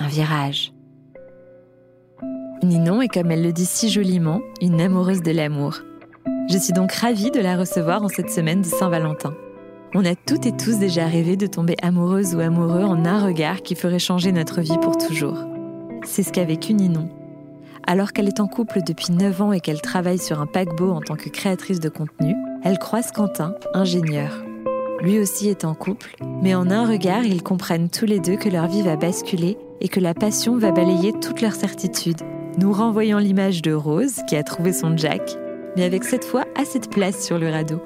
un 0.00 0.08
virage. 0.08 0.72
Ninon 2.62 3.02
est, 3.02 3.08
comme 3.08 3.30
elle 3.30 3.42
le 3.42 3.52
dit 3.52 3.66
si 3.66 3.90
joliment, 3.90 4.40
une 4.60 4.80
amoureuse 4.80 5.22
de 5.22 5.30
l'amour. 5.30 5.78
Je 6.50 6.58
suis 6.58 6.72
donc 6.72 6.92
ravie 6.92 7.30
de 7.30 7.40
la 7.40 7.56
recevoir 7.56 8.02
en 8.02 8.08
cette 8.08 8.30
semaine 8.30 8.62
de 8.62 8.66
Saint-Valentin. 8.66 9.34
On 9.94 10.04
a 10.04 10.14
toutes 10.14 10.46
et 10.46 10.56
tous 10.56 10.78
déjà 10.78 11.06
rêvé 11.06 11.36
de 11.36 11.46
tomber 11.46 11.76
amoureuse 11.82 12.34
ou 12.34 12.40
amoureux 12.40 12.84
en 12.84 13.04
un 13.04 13.24
regard 13.24 13.62
qui 13.62 13.74
ferait 13.74 13.98
changer 13.98 14.32
notre 14.32 14.60
vie 14.60 14.78
pour 14.80 14.96
toujours. 14.96 15.38
C'est 16.04 16.22
ce 16.22 16.32
qu'a 16.32 16.44
vécu 16.44 16.74
Ninon. 16.74 17.08
Alors 17.86 18.12
qu'elle 18.12 18.28
est 18.28 18.40
en 18.40 18.46
couple 18.46 18.80
depuis 18.86 19.12
9 19.12 19.42
ans 19.42 19.52
et 19.52 19.60
qu'elle 19.60 19.80
travaille 19.80 20.18
sur 20.18 20.40
un 20.40 20.46
paquebot 20.46 20.92
en 20.92 21.00
tant 21.00 21.16
que 21.16 21.28
créatrice 21.28 21.80
de 21.80 21.88
contenu, 21.88 22.34
elle 22.62 22.78
croise 22.78 23.10
Quentin, 23.10 23.54
ingénieur. 23.74 24.44
Lui 25.00 25.18
aussi 25.18 25.48
est 25.48 25.64
en 25.64 25.74
couple, 25.74 26.14
mais 26.42 26.54
en 26.54 26.70
un 26.70 26.86
regard, 26.86 27.24
ils 27.24 27.42
comprennent 27.42 27.88
tous 27.88 28.06
les 28.06 28.20
deux 28.20 28.36
que 28.36 28.48
leur 28.48 28.66
vie 28.66 28.82
va 28.82 28.96
basculer 28.96 29.56
et 29.80 29.88
que 29.88 30.00
la 30.00 30.14
passion 30.14 30.56
va 30.56 30.72
balayer 30.72 31.12
toutes 31.12 31.40
leurs 31.40 31.54
certitudes, 31.54 32.20
nous 32.58 32.72
renvoyant 32.72 33.18
l'image 33.18 33.62
de 33.62 33.72
Rose 33.72 34.20
qui 34.28 34.36
a 34.36 34.42
trouvé 34.42 34.72
son 34.72 34.96
Jack, 34.96 35.22
mais 35.76 35.84
avec 35.84 36.04
cette 36.04 36.24
fois 36.24 36.44
assez 36.56 36.78
de 36.78 36.88
place 36.88 37.24
sur 37.24 37.38
le 37.38 37.48
radeau. 37.50 37.80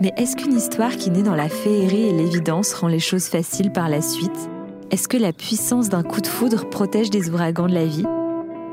Mais 0.00 0.12
est-ce 0.16 0.36
qu'une 0.36 0.56
histoire 0.56 0.96
qui 0.96 1.10
naît 1.10 1.22
dans 1.22 1.34
la 1.34 1.48
féerie 1.48 2.08
et 2.08 2.12
l'évidence 2.12 2.72
rend 2.72 2.88
les 2.88 3.00
choses 3.00 3.26
faciles 3.26 3.70
par 3.70 3.88
la 3.88 4.00
suite? 4.00 4.48
Est-ce 4.90 5.08
que 5.08 5.18
la 5.18 5.32
puissance 5.32 5.88
d'un 5.88 6.02
coup 6.02 6.20
de 6.20 6.26
foudre 6.26 6.68
protège 6.68 7.10
des 7.10 7.28
ouragans 7.28 7.68
de 7.68 7.74
la 7.74 7.84
vie? 7.84 8.06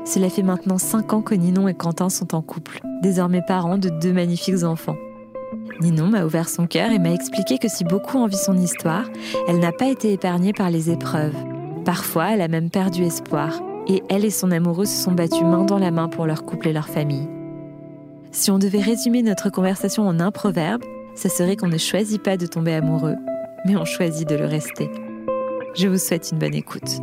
Cela 0.04 0.30
fait 0.30 0.42
maintenant 0.42 0.78
5 0.78 1.12
ans 1.12 1.22
que 1.22 1.34
Ninon 1.34 1.68
et 1.68 1.74
Quentin 1.74 2.08
sont 2.08 2.34
en 2.34 2.40
couple, 2.40 2.80
désormais 3.02 3.42
parents 3.42 3.76
de 3.76 3.90
deux 3.90 4.12
magnifiques 4.12 4.64
enfants. 4.64 4.96
Ninon 5.80 6.06
m'a 6.06 6.24
ouvert 6.24 6.48
son 6.48 6.66
cœur 6.66 6.90
et 6.90 6.98
m'a 6.98 7.12
expliqué 7.12 7.58
que 7.58 7.68
si 7.68 7.84
beaucoup 7.84 8.18
envie 8.18 8.36
son 8.36 8.56
histoire, 8.56 9.04
elle 9.46 9.58
n'a 9.58 9.72
pas 9.72 9.88
été 9.88 10.12
épargnée 10.12 10.52
par 10.52 10.70
les 10.70 10.90
épreuves. 10.90 11.36
Parfois, 11.88 12.34
elle 12.34 12.42
a 12.42 12.48
même 12.48 12.68
perdu 12.68 13.02
espoir, 13.02 13.62
et 13.86 14.02
elle 14.10 14.26
et 14.26 14.30
son 14.30 14.50
amoureux 14.50 14.84
se 14.84 15.04
sont 15.04 15.12
battus 15.12 15.40
main 15.40 15.64
dans 15.64 15.78
la 15.78 15.90
main 15.90 16.10
pour 16.10 16.26
leur 16.26 16.44
couple 16.44 16.68
et 16.68 16.74
leur 16.74 16.86
famille. 16.86 17.26
Si 18.30 18.50
on 18.50 18.58
devait 18.58 18.82
résumer 18.82 19.22
notre 19.22 19.48
conversation 19.48 20.06
en 20.06 20.20
un 20.20 20.30
proverbe, 20.30 20.84
ce 21.14 21.30
serait 21.30 21.56
qu'on 21.56 21.68
ne 21.68 21.78
choisit 21.78 22.22
pas 22.22 22.36
de 22.36 22.44
tomber 22.44 22.74
amoureux, 22.74 23.14
mais 23.64 23.74
on 23.74 23.86
choisit 23.86 24.28
de 24.28 24.34
le 24.34 24.44
rester. 24.44 24.90
Je 25.74 25.88
vous 25.88 25.96
souhaite 25.96 26.28
une 26.30 26.38
bonne 26.38 26.54
écoute. 26.54 26.98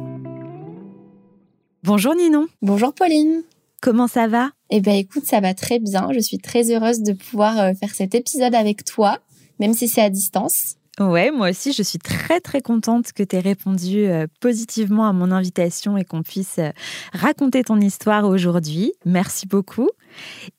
Bonjour 1.82 2.14
Ninon. 2.14 2.46
Bonjour 2.62 2.94
Pauline. 2.94 3.42
Comment 3.82 4.08
ça 4.08 4.28
va? 4.28 4.52
Eh 4.70 4.82
bien 4.82 4.94
écoute, 4.94 5.26
ça 5.26 5.40
va 5.40 5.56
très 5.56 5.80
bien. 5.80 6.10
Je 6.14 6.20
suis 6.20 6.38
très 6.38 6.72
heureuse 6.72 7.02
de 7.02 7.14
pouvoir 7.14 7.60
euh, 7.60 7.74
faire 7.74 7.96
cet 7.96 8.14
épisode 8.14 8.54
avec 8.54 8.86
toi, 8.86 9.18
même 9.60 9.74
si 9.74 9.88
c'est 9.88 10.04
à 10.04 10.12
distance. 10.12 10.76
Ouais, 11.00 11.30
moi 11.30 11.50
aussi, 11.50 11.74
je 11.74 11.84
suis 11.84 12.00
très 12.00 12.40
très 12.40 12.62
contente 12.62 13.12
que 13.12 13.22
tu 13.22 13.36
aies 13.36 13.42
répondu 13.42 14.06
euh, 14.06 14.28
positivement 14.40 15.06
à 15.06 15.12
mon 15.12 15.30
invitation 15.30 15.98
et 15.98 16.06
qu'on 16.06 16.24
puisse 16.24 16.58
euh, 16.60 16.70
raconter 17.12 17.66
ton 17.66 17.82
histoire 17.82 18.24
aujourd'hui. 18.24 18.94
Merci 19.04 19.46
beaucoup. 19.46 19.90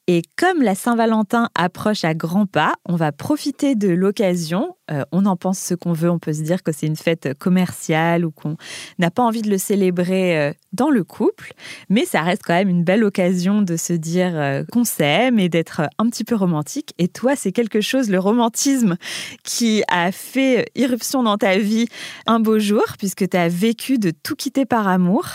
Et 0.09 0.23
comme 0.37 0.63
la 0.63 0.77
Saint-Valentin 0.77 1.49
approche 1.57 2.05
à 2.05 2.15
grands 2.15 2.47
pas, 2.47 2.75
on 2.85 2.95
va 2.95 3.11
profiter 3.11 3.75
de 3.75 3.89
l'occasion. 3.89 4.77
Euh, 4.89 5.03
on 5.11 5.27
en 5.27 5.37
pense 5.37 5.59
ce 5.59 5.75
qu'on 5.75 5.93
veut, 5.93 6.09
on 6.09 6.21
peut 6.21 6.33
se 6.33 6.43
dire 6.43 6.63
que 6.63 6.71
c'est 6.71 6.87
une 6.87 6.95
fête 6.95 7.37
commerciale 7.41 8.25
ou 8.25 8.31
qu'on 8.31 8.57
n'a 9.01 9.11
pas 9.11 9.25
envie 9.25 9.43
de 9.43 9.51
le 9.51 9.59
célébrer 9.59 10.39
euh, 10.39 10.53
dans 10.73 10.91
le 10.91 11.03
couple, 11.03 11.55
mais 11.89 12.05
ça 12.05 12.23
reste 12.23 12.43
quand 12.45 12.55
même 12.55 12.69
une 12.69 12.85
belle 12.85 13.03
occasion 13.03 13.63
de 13.63 13.77
se 13.77 13.93
dire 13.93 14.31
euh, 14.35 14.63
qu'on 14.71 14.85
s'aime 14.85 15.41
et 15.41 15.49
d'être 15.49 15.83
un 15.99 16.09
petit 16.09 16.23
peu 16.23 16.37
romantique. 16.37 16.95
Et 16.99 17.09
toi, 17.09 17.35
c'est 17.35 17.51
quelque 17.51 17.81
chose, 17.81 18.09
le 18.09 18.21
romantisme, 18.21 18.97
qui 19.43 19.83
a 19.89 20.13
fait 20.13 20.71
irruption 20.77 21.25
dans 21.25 21.37
ta 21.37 21.59
vie 21.59 21.89
un 22.27 22.39
beau 22.39 22.61
jour, 22.61 22.85
puisque 22.97 23.29
tu 23.29 23.37
as 23.37 23.49
vécu 23.49 23.99
de 23.99 24.13
tout 24.13 24.37
quitter 24.37 24.67
par 24.67 24.87
amour. 24.87 25.27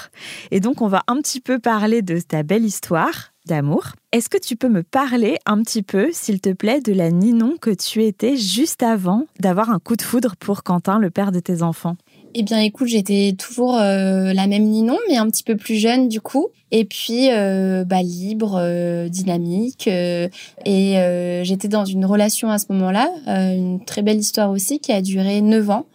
Et 0.52 0.62
donc, 0.62 0.82
on 0.82 0.88
va 0.88 1.04
un 1.08 1.18
petit 1.18 1.42
peu 1.42 1.60
parler 1.60 2.02
de 2.02 2.22
ta 2.22 2.44
belle 2.44 2.64
histoire 2.64 3.31
d'amour. 3.46 3.94
Est-ce 4.12 4.30
que 4.30 4.38
tu 4.38 4.56
peux 4.56 4.70
me 4.70 4.84
parler 4.84 5.38
un 5.46 5.62
petit 5.64 5.84
peu, 5.84 6.10
s'il 6.12 6.42
te 6.42 6.54
plaît, 6.54 6.82
de 6.82 6.94
la 6.94 7.12
Ninon 7.12 7.56
que 7.60 7.72
tu 7.72 8.04
étais 8.04 8.36
juste 8.36 8.84
avant 8.84 9.26
d'avoir 9.40 9.70
un 9.70 9.80
coup 9.80 9.96
de 9.96 10.02
foudre 10.02 10.36
pour 10.36 10.64
Quentin, 10.64 11.00
le 11.00 11.10
père 11.10 11.32
de 11.32 11.40
tes 11.40 11.62
enfants? 11.62 11.96
Eh 12.34 12.44
bien, 12.44 12.60
écoute, 12.60 12.88
j'étais 12.88 13.36
toujours 13.38 13.78
euh, 13.78 14.32
la 14.34 14.48
même 14.48 14.64
Ninon, 14.64 14.98
mais 15.10 15.18
un 15.18 15.30
petit 15.30 15.44
peu 15.44 15.58
plus 15.58 15.76
jeune 15.76 16.08
du 16.08 16.22
coup. 16.22 16.48
Et 16.72 16.86
puis, 16.86 17.30
euh, 17.32 17.84
bah, 17.84 18.02
libre, 18.02 18.58
euh, 18.58 19.10
dynamique. 19.10 19.88
et 19.88 21.42
j'étais 21.44 21.68
dans 21.68 21.86
une 21.86 22.06
relation 22.06 22.50
à 22.50 22.58
ce 22.58 22.68
moment-là, 22.70 23.10
une 23.28 23.84
très 23.84 24.02
belle 24.02 24.20
histoire 24.20 24.52
aussi, 24.52 24.80
qui 24.80 24.92
a 24.92 25.02
duré 25.02 25.42
9 25.42 25.70
ans. 25.70 25.86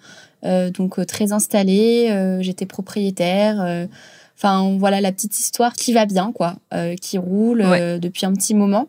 donc, 0.42 1.04
très 1.06 1.32
installée. 1.32 2.38
j'étais 2.40 2.66
propriétaire. 2.66 3.88
Enfin, 4.36 4.76
voilà 4.78 5.00
la 5.00 5.12
petite 5.12 5.38
histoire 5.38 5.72
qui 5.72 5.92
va 5.92 6.04
bien, 6.04 6.30
quoi, 6.32 6.56
euh, 6.74 6.94
qui 6.94 7.16
roule 7.16 7.62
euh, 7.62 7.98
depuis 7.98 8.26
un 8.26 8.34
petit 8.34 8.54
moment, 8.54 8.88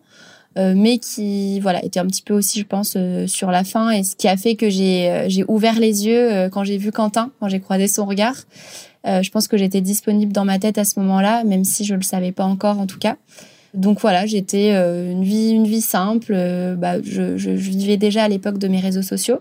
euh, 0.58 0.74
mais 0.76 0.98
qui, 0.98 1.62
voilà, 1.62 1.84
était 1.86 2.02
un 2.02 2.06
petit 2.06 2.22
peu 2.22 2.34
aussi, 2.34 2.60
je 2.60 2.66
pense, 2.66 2.98
sur 3.28 3.50
la 3.50 3.64
fin. 3.64 3.92
Et 3.92 4.04
ce 4.04 4.16
qui 4.16 4.28
a 4.28 4.36
fait 4.36 4.56
que 4.56 4.70
j'ai 4.70 5.26
j'ai 5.28 5.46
ouvert 5.48 5.80
les 5.80 6.06
yeux 6.06 6.50
quand 6.52 6.64
j'ai 6.64 6.78
vu 6.78 6.92
Quentin, 6.92 7.32
quand 7.40 7.48
j'ai 7.48 7.62
croisé 7.62 7.88
son 7.88 8.06
regard. 8.06 8.36
je 9.06 9.30
pense 9.30 9.48
que 9.48 9.58
j'étais 9.58 9.82
disponible 9.82 10.34
dans 10.34 10.46
ma 10.46 10.60
tête 10.60 10.78
à 10.78 10.84
ce 10.84 11.00
moment-là, 11.00 11.46
même 11.46 11.64
si 11.64 11.86
je 11.86 11.96
le 11.96 12.02
savais 12.02 12.34
pas 12.34 12.46
encore, 12.46 12.80
en 12.80 12.88
tout 12.88 13.00
cas. 13.00 13.16
Donc 13.74 14.02
voilà, 14.02 14.26
j'étais 14.26 14.72
une 14.72 15.24
vie 15.24 15.52
une 15.52 15.68
vie 15.68 15.82
simple. 15.82 16.34
bah, 16.78 17.02
je, 17.02 17.38
je, 17.38 17.56
je, 17.56 17.70
vivais 17.70 17.98
déjà 17.98 18.24
à 18.24 18.28
l'époque 18.28 18.58
de 18.58 18.68
mes 18.68 18.82
réseaux 18.82 19.02
sociaux. 19.02 19.40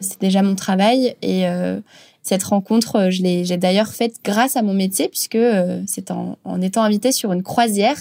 C'est 0.00 0.20
déjà 0.20 0.42
mon 0.42 0.56
travail 0.56 1.14
et 1.22 1.44
cette 2.24 2.42
rencontre, 2.42 2.96
euh, 2.96 3.10
je 3.10 3.22
l'ai, 3.22 3.44
j'ai 3.44 3.58
d'ailleurs 3.58 3.92
faite 3.92 4.16
grâce 4.24 4.56
à 4.56 4.62
mon 4.62 4.72
métier, 4.72 5.08
puisque 5.08 5.36
euh, 5.36 5.82
c'est 5.86 6.10
en, 6.10 6.36
étant 6.62 6.82
invitée 6.82 7.12
sur 7.12 7.32
une 7.32 7.42
croisière 7.42 7.98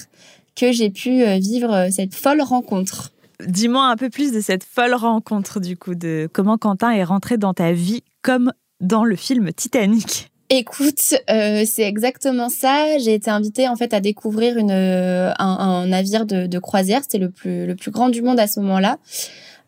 que 0.55 0.71
j'ai 0.71 0.89
pu 0.89 1.23
euh, 1.23 1.37
vivre 1.37 1.89
cette 1.91 2.15
folle 2.15 2.41
rencontre. 2.41 3.11
Dis-moi 3.45 3.85
un 3.85 3.97
peu 3.97 4.09
plus 4.09 4.31
de 4.31 4.39
cette 4.39 4.63
folle 4.63 4.93
rencontre, 4.93 5.59
du 5.59 5.75
coup, 5.75 5.93
de 5.93 6.29
comment 6.31 6.57
Quentin 6.57 6.91
est 6.91 7.03
rentré 7.03 7.37
dans 7.37 7.53
ta 7.53 7.73
vie 7.73 8.03
comme 8.21 8.53
dans 8.79 9.03
le 9.03 9.17
film 9.17 9.51
Titanic. 9.51 10.29
Écoute, 10.49 10.99
c'est 10.99 11.79
exactement 11.79 12.47
ça. 12.47 12.97
J'ai 12.99 13.15
été 13.15 13.31
invitée 13.31 13.67
en 13.67 13.75
fait 13.75 13.93
à 13.93 13.99
découvrir 13.99 14.57
une, 14.57 14.71
un, 14.71 15.87
navire 15.87 16.25
de, 16.25 16.45
de 16.45 16.59
croisière. 16.59 17.01
C'était 17.01 17.17
le 17.17 17.31
plus, 17.31 17.65
le 17.65 17.75
plus 17.75 17.91
grand 17.91 18.09
du 18.09 18.21
monde 18.21 18.39
à 18.39 18.45
ce 18.45 18.59
moment-là. 18.59 18.99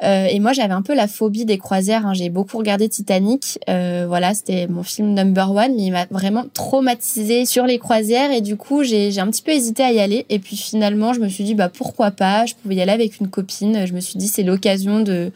Euh, 0.04 0.26
et 0.26 0.40
moi, 0.40 0.52
j'avais 0.52 0.74
un 0.74 0.82
peu 0.82 0.94
la 0.94 1.08
phobie 1.08 1.46
des 1.46 1.58
croisières. 1.58 2.06
Hein. 2.06 2.14
J'ai 2.14 2.30
beaucoup 2.30 2.58
regardé 2.58 2.90
Titanic. 2.90 3.60
Euh, 3.70 4.06
voilà, 4.08 4.34
c'était 4.34 4.68
mon 4.68 4.84
film 4.84 5.14
number 5.14 5.52
one, 5.52 5.74
mais 5.76 5.84
il 5.84 5.92
m'a 5.92 6.06
vraiment 6.12 6.46
traumatisé 6.54 7.46
sur 7.46 7.66
les 7.66 7.80
croisières. 7.80 8.32
Et 8.32 8.42
du 8.42 8.58
coup, 8.58 8.84
j'ai 8.84 9.18
un 9.20 9.28
petit 9.28 9.42
peu 9.42 9.52
hésité 9.52 9.84
à 9.84 9.92
y 9.92 10.00
aller. 10.00 10.26
Et 10.30 10.40
puis 10.40 10.58
finalement, 10.58 11.14
je 11.14 11.22
me 11.22 11.30
suis 11.30 11.44
dit, 11.44 11.56
bah 11.56 11.70
pourquoi 11.70 12.12
pas? 12.12 12.46
Je 12.46 12.56
pouvais 12.56 12.76
y 12.76 12.82
aller 12.82 12.92
avec 12.92 13.20
une 13.20 13.30
copine. 13.30 13.86
Je 13.86 13.94
me 13.94 14.02
suis 14.02 14.18
dit, 14.18 14.28
c'est 14.28 14.44
l'occasion 14.44 15.00
de 15.00 15.32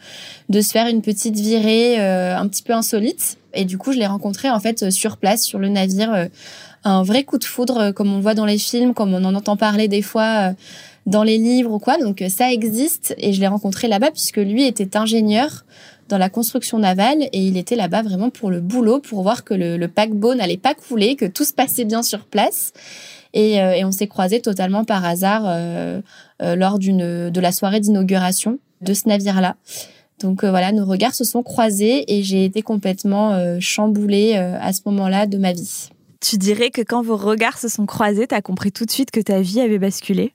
de 0.48 0.60
se 0.60 0.72
faire 0.72 0.88
une 0.88 1.00
petite 1.00 1.36
virée 1.36 2.00
euh, 2.00 2.36
un 2.36 2.46
petit 2.48 2.62
peu 2.62 2.72
insolite. 2.72 3.38
Et 3.54 3.64
du 3.64 3.78
coup, 3.78 3.92
je 3.92 3.98
l'ai 3.98 4.06
rencontré 4.06 4.50
en 4.50 4.60
fait 4.60 4.90
sur 4.90 5.16
place, 5.16 5.42
sur 5.42 5.58
le 5.58 5.68
navire. 5.68 6.12
Euh, 6.12 6.26
un 6.82 7.02
vrai 7.02 7.24
coup 7.24 7.36
de 7.36 7.44
foudre, 7.44 7.90
comme 7.90 8.10
on 8.10 8.20
voit 8.20 8.32
dans 8.32 8.46
les 8.46 8.56
films, 8.56 8.94
comme 8.94 9.12
on 9.12 9.22
en 9.24 9.34
entend 9.34 9.58
parler 9.58 9.86
des 9.86 10.00
fois 10.00 10.54
dans 11.06 11.22
les 11.22 11.38
livres 11.38 11.72
ou 11.72 11.78
quoi. 11.78 11.98
Donc 11.98 12.22
euh, 12.22 12.28
ça 12.28 12.52
existe 12.52 13.14
et 13.18 13.32
je 13.32 13.40
l'ai 13.40 13.46
rencontré 13.46 13.88
là-bas 13.88 14.10
puisque 14.10 14.38
lui 14.38 14.66
était 14.66 14.96
ingénieur 14.96 15.64
dans 16.08 16.18
la 16.18 16.28
construction 16.28 16.78
navale 16.78 17.22
et 17.32 17.38
il 17.38 17.56
était 17.56 17.76
là-bas 17.76 18.02
vraiment 18.02 18.30
pour 18.30 18.50
le 18.50 18.60
boulot, 18.60 19.00
pour 19.00 19.22
voir 19.22 19.44
que 19.44 19.54
le, 19.54 19.86
paquebot 19.86 20.34
n'allait 20.34 20.56
pas 20.56 20.74
couler, 20.74 21.14
que 21.16 21.26
tout 21.26 21.44
se 21.44 21.52
passait 21.52 21.84
bien 21.84 22.02
sur 22.02 22.24
place. 22.24 22.72
Et, 23.32 23.60
euh, 23.60 23.86
on 23.86 23.92
s'est 23.92 24.08
croisés 24.08 24.40
totalement 24.40 24.84
par 24.84 25.04
hasard 25.04 25.44
euh, 25.46 26.00
lors 26.40 26.80
d'une 26.80 27.30
de 27.30 27.40
la 27.40 27.52
soirée 27.52 27.78
d'inauguration 27.78 28.58
de 28.80 28.92
ce 28.92 29.08
navire-là. 29.08 29.56
Donc 30.18 30.44
voilà, 30.44 30.72
nos 30.72 30.84
regards 30.84 31.14
se 31.14 31.24
sont 31.24 31.42
croisés 31.42 32.04
et 32.12 32.22
j'ai 32.22 32.44
été 32.44 32.60
complètement 32.60 33.58
chamboulée 33.60 34.34
à 34.34 34.72
ce 34.72 34.80
moment-là 34.86 35.26
de 35.26 35.38
ma 35.38 35.52
vie. 35.52 35.88
Tu 36.20 36.36
dirais 36.36 36.70
que 36.70 36.82
quand 36.82 37.02
vos 37.02 37.16
regards 37.16 37.56
se 37.56 37.68
sont 37.68 37.86
croisés, 37.86 38.26
tu 38.26 38.34
as 38.34 38.42
compris 38.42 38.72
tout 38.72 38.84
de 38.84 38.90
suite 38.90 39.10
que 39.10 39.20
ta 39.20 39.40
vie 39.40 39.60
avait 39.60 39.78
basculé? 39.78 40.34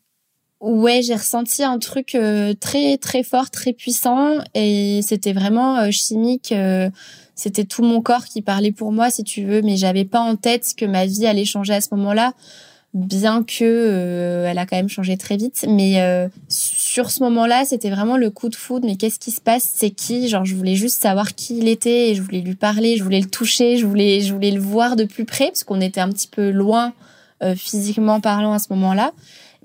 Ouais, 0.65 1.03
j'ai 1.03 1.13
ressenti 1.13 1.61
un 1.61 1.77
truc 1.77 2.15
euh, 2.15 2.55
très 2.59 2.97
très 2.97 3.21
fort, 3.21 3.51
très 3.51 3.71
puissant 3.71 4.39
et 4.55 5.01
c'était 5.03 5.31
vraiment 5.31 5.77
euh, 5.77 5.91
chimique 5.91 6.51
euh, 6.51 6.89
c'était 7.35 7.65
tout 7.65 7.83
mon 7.83 8.01
corps 8.01 8.25
qui 8.25 8.41
parlait 8.41 8.71
pour 8.71 8.91
moi, 8.91 9.11
si 9.11 9.23
tu 9.23 9.43
veux, 9.43 9.61
mais 9.61 9.77
j'avais 9.77 10.05
pas 10.05 10.21
en 10.21 10.35
tête 10.35 10.73
que 10.75 10.85
ma 10.85 11.05
vie 11.05 11.27
allait 11.27 11.45
changer 11.45 11.75
à 11.75 11.81
ce 11.81 11.89
moment-là, 11.91 12.33
bien 12.95 13.43
que 13.43 14.45
elle 14.47 14.57
a 14.57 14.65
quand 14.65 14.77
même 14.77 14.89
changé 14.89 15.17
très 15.17 15.35
vite. 15.35 15.65
Mais 15.67 16.01
sur 16.47 17.11
ce 17.11 17.21
moment-là, 17.23 17.65
c'était 17.65 17.89
vraiment 17.89 18.15
le 18.15 18.29
coup 18.29 18.47
de 18.47 18.55
foudre. 18.55 18.87
Mais 18.87 18.95
qu'est-ce 18.95 19.19
qui 19.19 19.31
se 19.31 19.41
passe? 19.41 19.69
C'est 19.75 19.89
qui? 19.89 20.29
Genre, 20.29 20.45
je 20.45 20.55
voulais 20.55 20.75
juste 20.75 21.01
savoir 21.01 21.35
qui 21.35 21.57
il 21.57 21.67
était, 21.67 22.15
je 22.15 22.21
voulais 22.21 22.39
lui 22.39 22.55
parler, 22.55 22.95
je 22.95 23.03
voulais 23.03 23.19
le 23.19 23.29
toucher, 23.29 23.75
je 23.75 23.85
voulais, 23.85 24.21
je 24.21 24.33
voulais 24.33 24.51
le 24.51 24.61
voir 24.61 24.95
de 24.95 25.03
plus 25.03 25.25
près, 25.25 25.47
parce 25.47 25.65
qu'on 25.65 25.81
était 25.81 25.99
un 25.99 26.09
petit 26.09 26.29
peu 26.29 26.51
loin 26.51 26.93
physiquement 27.57 28.21
parlant 28.21 28.53
à 28.53 28.59
ce 28.59 28.67
moment-là. 28.69 29.11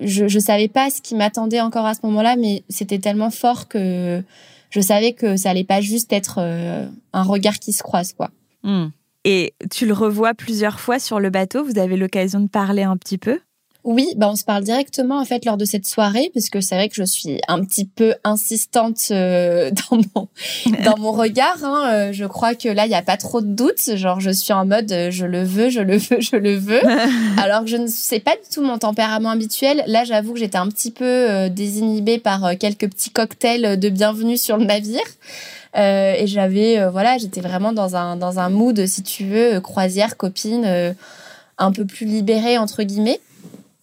Je, 0.00 0.28
je 0.28 0.38
savais 0.38 0.68
pas 0.68 0.90
ce 0.90 1.00
qui 1.00 1.14
m'attendait 1.14 1.60
encore 1.60 1.86
à 1.86 1.94
ce 1.94 2.00
moment-là, 2.04 2.36
mais 2.36 2.64
c'était 2.68 2.98
tellement 2.98 3.30
fort 3.30 3.68
que 3.68 4.22
je 4.70 4.80
savais 4.80 5.12
que 5.12 5.36
ça 5.36 5.50
allait 5.50 5.64
pas 5.64 5.80
juste 5.80 6.12
être 6.12 6.38
euh, 6.38 6.86
un 7.12 7.22
regard 7.22 7.58
qui 7.58 7.72
se 7.72 7.82
croise, 7.82 8.12
quoi. 8.12 8.30
Hmm. 8.62 8.88
Et 9.24 9.52
tu 9.70 9.86
le 9.86 9.92
revois 9.92 10.32
plusieurs 10.34 10.80
fois 10.80 10.98
sur 10.98 11.20
le 11.20 11.30
bateau? 11.30 11.64
Vous 11.64 11.78
avez 11.78 11.96
l'occasion 11.96 12.40
de 12.40 12.48
parler 12.48 12.84
un 12.84 12.96
petit 12.96 13.18
peu? 13.18 13.40
Oui, 13.82 14.12
bah 14.16 14.28
on 14.30 14.36
se 14.36 14.44
parle 14.44 14.62
directement 14.62 15.18
en 15.18 15.24
fait 15.24 15.46
lors 15.46 15.56
de 15.56 15.64
cette 15.64 15.86
soirée 15.86 16.30
parce 16.34 16.50
que 16.50 16.60
c'est 16.60 16.74
vrai 16.74 16.90
que 16.90 16.94
je 16.94 17.02
suis 17.02 17.40
un 17.48 17.64
petit 17.64 17.86
peu 17.86 18.14
insistante 18.24 19.00
euh, 19.10 19.70
dans 19.90 20.00
mon 20.14 20.28
dans 20.84 20.98
mon 20.98 21.12
regard. 21.12 21.64
Hein. 21.64 21.90
Euh, 21.92 22.12
je 22.12 22.26
crois 22.26 22.54
que 22.54 22.68
là 22.68 22.84
il 22.84 22.92
y 22.92 22.94
a 22.94 23.02
pas 23.02 23.16
trop 23.16 23.40
de 23.40 23.46
doutes. 23.46 23.96
Genre 23.96 24.20
je 24.20 24.30
suis 24.30 24.52
en 24.52 24.66
mode 24.66 24.92
euh, 24.92 25.10
je 25.10 25.24
le 25.24 25.42
veux, 25.42 25.70
je 25.70 25.80
le 25.80 25.96
veux, 25.96 26.20
je 26.20 26.36
le 26.36 26.56
veux. 26.56 26.82
Alors 27.42 27.62
que 27.62 27.70
je 27.70 27.78
ne 27.78 27.86
sais 27.86 28.20
pas 28.20 28.32
du 28.32 28.54
tout 28.54 28.62
mon 28.62 28.76
tempérament 28.76 29.30
habituel. 29.30 29.82
Là 29.86 30.04
j'avoue 30.04 30.34
que 30.34 30.38
j'étais 30.38 30.58
un 30.58 30.68
petit 30.68 30.90
peu 30.90 31.48
désinhibée 31.48 32.18
par 32.18 32.58
quelques 32.58 32.88
petits 32.90 33.10
cocktails 33.10 33.80
de 33.80 33.88
bienvenue 33.88 34.36
sur 34.36 34.58
le 34.58 34.66
navire. 34.66 35.00
et 35.74 36.26
j'avais 36.26 36.86
voilà 36.90 37.16
j'étais 37.16 37.40
vraiment 37.40 37.72
dans 37.72 37.96
un 37.96 38.16
dans 38.16 38.38
un 38.38 38.50
mood 38.50 38.86
si 38.86 39.02
tu 39.02 39.24
veux 39.24 39.60
croisière 39.60 40.18
copine 40.18 40.94
un 41.56 41.72
peu 41.72 41.86
plus 41.86 42.04
libérée 42.04 42.58
entre 42.58 42.82
guillemets. 42.82 43.20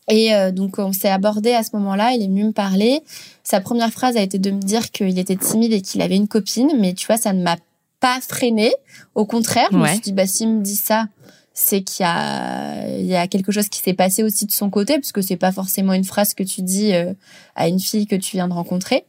Et 0.08 0.34
euh, 0.34 0.52
donc 0.52 0.80
on 0.80 0.94
s'est 0.94 1.10
abordé 1.10 1.52
à 1.52 1.64
ce 1.64 1.70
moment-là, 1.74 2.14
il 2.14 2.22
est 2.22 2.28
venu 2.28 2.46
me 2.46 2.52
parler. 2.52 3.02
Sa 3.44 3.60
première 3.60 3.92
phrase 3.92 4.16
a 4.16 4.22
été 4.22 4.40
de 4.40 4.52
me 4.52 4.62
dire 4.62 4.92
qu'il 4.92 5.20
était 5.20 5.36
timide 5.36 5.74
et 5.74 5.82
qu'il 5.82 6.02
avait 6.02 6.16
une 6.16 6.28
copine, 6.28 6.72
mais 6.80 6.94
tu 6.94 7.08
vois, 7.08 7.18
ça 7.18 7.34
ne 7.34 7.44
m'a 7.44 7.58
pas 8.00 8.20
freiné. 8.22 8.74
Au 9.16 9.26
contraire, 9.26 9.68
je 9.72 9.78
me 9.78 9.88
suis 9.88 10.00
dit, 10.00 10.14
bah 10.14 10.28
s'il 10.28 10.50
me 10.50 10.62
dit 10.62 10.76
ça, 10.76 11.08
c'est 11.54 11.82
qu'il 11.82 12.04
y 12.04 12.08
a, 12.08 12.88
il 13.00 13.06
y 13.06 13.16
a 13.16 13.28
quelque 13.28 13.52
chose 13.52 13.68
qui 13.68 13.80
s'est 13.80 13.96
passé 13.96 14.24
aussi 14.24 14.46
de 14.46 14.52
son 14.52 14.70
côté, 14.70 14.94
parce 14.96 15.12
que 15.12 15.22
c'est 15.22 15.38
pas 15.38 15.52
forcément 15.52 15.94
une 15.94 16.04
phrase 16.04 16.34
que 16.34 16.44
tu 16.44 16.62
dis 16.62 16.94
euh, 16.94 17.14
à 17.56 17.68
une 17.68 17.80
fille 17.80 18.06
que 18.06 18.16
tu 18.16 18.38
viens 18.38 18.48
de 18.48 18.54
rencontrer. 18.54 19.06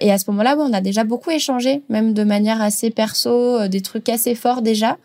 Et 0.00 0.10
à 0.10 0.18
ce 0.18 0.30
moment-là, 0.30 0.56
on 0.58 0.72
a 0.72 0.80
déjà 0.80 1.04
beaucoup 1.04 1.30
échangé, 1.30 1.82
même 1.88 2.14
de 2.14 2.24
manière 2.24 2.62
assez 2.62 2.90
perso, 2.90 3.30
euh, 3.30 3.68
des 3.68 3.82
trucs 3.82 4.08
assez 4.08 4.34
forts 4.34 4.62
déjà. 4.62 4.96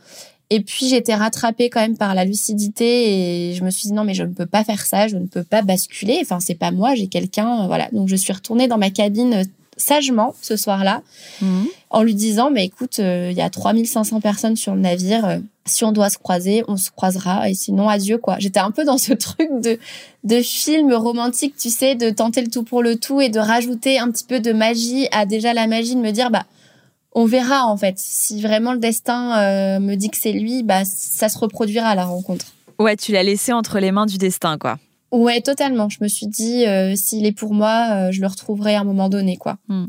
Et 0.49 0.61
puis 0.61 0.87
j'étais 0.87 1.13
rattrapée 1.13 1.69
quand 1.69 1.81
même 1.81 1.97
par 1.97 2.15
la 2.15 2.23
lucidité 2.23 3.49
et 3.49 3.53
je 3.53 3.63
me 3.63 3.69
suis 3.69 3.89
dit 3.89 3.93
non 3.93 4.05
mais 4.05 4.13
je 4.13 4.23
ne 4.23 4.33
peux 4.33 4.45
pas 4.45 4.63
faire 4.63 4.85
ça, 4.85 5.07
je 5.07 5.17
ne 5.17 5.25
peux 5.25 5.43
pas 5.43 5.61
basculer. 5.61 6.19
Enfin 6.21 6.39
c'est 6.39 6.55
pas 6.55 6.71
moi, 6.71 6.95
j'ai 6.95 7.07
quelqu'un, 7.07 7.63
euh, 7.63 7.67
voilà. 7.67 7.89
Donc 7.91 8.07
je 8.07 8.15
suis 8.15 8.31
retournée 8.31 8.67
dans 8.67 8.77
ma 8.77 8.89
cabine 8.89 9.33
euh, 9.33 9.43
sagement 9.75 10.33
ce 10.41 10.55
soir-là 10.55 11.03
mhm. 11.41 11.67
en 11.89 12.01
lui 12.01 12.15
disant 12.15 12.49
mais 12.49 12.65
écoute 12.65 12.97
euh, 12.99 13.29
il 13.29 13.37
y 13.37 13.41
a 13.41 13.49
3500 13.49 14.21
personnes 14.21 14.55
sur 14.55 14.73
le 14.73 14.81
navire 14.81 15.39
si 15.65 15.83
on 15.83 15.91
doit 15.91 16.09
se 16.09 16.17
croiser 16.17 16.63
on 16.67 16.77
se 16.77 16.89
croisera 16.89 17.47
et 17.47 17.53
sinon 17.53 17.87
adieu 17.87 18.17
quoi 18.17 18.37
j'étais 18.39 18.59
un 18.59 18.71
peu 18.71 18.85
dans 18.85 18.97
ce 18.97 19.13
truc 19.13 19.49
de 19.61 19.77
de 20.23 20.41
film 20.41 20.93
romantique 20.93 21.55
tu 21.57 21.69
sais 21.69 21.93
de 21.93 22.09
tenter 22.09 22.41
le 22.41 22.49
tout 22.49 22.63
pour 22.63 22.81
le 22.81 22.95
tout 22.95 23.21
et 23.21 23.29
de 23.29 23.37
rajouter 23.37 23.99
un 23.99 24.09
petit 24.09 24.25
peu 24.25 24.39
de 24.39 24.51
magie 24.51 25.07
à 25.11 25.27
déjà 25.27 25.53
la 25.53 25.67
magie 25.67 25.93
de 25.93 26.01
me 26.01 26.09
dire 26.09 26.31
bah 26.31 26.47
on 27.17 27.25
verra 27.25 27.65
en 27.65 27.77
fait. 27.77 27.95
Si 27.97 28.41
vraiment 28.41 28.73
le 28.73 28.79
destin 28.79 29.39
euh, 29.39 29.79
me 29.79 29.95
dit 29.95 30.09
que 30.09 30.17
c'est 30.17 30.33
lui, 30.33 30.61
bah 30.61 30.85
ça 30.85 31.29
se 31.29 31.37
reproduira 31.39 31.89
à 31.89 31.95
la 31.95 32.05
rencontre. 32.05 32.45
Ouais, 32.77 32.95
tu 32.95 33.11
l'as 33.11 33.23
laissé 33.23 33.51
entre 33.51 33.79
les 33.79 33.91
mains 33.91 34.05
du 34.05 34.19
destin, 34.19 34.59
quoi. 34.59 34.77
Ouais, 35.11 35.41
totalement. 35.41 35.89
Je 35.89 35.97
me 36.01 36.07
suis 36.07 36.27
dit, 36.27 36.67
euh, 36.67 36.93
s'il 36.95 37.25
est 37.25 37.31
pour 37.31 37.55
moi, 37.55 37.87
euh, 37.91 38.11
je 38.11 38.21
le 38.21 38.27
retrouverai 38.27 38.75
à 38.75 38.81
un 38.81 38.83
moment 38.83 39.09
donné, 39.09 39.35
quoi. 39.35 39.57
Hmm. 39.67 39.85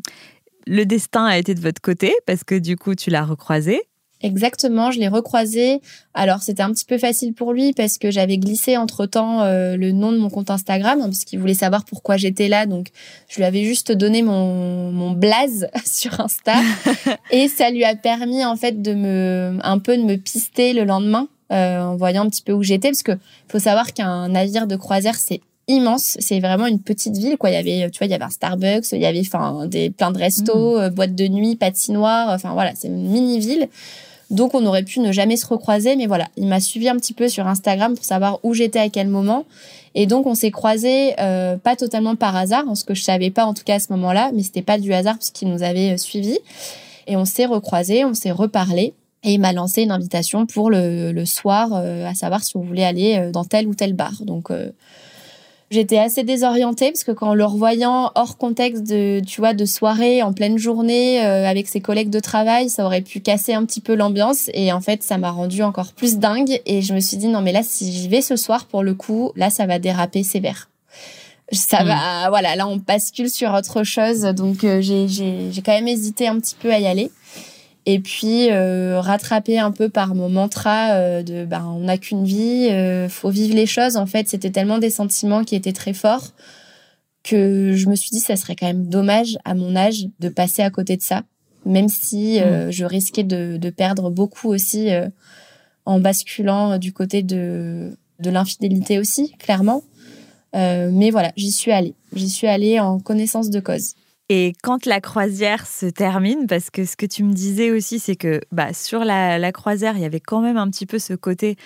Le 0.67 0.85
destin 0.85 1.27
a 1.27 1.37
été 1.37 1.55
de 1.55 1.61
votre 1.61 1.83
côté 1.83 2.15
parce 2.27 2.45
que 2.45 2.55
du 2.55 2.79
coup, 2.79 2.95
tu 2.95 3.11
l'as 3.11 3.25
recroisé. 3.25 3.83
Exactement, 4.21 4.91
je 4.91 4.99
l'ai 4.99 5.07
recroisé. 5.07 5.81
Alors 6.13 6.43
c'était 6.43 6.63
un 6.63 6.73
petit 6.73 6.85
peu 6.85 6.99
facile 6.99 7.35
pour 7.35 7.53
lui 7.53 7.73
parce 7.73 7.99
que 7.99 8.11
j'avais 8.11 8.37
glissé 8.37 8.77
entre 8.77 9.07
temps 9.07 9.43
euh, 9.43 9.77
le 9.77 9.93
nom 9.93 10.11
de 10.11 10.19
mon 10.19 10.29
compte 10.29 10.51
Instagram 10.51 11.01
parce 11.01 11.25
qu'il 11.25 11.39
voulait 11.39 11.55
savoir 11.55 11.85
pourquoi 11.85 12.17
j'étais 12.17 12.49
là. 12.49 12.67
Donc 12.67 12.89
je 13.29 13.37
lui 13.37 13.45
avais 13.45 13.65
juste 13.65 13.93
donné 13.93 14.23
mon 14.23 14.91
mon 14.91 15.13
blaze 15.13 15.69
sur 15.85 16.21
Insta 16.21 16.57
et 17.31 17.47
ça 17.47 17.71
lui 17.71 17.85
a 17.85 17.95
permis 17.95 18.45
en 18.45 18.57
fait 18.57 18.83
de 18.83 18.93
me 18.93 19.57
un 19.63 19.79
peu 19.79 19.97
de 19.97 20.03
me 20.03 20.17
pister 20.17 20.73
le 20.73 20.83
lendemain 20.83 21.29
euh, 21.53 21.81
en 21.81 21.97
voyant 21.97 22.25
un 22.25 22.29
petit 22.29 22.43
peu 22.43 22.53
où 22.53 22.65
j'étais 22.65 22.89
parce 22.89 23.05
que 23.05 23.13
faut 23.47 23.61
savoir 23.61 23.93
qu'un 23.93 24.31
navire 24.31 24.67
de 24.67 24.75
croisière 24.75 25.15
c'est 25.15 25.41
immense. 25.69 26.17
C'est 26.19 26.41
vraiment 26.41 26.67
une 26.67 26.81
petite 26.81 27.17
ville, 27.17 27.37
quoi. 27.37 27.51
Il 27.51 27.53
y 27.53 27.57
avait, 27.57 27.91
tu 27.91 27.99
vois, 27.99 28.07
il 28.07 28.11
y 28.11 28.15
avait 28.15 28.25
un 28.25 28.31
Starbucks, 28.31 28.91
il 28.93 29.01
y 29.01 29.07
avait, 29.07 29.21
enfin, 29.21 29.67
des, 29.67 29.91
plein 29.91 30.11
de 30.11 30.19
restos, 30.19 30.79
mmh. 30.79 30.81
euh, 30.81 30.91
boîtes 30.91 31.15
de 31.15 31.29
nuit, 31.29 31.57
patinoires. 31.57 32.31
Enfin, 32.31 32.55
voilà, 32.55 32.73
c'est 32.75 32.89
une 32.89 33.09
mini 33.09 33.39
ville. 33.39 33.69
Donc 34.31 34.55
on 34.55 34.65
aurait 34.67 34.83
pu 34.83 35.01
ne 35.01 35.11
jamais 35.11 35.37
se 35.37 35.47
recroiser, 35.47 35.97
mais 35.97 36.07
voilà, 36.07 36.29
il 36.37 36.47
m'a 36.47 36.61
suivi 36.61 36.89
un 36.89 36.97
petit 36.97 37.15
peu 37.15 37.29
sur 37.29 37.47
Instagram 37.47 37.95
pour 37.95 38.05
savoir 38.05 38.41
où 38.43 38.53
j'étais 38.53 38.79
à 38.79 38.89
quel 38.89 39.09
moment. 39.09 39.47
Et 39.95 40.07
donc 40.07 40.27
on 40.27 40.35
s'est 40.35 40.51
croisés 40.51 41.15
euh, 41.19 41.57
pas 41.57 41.77
totalement 41.77 42.15
par 42.15 42.37
hasard, 42.37 42.65
ce 42.77 42.85
que 42.85 42.95
je 42.95 43.03
savais 43.03 43.31
pas 43.31 43.47
en 43.47 43.55
tout 43.55 43.65
cas 43.65 43.77
à 43.77 43.81
ce 43.81 43.93
moment-là, 43.93 44.31
mais 44.35 44.43
c'était 44.43 44.63
pas 44.63 44.79
du 44.79 44.93
hasard 44.93 45.17
puisqu'il 45.17 45.49
nous 45.49 45.63
avait 45.63 45.95
euh, 45.95 45.97
suivis. 45.97 46.39
Et 47.07 47.17
on 47.17 47.25
s'est 47.25 47.47
recroisés, 47.47 48.05
on 48.05 48.15
s'est 48.15 48.31
reparlé. 48.31 48.93
Et 49.25 49.33
il 49.33 49.41
m'a 49.41 49.53
lancé 49.53 49.83
une 49.83 49.91
invitation 49.91 50.47
pour 50.47 50.71
le, 50.71 51.11
le 51.11 51.25
soir, 51.25 51.71
euh, 51.73 52.07
à 52.07 52.15
savoir 52.15 52.45
si 52.45 52.57
on 52.57 52.61
voulait 52.61 52.85
aller 52.85 53.31
dans 53.33 53.45
tel 53.45 53.67
ou 53.67 53.75
tel 53.75 53.95
bar. 53.95 54.13
Donc 54.25 54.53
J'étais 55.71 55.99
assez 55.99 56.23
désorientée 56.23 56.91
parce 56.91 57.05
que 57.05 57.13
quand 57.13 57.35
le 57.35 57.45
revoyant 57.45 58.11
hors 58.15 58.39
contexte 58.39 58.85
de, 58.85 59.21
tu 59.21 59.43
vois, 59.43 59.53
de 59.53 59.67
soirée 59.67 60.23
en 60.23 60.33
pleine 60.33 60.57
journée 60.57 61.23
euh, 61.23 61.47
avec 61.47 61.69
ses 61.69 61.81
collègues 61.81 62.09
de 62.09 62.21
travail, 62.21 62.71
ça 62.71 62.87
aurait 62.87 63.03
pu 63.03 63.21
casser 63.21 63.53
un 63.53 63.67
petit 63.67 63.83
peu 63.83 63.95
l'ambiance 63.95 64.49
et 64.55 64.73
en 64.73 64.81
fait, 64.81 65.03
ça 65.03 65.19
m'a 65.19 65.31
rendu 65.31 65.63
encore 65.63 65.93
plus 65.93 66.17
dingue 66.17 66.63
et 66.65 66.81
je 66.81 66.95
me 66.95 67.01
suis 67.01 67.19
dit 67.19 67.29
non 67.29 67.43
mais 67.43 67.53
là 67.53 67.63
si 67.63 67.93
j'y 67.93 68.09
vais 68.09 68.23
ce 68.23 68.37
soir 68.37 68.65
pour 68.65 68.83
le 68.83 68.95
coup, 68.95 69.33
là 69.37 69.51
ça 69.51 69.67
va 69.67 69.79
déraper 69.79 70.23
sévère. 70.23 70.71
Ça 71.53 71.85
mm. 71.85 71.87
va, 71.87 72.29
voilà, 72.31 72.57
là 72.57 72.67
on 72.67 72.77
bascule 72.77 73.29
sur 73.29 73.53
autre 73.53 73.83
chose 73.85 74.23
donc 74.23 74.65
euh, 74.65 74.81
j'ai 74.81 75.07
j'ai 75.07 75.63
quand 75.63 75.73
même 75.73 75.89
hésité 75.89 76.29
un 76.29 76.41
petit 76.41 76.57
peu 76.59 76.73
à 76.73 76.79
y 76.79 76.87
aller 76.87 77.11
et 77.91 78.01
puis 78.01 78.51
euh, 78.51 79.01
rattraper 79.01 79.59
un 79.59 79.71
peu 79.73 79.89
par 79.89 80.15
mon 80.15 80.29
mantra 80.29 80.91
euh, 80.91 81.23
de 81.23 81.47
ben 81.47 81.65
on 81.65 81.85
n'a 81.85 81.97
qu'une 81.97 82.23
vie, 82.23 82.69
euh, 82.71 83.09
faut 83.09 83.31
vivre 83.31 83.55
les 83.55 83.65
choses. 83.65 83.97
En 83.97 84.05
fait, 84.05 84.29
c'était 84.29 84.51
tellement 84.51 84.77
des 84.77 84.91
sentiments 84.91 85.43
qui 85.43 85.57
étaient 85.57 85.73
très 85.73 85.95
forts 85.95 86.35
que 87.25 87.73
je 87.73 87.89
me 87.89 87.95
suis 87.95 88.11
dit 88.11 88.21
ça 88.21 88.37
serait 88.37 88.57
quand 88.57 88.67
même 88.67 88.89
dommage 88.89 89.39
à 89.47 89.55
mon 89.55 89.75
âge 89.75 90.07
de 90.21 90.29
passer 90.29 90.61
à 90.61 90.69
côté 90.69 90.99
de 90.99 91.03
ça, 91.03 91.23
même 91.65 91.89
si 91.89 92.43
euh, 92.43 92.69
mm. 92.69 92.73
je 92.73 92.85
risquais 92.85 93.25
de, 93.25 93.57
de, 93.57 93.71
perdre 93.71 94.11
beaucoup 94.11 94.51
aussi 94.51 94.91
en 95.87 95.99
basculant 95.99 96.77
du 96.77 96.93
côté 96.93 97.23
de 97.23 97.97
de 98.21 98.31
l'infidélité 98.31 98.99
aussi, 98.99 99.33
clairement. 99.39 99.83
mais 100.53 101.11
voilà, 101.11 101.33
j'y 101.37 101.53
suis 101.53 101.73
allée. 101.73 101.95
J'y 102.13 102.29
suis 102.29 102.49
allée 102.49 102.81
en 102.81 102.99
connaissance 102.99 103.49
de 103.49 103.61
cause. 103.61 103.95
Et 104.31 104.53
quand 104.63 104.85
la 104.85 105.01
croisière 105.01 105.67
se 105.67 105.87
termine, 105.87 106.47
parce 106.47 106.69
que 106.71 106.85
ce 106.85 106.97
que 106.97 107.07
tu 107.07 107.25
me 107.25 107.33
disais 107.33 107.71
aussi, 107.71 107.99
c'est 107.99 108.17
que 108.17 108.41
bah, 108.53 108.75
sur 108.75 109.05
la, 109.05 109.39
la 109.39 109.53
croisière, 109.53 109.97
il 109.97 110.03
y 110.03 110.05
avait 110.05 110.21
quand 110.21 110.43
même 110.43 110.59
un 110.59 110.69
petit 110.69 110.85
peu 110.85 110.99
ce 110.99 111.15
côté 111.15 111.57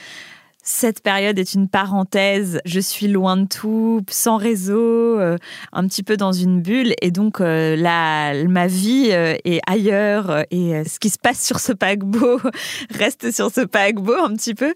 cette 0.62 1.02
période 1.02 1.38
est 1.40 1.54
une 1.54 1.69
parenthèse, 1.69 2.61
je 2.64 2.78
suis 2.78 3.09
loin 3.09 3.37
de 3.37 3.47
tout, 3.47 4.00
sans 4.09 4.37
réseau, 4.37 5.19
euh, 5.19 5.37
un 5.73 5.87
petit 5.88 6.04
peu 6.04 6.16
dans 6.16 6.33
une 6.33 6.62
bulle, 6.62 6.95
et 7.02 7.11
donc 7.11 7.40
euh, 7.40 7.76
ma 8.49 8.66
vie 8.69 9.09
euh, 9.11 9.35
est 9.45 9.61
ailleurs, 9.66 10.45
et 10.52 10.85
ce 10.85 11.00
qui 11.00 11.11
se 11.11 11.19
passe 11.19 11.45
sur 11.45 11.59
ce 11.59 11.73
paquebot 11.73 12.40
reste 12.90 13.33
sur 13.33 13.50
ce 13.50 13.62
paquebot 13.62 14.14
un 14.14 14.35
petit 14.35 14.54
peu. 14.54 14.73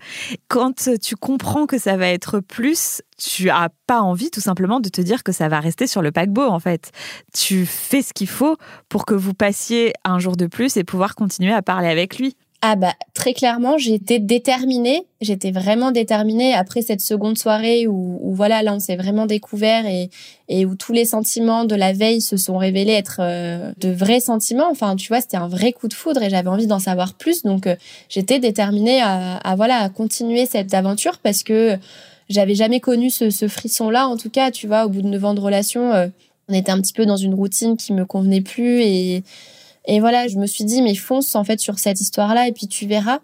Quand 0.49 0.89
tu 1.01 1.15
comprends 1.15 1.67
que 1.67 1.79
ça 1.79 1.97
va 1.97 2.09
être 2.09 2.41
plus, 2.41 3.03
tu 3.17 3.49
as 3.51 3.69
pas 3.87 4.01
envie 4.01 4.31
tout 4.31 4.41
simplement 4.41 4.81
de 4.81 4.89
te 4.89 5.01
dire 5.01 5.23
que 5.23 5.33
ça 5.33 5.49
va 5.49 5.61
rester 5.61 5.87
sur 5.87 6.03
le 6.03 6.11
paquebot 6.11 6.49
en 6.49 6.59
fait. 6.59 6.91
Tu 7.33 7.65
fais 7.65 8.03
ce 8.03 8.13
qu'il 8.13 8.29
faut 8.29 8.57
pour 8.89 9.07
que 9.07 9.15
vous 9.15 9.35
passiez 9.35 9.93
un 10.05 10.19
jour 10.19 10.37
de 10.37 10.47
plus 10.47 10.77
et 10.77 10.85
pouvoir 10.85 11.15
continuer 11.15 11.53
à 11.53 11.63
parler 11.63 11.89
avec 11.89 12.19
lui. 12.19 12.37
Ah 12.63 12.75
bah 12.75 12.95
très 13.13 13.35
clairement, 13.35 13.77
j'étais 13.77 14.19
déterminée, 14.19 15.07
j'étais 15.21 15.51
vraiment 15.51 15.91
déterminée 15.91 16.55
après 16.55 16.81
cette 16.81 17.03
seconde 17.03 17.37
soirée 17.37 17.87
où, 17.87 18.19
voilà, 18.33 18.63
là 18.63 18.73
on 18.73 18.81
s'est 18.81 18.97
vraiment 18.97 19.27
découvert 19.27 19.87
et, 19.87 20.09
et 20.49 20.65
où 20.65 20.75
tous 20.75 20.93
les 20.93 21.05
sentiments 21.05 21.65
de 21.65 21.75
la 21.75 21.93
veille 21.93 22.23
se 22.23 22.39
sont 22.39 22.57
révélés 22.57 22.95
être 22.95 23.19
euh, 23.21 23.73
de 23.77 23.91
vrais 23.91 24.21
sentiments. 24.21 24.71
Enfin, 24.71 24.97
tu 24.97 25.09
vois, 25.09 25.21
c'était 25.21 25.37
un 25.37 25.49
vrai 25.49 25.73
coup 25.73 25.87
de 25.87 25.95
foudre 25.95 26.23
et 26.23 26.31
j'avais 26.31 26.49
envie 26.49 26.67
d'en 26.67 26.79
savoir 26.79 27.15
plus. 27.15 27.43
Donc 27.43 27.67
euh, 27.67 27.77
j'étais 28.09 28.39
déterminée 28.39 29.01
à, 29.03 29.55
voilà 29.57 29.79
à 29.79 29.89
continuer 29.91 30.47
cette 30.47 30.73
aventure 30.73 31.19
parce 31.19 31.43
que 31.43 31.77
j'avais 32.31 32.55
jamais 32.55 32.81
connu 32.81 33.11
ce, 33.11 33.29
ce 33.29 33.49
frisson-là. 33.49 34.09
En 34.09 34.17
tout 34.17 34.31
cas, 34.31 34.51
tu 34.51 34.67
vois, 34.67 34.87
au 34.87 34.89
bout 34.89 35.03
de 35.03 35.09
neuf 35.09 35.25
ans 35.25 35.35
de 35.35 35.41
relation, 35.41 35.93
euh, 35.93 36.09
on 36.49 36.55
était 36.55 36.73
un 36.73 36.81
petit 36.81 36.95
peu 36.95 37.05
dans 37.07 37.17
une 37.17 37.35
routine 37.35 37.77
qui 37.77 37.93
me 37.93 38.07
convenait 38.07 38.41
plus 38.41 38.81
et 38.81 39.23
Et 39.87 40.01
voilà, 40.01 40.29
je 40.29 40.37
me 40.37 40.47
suis 40.47 40.65
dit, 40.65 40.83
mais 40.83 40.95
fonce 40.95 41.35
en 41.35 41.45
fait 41.45 41.61
sur 41.61 41.79
cette 41.79 42.01
histoire-là 42.01 42.49
et 42.49 42.53
puis 42.53 42.67
tu 42.67 42.87
verras. 42.87 43.21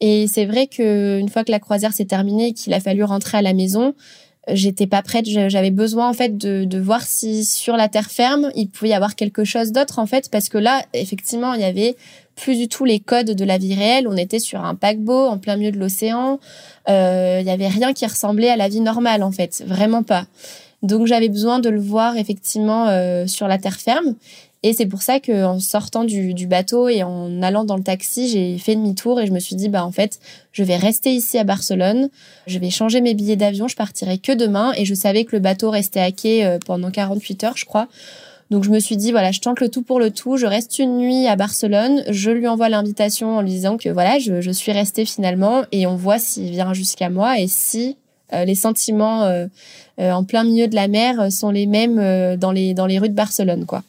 Et 0.00 0.26
c'est 0.28 0.46
vrai 0.46 0.66
que 0.66 1.18
une 1.18 1.28
fois 1.28 1.44
que 1.44 1.50
la 1.50 1.60
croisière 1.60 1.92
s'est 1.92 2.04
terminée, 2.04 2.52
qu'il 2.52 2.74
a 2.74 2.80
fallu 2.80 3.04
rentrer 3.04 3.38
à 3.38 3.42
la 3.42 3.54
maison, 3.54 3.94
j'étais 4.48 4.86
pas 4.86 5.02
prête. 5.02 5.26
J'avais 5.26 5.70
besoin 5.70 6.08
en 6.08 6.12
fait 6.12 6.36
de, 6.36 6.64
de 6.64 6.78
voir 6.78 7.02
si 7.02 7.44
sur 7.44 7.76
la 7.76 7.88
terre 7.88 8.10
ferme 8.10 8.50
il 8.54 8.68
pouvait 8.68 8.90
y 8.90 8.94
avoir 8.94 9.16
quelque 9.16 9.44
chose 9.44 9.72
d'autre 9.72 9.98
en 9.98 10.06
fait, 10.06 10.30
parce 10.30 10.48
que 10.48 10.58
là, 10.58 10.82
effectivement, 10.92 11.54
il 11.54 11.60
y 11.60 11.64
avait 11.64 11.96
plus 12.34 12.56
du 12.56 12.68
tout 12.68 12.84
les 12.84 13.00
codes 13.00 13.30
de 13.30 13.44
la 13.44 13.58
vie 13.58 13.74
réelle. 13.74 14.06
On 14.06 14.16
était 14.16 14.38
sur 14.38 14.62
un 14.64 14.74
paquebot 14.74 15.26
en 15.26 15.38
plein 15.38 15.56
milieu 15.56 15.72
de 15.72 15.78
l'océan. 15.78 16.38
Euh, 16.88 17.38
il 17.40 17.46
y 17.46 17.50
avait 17.50 17.68
rien 17.68 17.92
qui 17.94 18.06
ressemblait 18.06 18.50
à 18.50 18.56
la 18.56 18.68
vie 18.68 18.80
normale 18.80 19.22
en 19.22 19.32
fait, 19.32 19.64
vraiment 19.66 20.02
pas. 20.02 20.26
Donc 20.82 21.06
j'avais 21.06 21.30
besoin 21.30 21.58
de 21.58 21.70
le 21.70 21.80
voir 21.80 22.16
effectivement 22.16 22.88
euh, 22.88 23.26
sur 23.26 23.48
la 23.48 23.58
terre 23.58 23.80
ferme. 23.80 24.14
Et 24.68 24.72
c'est 24.72 24.86
pour 24.86 25.00
ça 25.00 25.20
qu'en 25.20 25.60
sortant 25.60 26.02
du, 26.02 26.46
bateau 26.48 26.88
et 26.88 27.04
en 27.04 27.40
allant 27.40 27.62
dans 27.62 27.76
le 27.76 27.84
taxi, 27.84 28.28
j'ai 28.28 28.58
fait 28.58 28.74
demi-tour 28.74 29.20
et 29.20 29.26
je 29.28 29.30
me 29.30 29.38
suis 29.38 29.54
dit, 29.54 29.68
bah 29.68 29.86
en 29.86 29.92
fait, 29.92 30.18
je 30.50 30.64
vais 30.64 30.74
rester 30.74 31.12
ici 31.12 31.38
à 31.38 31.44
Barcelone, 31.44 32.08
je 32.48 32.58
vais 32.58 32.70
changer 32.70 33.00
mes 33.00 33.14
billets 33.14 33.36
d'avion, 33.36 33.68
je 33.68 33.76
partirai 33.76 34.18
que 34.18 34.32
demain. 34.32 34.72
Et 34.76 34.84
je 34.84 34.92
savais 34.92 35.24
que 35.24 35.36
le 35.36 35.38
bateau 35.38 35.70
restait 35.70 36.00
à 36.00 36.10
quai 36.10 36.44
euh, 36.44 36.58
pendant 36.58 36.90
48 36.90 37.44
heures, 37.44 37.56
je 37.56 37.64
crois. 37.64 37.86
Donc 38.50 38.64
je 38.64 38.70
me 38.70 38.80
suis 38.80 38.96
dit, 38.96 39.12
voilà, 39.12 39.30
je 39.30 39.38
tente 39.38 39.60
le 39.60 39.68
tout 39.68 39.82
pour 39.82 40.00
le 40.00 40.10
tout, 40.10 40.36
je 40.36 40.46
reste 40.46 40.80
une 40.80 40.98
nuit 40.98 41.28
à 41.28 41.36
Barcelone, 41.36 42.02
je 42.08 42.32
lui 42.32 42.48
envoie 42.48 42.68
l'invitation 42.68 43.36
en 43.36 43.42
lui 43.42 43.50
disant 43.50 43.76
que 43.76 43.88
voilà, 43.88 44.18
je, 44.18 44.40
je 44.40 44.50
suis 44.50 44.72
restée 44.72 45.04
finalement. 45.04 45.62
Et 45.70 45.86
on 45.86 45.94
voit 45.94 46.18
s'il 46.18 46.50
vient 46.50 46.74
jusqu'à 46.74 47.08
moi 47.08 47.38
et 47.38 47.46
si 47.46 47.98
euh, 48.32 48.44
les 48.44 48.56
sentiments 48.56 49.22
euh, 49.22 49.46
en 49.96 50.24
plein 50.24 50.42
milieu 50.42 50.66
de 50.66 50.74
la 50.74 50.88
mer 50.88 51.30
sont 51.30 51.52
les 51.52 51.66
mêmes 51.66 52.36
dans, 52.36 52.50
les, 52.50 52.74
dans 52.74 52.86
les 52.86 52.98
rues 52.98 53.10
de 53.10 53.14
Barcelone, 53.14 53.64
quoi 53.64 53.84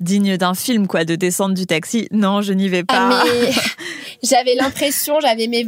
digne 0.00 0.36
d'un 0.36 0.54
film, 0.54 0.86
quoi, 0.86 1.04
de 1.04 1.14
descendre 1.14 1.54
du 1.54 1.66
taxi. 1.66 2.08
Non, 2.10 2.40
je 2.40 2.52
n'y 2.52 2.68
vais 2.68 2.84
pas. 2.84 3.22
Ah, 3.22 3.24
j'avais 4.22 4.54
l'impression, 4.54 5.20
j'avais 5.20 5.46
mes, 5.46 5.64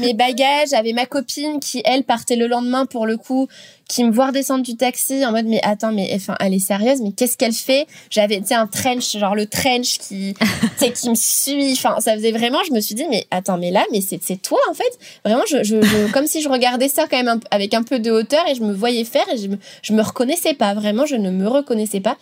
mes, 0.00 0.14
bagages, 0.14 0.70
j'avais 0.70 0.92
ma 0.92 1.06
copine 1.06 1.60
qui, 1.60 1.82
elle, 1.84 2.04
partait 2.04 2.36
le 2.36 2.48
lendemain 2.48 2.86
pour 2.86 3.06
le 3.06 3.16
coup, 3.16 3.48
qui 3.88 4.02
me 4.02 4.10
voit 4.10 4.32
descendre 4.32 4.64
du 4.64 4.76
taxi 4.76 5.24
en 5.24 5.30
mode, 5.30 5.46
mais 5.46 5.60
attends, 5.62 5.92
mais 5.92 6.10
enfin, 6.14 6.34
elle 6.40 6.54
est 6.54 6.58
sérieuse, 6.58 7.00
mais 7.00 7.12
qu'est-ce 7.12 7.36
qu'elle 7.36 7.52
fait? 7.52 7.86
J'avais, 8.10 8.40
tu 8.40 8.48
sais, 8.48 8.54
un 8.54 8.66
trench, 8.66 9.16
genre 9.16 9.36
le 9.36 9.46
trench 9.46 9.98
qui, 9.98 10.34
qui 10.94 11.10
me 11.10 11.14
suit. 11.14 11.72
Enfin, 11.72 12.00
ça 12.00 12.14
faisait 12.14 12.32
vraiment, 12.32 12.58
je 12.66 12.72
me 12.72 12.80
suis 12.80 12.96
dit, 12.96 13.04
mais 13.08 13.26
attends, 13.30 13.58
mais 13.58 13.70
là, 13.70 13.84
mais 13.92 14.00
c'est, 14.00 14.20
c'est 14.22 14.42
toi, 14.42 14.58
en 14.68 14.74
fait. 14.74 14.98
Vraiment, 15.24 15.44
je, 15.48 15.62
je, 15.62 16.10
comme 16.12 16.26
si 16.26 16.42
je 16.42 16.48
regardais 16.48 16.88
ça 16.88 17.06
quand 17.08 17.22
même 17.22 17.40
avec 17.52 17.74
un 17.74 17.84
peu 17.84 18.00
de 18.00 18.10
hauteur 18.10 18.44
et 18.48 18.56
je 18.56 18.62
me 18.62 18.72
voyais 18.72 19.04
faire 19.04 19.28
et 19.32 19.38
je 19.38 19.46
me, 19.46 19.58
je 19.82 19.92
me 19.92 20.02
reconnaissais 20.02 20.54
pas. 20.54 20.74
Vraiment, 20.74 21.06
je 21.06 21.14
ne 21.14 21.30
me 21.30 21.46
reconnaissais 21.46 22.00
pas. 22.00 22.16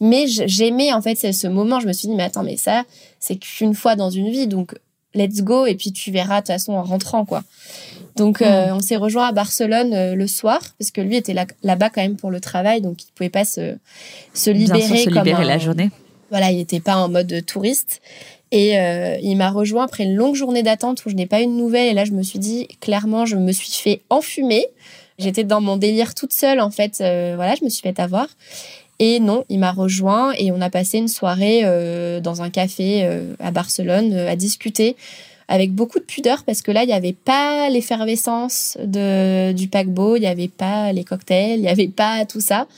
Mais 0.00 0.26
j'aimais 0.26 0.92
en 0.92 1.02
fait 1.02 1.14
ce 1.14 1.46
moment. 1.46 1.80
Je 1.80 1.86
me 1.86 1.92
suis 1.92 2.08
dit, 2.08 2.14
mais 2.14 2.22
attends, 2.22 2.42
mais 2.42 2.56
ça, 2.56 2.84
c'est 3.18 3.36
qu'une 3.36 3.74
fois 3.74 3.96
dans 3.96 4.10
une 4.10 4.30
vie, 4.30 4.46
donc 4.46 4.74
let's 5.14 5.42
go. 5.42 5.66
Et 5.66 5.74
puis 5.74 5.92
tu 5.92 6.10
verras 6.10 6.36
de 6.36 6.46
toute 6.46 6.54
façon 6.54 6.72
en 6.72 6.82
rentrant, 6.82 7.24
quoi. 7.24 7.42
Donc 8.16 8.42
euh, 8.42 8.68
mm. 8.68 8.76
on 8.76 8.80
s'est 8.80 8.96
rejoint 8.96 9.28
à 9.28 9.32
Barcelone 9.32 9.94
euh, 9.94 10.14
le 10.14 10.26
soir 10.26 10.60
parce 10.78 10.90
que 10.90 11.00
lui 11.00 11.16
était 11.16 11.32
là, 11.32 11.46
là-bas 11.62 11.90
quand 11.90 12.02
même 12.02 12.16
pour 12.16 12.30
le 12.30 12.40
travail, 12.40 12.80
donc 12.80 13.02
il 13.02 13.12
pouvait 13.12 13.30
pas 13.30 13.44
se 13.44 13.76
se 14.34 14.50
libérer 14.50 14.82
sûr, 14.82 15.12
se 15.12 15.18
libérer 15.18 15.44
la 15.44 15.58
journée. 15.58 15.90
Voilà, 16.30 16.50
il 16.50 16.60
était 16.60 16.80
pas 16.80 16.96
en 16.96 17.08
mode 17.08 17.44
touriste. 17.46 18.00
Et 18.52 18.78
euh, 18.78 19.16
il 19.22 19.36
m'a 19.36 19.50
rejoint 19.50 19.84
après 19.84 20.04
une 20.04 20.16
longue 20.16 20.34
journée 20.34 20.64
d'attente 20.64 21.04
où 21.04 21.10
je 21.10 21.14
n'ai 21.14 21.26
pas 21.26 21.40
eu 21.40 21.46
de 21.46 21.52
nouvelles. 21.52 21.88
Et 21.88 21.94
là, 21.94 22.04
je 22.04 22.10
me 22.10 22.22
suis 22.22 22.40
dit, 22.40 22.66
clairement, 22.80 23.24
je 23.24 23.36
me 23.36 23.52
suis 23.52 23.70
fait 23.70 24.02
enfumer. 24.10 24.66
J'étais 25.18 25.44
dans 25.44 25.60
mon 25.60 25.76
délire 25.76 26.14
toute 26.16 26.32
seule, 26.32 26.60
en 26.60 26.70
fait. 26.70 26.96
voilà, 26.98 27.54
je 27.54 27.64
me 27.64 27.68
suis 27.68 27.82
fait 27.82 27.98
avoir. 28.00 28.26
Et 29.02 29.18
non, 29.18 29.44
il 29.48 29.58
m'a 29.58 29.72
rejoint 29.72 30.32
et 30.32 30.52
on 30.52 30.60
a 30.60 30.68
passé 30.68 30.98
une 30.98 31.08
soirée 31.08 31.62
euh, 31.64 32.20
dans 32.20 32.42
un 32.42 32.50
café 32.50 33.00
euh, 33.02 33.32
à 33.40 33.50
Barcelone 33.50 34.12
euh, 34.12 34.30
à 34.30 34.36
discuter 34.36 34.94
avec 35.48 35.72
beaucoup 35.72 35.98
de 35.98 36.04
pudeur 36.04 36.44
parce 36.44 36.60
que 36.60 36.70
là, 36.70 36.84
il 36.84 36.86
n'y 36.86 36.92
avait 36.92 37.14
pas 37.14 37.70
l'effervescence 37.70 38.76
du 38.84 39.68
paquebot, 39.68 40.16
il 40.16 40.20
n'y 40.20 40.26
avait 40.26 40.48
pas 40.48 40.92
les 40.92 41.02
cocktails, 41.02 41.58
il 41.58 41.62
n'y 41.62 41.68
avait 41.68 41.88
pas 41.88 42.24
tout 42.26 42.40
ça. 42.40 42.68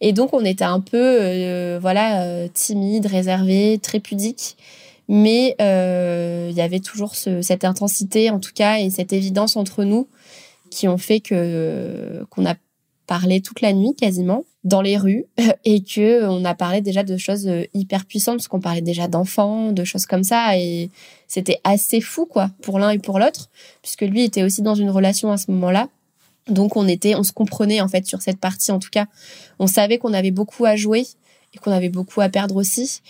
Et 0.00 0.12
donc, 0.12 0.32
on 0.32 0.42
était 0.42 0.64
un 0.64 0.80
peu, 0.80 1.76
voilà, 1.76 2.48
timide, 2.54 3.04
réservé, 3.04 3.78
très 3.82 4.00
pudique. 4.00 4.56
Mais 5.08 5.56
il 5.60 6.56
y 6.56 6.60
avait 6.62 6.80
toujours 6.80 7.14
cette 7.14 7.66
intensité, 7.66 8.30
en 8.30 8.40
tout 8.40 8.52
cas, 8.54 8.78
et 8.78 8.88
cette 8.88 9.12
évidence 9.12 9.58
entre 9.58 9.84
nous 9.84 10.08
qui 10.70 10.88
ont 10.88 10.98
fait 10.98 11.20
que 11.20 12.24
qu'on 12.30 12.46
a 12.46 12.54
parlé 13.06 13.40
toute 13.40 13.60
la 13.60 13.72
nuit 13.72 13.94
quasiment 13.94 14.44
dans 14.64 14.82
les 14.82 14.96
rues 14.96 15.24
et 15.64 15.82
que 15.82 16.26
on 16.26 16.44
a 16.44 16.54
parlé 16.54 16.80
déjà 16.80 17.04
de 17.04 17.16
choses 17.16 17.46
euh, 17.46 17.64
hyper 17.72 18.04
puissantes 18.04 18.36
parce 18.36 18.48
qu'on 18.48 18.60
parlait 18.60 18.80
déjà 18.80 19.08
d'enfants, 19.08 19.72
de 19.72 19.84
choses 19.84 20.06
comme 20.06 20.24
ça 20.24 20.58
et 20.58 20.90
c'était 21.28 21.60
assez 21.64 22.00
fou 22.00 22.26
quoi 22.26 22.50
pour 22.62 22.78
l'un 22.78 22.90
et 22.90 22.98
pour 22.98 23.18
l'autre 23.18 23.48
puisque 23.82 24.02
lui 24.02 24.24
était 24.24 24.42
aussi 24.42 24.62
dans 24.62 24.74
une 24.74 24.90
relation 24.90 25.30
à 25.30 25.36
ce 25.36 25.50
moment-là. 25.52 25.88
Donc 26.48 26.76
on 26.76 26.86
était 26.86 27.14
on 27.14 27.22
se 27.22 27.32
comprenait 27.32 27.80
en 27.80 27.88
fait 27.88 28.06
sur 28.06 28.22
cette 28.22 28.38
partie 28.38 28.72
en 28.72 28.78
tout 28.78 28.90
cas. 28.90 29.06
On 29.58 29.66
savait 29.66 29.98
qu'on 29.98 30.12
avait 30.12 30.30
beaucoup 30.30 30.64
à 30.64 30.76
jouer 30.76 31.06
et 31.54 31.58
qu'on 31.58 31.72
avait 31.72 31.88
beaucoup 31.88 32.20
à 32.20 32.28
perdre 32.28 32.56
aussi. 32.56 33.02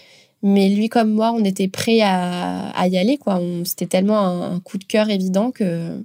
Mais 0.43 0.69
lui 0.69 0.89
comme 0.89 1.11
moi, 1.11 1.33
on 1.33 1.43
était 1.45 1.69
prêts 1.69 2.01
à, 2.03 2.87
y 2.87 2.99
aller 2.99 3.17
quoi. 3.17 3.41
C'était 3.65 3.87
tellement 3.87 4.19
un 4.19 4.61
coup 4.61 4.79
de 4.79 4.85
cœur 4.85 5.09
évident 5.11 5.51
que 5.51 5.99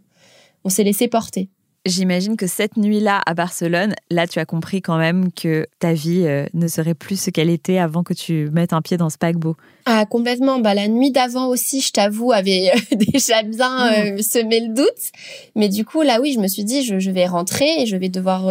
on 0.64 0.70
s'est 0.70 0.84
laissé 0.84 1.08
porter. 1.08 1.50
J'imagine 1.84 2.38
que 2.38 2.46
cette 2.46 2.78
nuit-là 2.78 3.22
à 3.26 3.34
Barcelone, 3.34 3.96
là, 4.12 4.28
tu 4.28 4.38
as 4.38 4.46
compris 4.46 4.84
quand 4.84 5.00
même 5.00 5.32
que 5.32 5.66
ta 5.80 5.94
vie 5.94 6.26
euh, 6.28 6.46
ne 6.54 6.68
serait 6.68 6.94
plus 6.94 7.20
ce 7.20 7.32
qu'elle 7.32 7.50
était 7.50 7.80
avant 7.80 8.04
que 8.04 8.14
tu 8.14 8.52
mettes 8.52 8.72
un 8.72 8.84
pied 8.84 8.98
dans 8.98 9.10
ce 9.10 9.18
paquebot. 9.18 9.58
Ah, 9.88 10.06
complètement. 10.06 10.60
Bah, 10.60 10.76
la 10.76 10.88
nuit 10.88 11.10
d'avant 11.10 11.48
aussi, 11.48 11.82
je 11.82 11.92
t'avoue, 11.92 12.34
avait 12.34 12.70
euh, 12.76 12.96
déjà 13.12 13.42
bien 13.42 13.94
euh, 13.94 14.14
mmh. 14.14 14.22
semé 14.22 14.60
le 14.60 14.76
doute. 14.76 15.12
Mais 15.56 15.70
du 15.70 15.84
coup, 15.84 16.04
là, 16.04 16.22
oui, 16.22 16.34
je 16.34 16.40
me 16.40 16.48
suis 16.48 16.64
dit, 16.64 16.84
je, 16.84 17.10
vais 17.10 17.26
rentrer 17.26 17.82
et 17.82 17.88
je 17.88 17.98
vais 17.98 18.10
devoir 18.10 18.44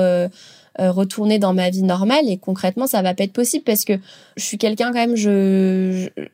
retourner 0.76 1.38
dans 1.38 1.54
ma 1.54 1.70
vie 1.70 1.84
normale. 1.84 2.28
Et 2.28 2.37
concrètement, 2.37 2.88
ça 2.88 3.00
va 3.00 3.14
pas 3.14 3.22
être 3.22 3.32
possible 3.32 3.62
parce 3.62 3.84
que 3.84 3.92
je 4.37 4.42
suis 4.42 4.58
quelqu'un 4.58 4.88
quand 4.88 5.06
même, 5.06 5.14
je 5.14 6.08
je 6.16 6.25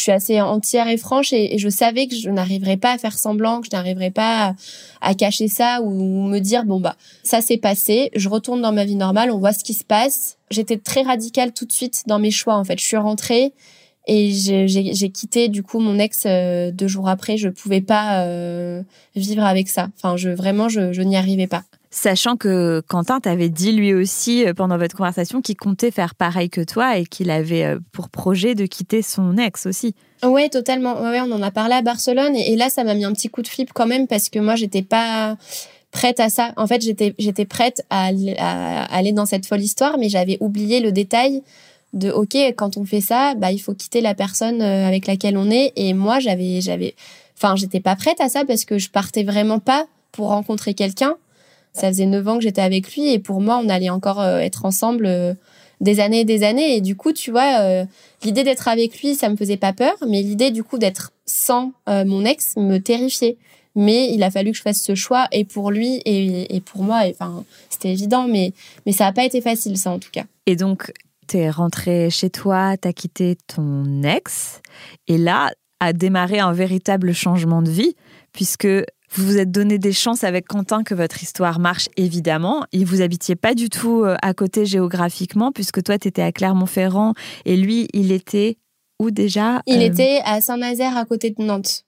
suis 0.00 0.12
assez 0.12 0.40
entière 0.40 0.88
et 0.88 0.96
franche 0.96 1.32
et, 1.32 1.58
je 1.58 1.68
savais 1.68 2.06
que 2.06 2.14
je 2.14 2.30
n'arriverais 2.30 2.76
pas 2.76 2.92
à 2.92 2.98
faire 2.98 3.16
semblant, 3.16 3.60
que 3.60 3.66
je 3.70 3.76
n'arriverais 3.76 4.10
pas 4.10 4.54
à, 5.00 5.14
cacher 5.14 5.48
ça 5.48 5.80
ou 5.82 6.26
me 6.26 6.38
dire 6.38 6.64
bon 6.64 6.80
bah 6.80 6.96
ça 7.22 7.40
s'est 7.40 7.56
passé, 7.56 8.10
je 8.14 8.28
retourne 8.28 8.60
dans 8.62 8.72
ma 8.72 8.84
vie 8.84 8.96
normale, 8.96 9.30
on 9.30 9.38
voit 9.38 9.52
ce 9.52 9.64
qui 9.64 9.74
se 9.74 9.84
passe. 9.84 10.36
J'étais 10.50 10.76
très 10.76 11.02
radicale 11.02 11.52
tout 11.52 11.64
de 11.64 11.72
suite 11.72 12.04
dans 12.06 12.18
mes 12.18 12.30
choix 12.30 12.56
en 12.56 12.64
fait. 12.64 12.78
Je 12.78 12.84
suis 12.84 12.96
rentrée 12.96 13.52
et 14.06 14.30
j'ai 14.32 15.10
quitté 15.10 15.48
du 15.48 15.62
coup 15.62 15.78
mon 15.78 15.98
ex 15.98 16.24
euh, 16.26 16.70
deux 16.70 16.88
jours 16.88 17.08
après. 17.08 17.36
Je 17.36 17.48
pouvais 17.48 17.80
pas 17.80 18.24
euh, 18.24 18.82
vivre 19.16 19.44
avec 19.44 19.68
ça. 19.68 19.88
Enfin, 19.96 20.16
je 20.16 20.30
vraiment 20.30 20.68
je, 20.68 20.92
je 20.92 21.02
n'y 21.02 21.16
arrivais 21.16 21.46
pas. 21.46 21.64
Sachant 21.96 22.36
que 22.36 22.82
Quentin 22.88 23.20
t'avait 23.20 23.48
dit 23.48 23.70
lui 23.70 23.94
aussi 23.94 24.44
euh, 24.44 24.52
pendant 24.52 24.76
votre 24.76 24.96
conversation 24.96 25.40
qu'il 25.40 25.56
comptait 25.56 25.92
faire 25.92 26.16
pareil 26.16 26.50
que 26.50 26.60
toi 26.60 26.98
et 26.98 27.06
qu'il 27.06 27.30
avait 27.30 27.62
euh, 27.62 27.78
pour 27.92 28.08
projet 28.08 28.56
de 28.56 28.66
quitter 28.66 29.00
son 29.00 29.36
ex 29.36 29.64
aussi. 29.66 29.94
Ouais, 30.24 30.48
totalement. 30.48 31.00
Ouais, 31.00 31.20
on 31.20 31.30
en 31.30 31.40
a 31.40 31.52
parlé 31.52 31.74
à 31.74 31.82
Barcelone 31.82 32.34
et, 32.34 32.56
là 32.56 32.68
ça 32.68 32.82
m'a 32.82 32.94
mis 32.94 33.04
un 33.04 33.12
petit 33.12 33.28
coup 33.28 33.42
de 33.42 33.46
flip 33.46 33.72
quand 33.72 33.86
même 33.86 34.08
parce 34.08 34.28
que 34.28 34.40
moi 34.40 34.56
j'étais 34.56 34.82
pas 34.82 35.36
prête 35.92 36.18
à 36.18 36.30
ça. 36.30 36.52
En 36.56 36.66
fait, 36.66 36.82
j'étais 36.82 37.14
j'étais 37.16 37.44
prête 37.44 37.86
à, 37.90 38.08
aller 38.92 39.12
dans 39.12 39.24
cette 39.24 39.46
folle 39.46 39.62
histoire, 39.62 39.96
mais 39.96 40.08
j'avais 40.08 40.36
oublié 40.40 40.80
le 40.80 40.90
détail 40.90 41.44
de 41.92 42.10
ok 42.10 42.34
quand 42.56 42.76
on 42.76 42.84
fait 42.84 43.02
ça, 43.02 43.36
bah 43.36 43.52
il 43.52 43.60
faut 43.60 43.72
quitter 43.72 44.00
la 44.00 44.16
personne 44.16 44.62
euh, 44.62 44.88
avec 44.88 45.06
laquelle 45.06 45.36
on 45.36 45.48
est 45.48 45.72
et 45.76 45.94
moi 45.94 46.18
j'avais 46.18 46.60
j'avais 46.60 46.96
enfin 47.36 47.54
j'étais 47.54 47.78
pas 47.78 47.94
prête 47.94 48.20
à 48.20 48.28
ça 48.28 48.44
parce 48.44 48.64
que 48.64 48.78
je 48.78 48.90
partais 48.90 49.22
vraiment 49.22 49.60
pas 49.60 49.86
pour 50.10 50.30
rencontrer 50.30 50.74
quelqu'un 50.74 51.14
ça 51.74 51.88
faisait 51.88 52.06
neuf 52.06 52.26
ans 52.26 52.36
que 52.36 52.44
j'étais 52.44 52.62
avec 52.62 52.94
lui 52.94 53.12
et 53.12 53.18
pour 53.18 53.40
moi, 53.40 53.60
on 53.62 53.68
allait 53.68 53.90
encore 53.90 54.20
euh, 54.20 54.38
être 54.38 54.64
ensemble 54.64 55.06
euh, 55.06 55.34
des 55.80 56.00
années 56.00 56.20
et 56.20 56.24
des 56.24 56.44
années. 56.44 56.76
Et 56.76 56.80
du 56.80 56.96
coup, 56.96 57.12
tu 57.12 57.32
vois, 57.32 57.60
euh, 57.60 57.84
l'idée 58.22 58.44
d'être 58.44 58.68
avec 58.68 59.00
lui, 59.02 59.16
ça 59.16 59.28
me 59.28 59.36
faisait 59.36 59.56
pas 59.56 59.72
peur, 59.72 59.94
mais 60.08 60.22
l'idée 60.22 60.52
du 60.52 60.62
coup 60.62 60.78
d'être 60.78 61.12
sans 61.26 61.72
mon 61.86 62.24
ex 62.24 62.56
me 62.56 62.78
terrifiait. 62.78 63.36
Mais 63.76 64.12
il 64.12 64.22
a 64.22 64.30
fallu 64.30 64.52
que 64.52 64.56
je 64.56 64.62
fasse 64.62 64.80
ce 64.80 64.94
choix 64.94 65.26
et 65.32 65.44
pour 65.44 65.72
lui 65.72 66.00
et, 66.04 66.60
pour 66.60 66.84
moi. 66.84 67.02
Enfin, 67.10 67.44
c'était 67.70 67.90
évident, 67.90 68.28
mais 68.28 68.52
mais 68.86 68.92
ça 68.92 69.04
n'a 69.04 69.12
pas 69.12 69.24
été 69.24 69.40
facile, 69.40 69.76
ça 69.76 69.90
en 69.90 69.98
tout 69.98 70.10
cas. 70.12 70.24
Et 70.46 70.54
donc, 70.54 70.92
tu 71.26 71.38
es 71.38 71.50
rentré 71.50 72.08
chez 72.08 72.30
toi, 72.30 72.76
tu 72.76 72.86
as 72.86 72.92
quitté 72.92 73.36
ton 73.48 74.02
ex, 74.04 74.60
et 75.08 75.18
là 75.18 75.50
a 75.80 75.92
démarré 75.92 76.38
un 76.38 76.52
véritable 76.52 77.12
changement 77.12 77.62
de 77.62 77.70
vie, 77.70 77.96
puisque 78.32 78.68
vous 79.14 79.26
vous 79.26 79.38
êtes 79.38 79.50
donné 79.50 79.78
des 79.78 79.92
chances 79.92 80.24
avec 80.24 80.48
Quentin 80.48 80.82
que 80.82 80.94
votre 80.94 81.22
histoire 81.22 81.60
marche, 81.60 81.88
évidemment. 81.96 82.64
Et 82.72 82.84
vous 82.84 83.00
habitiez 83.00 83.36
pas 83.36 83.54
du 83.54 83.68
tout 83.68 84.02
euh, 84.02 84.16
à 84.22 84.34
côté 84.34 84.66
géographiquement, 84.66 85.52
puisque 85.52 85.82
toi, 85.82 85.98
tu 85.98 86.08
étais 86.08 86.22
à 86.22 86.32
Clermont-Ferrand 86.32 87.14
et 87.44 87.56
lui, 87.56 87.86
il 87.92 88.10
était 88.10 88.58
où 88.98 89.10
déjà 89.10 89.62
Il 89.66 89.80
euh? 89.82 89.86
était 89.86 90.20
à 90.24 90.40
Saint-Nazaire, 90.40 90.96
à 90.96 91.04
côté 91.04 91.30
de 91.30 91.42
Nantes. 91.42 91.84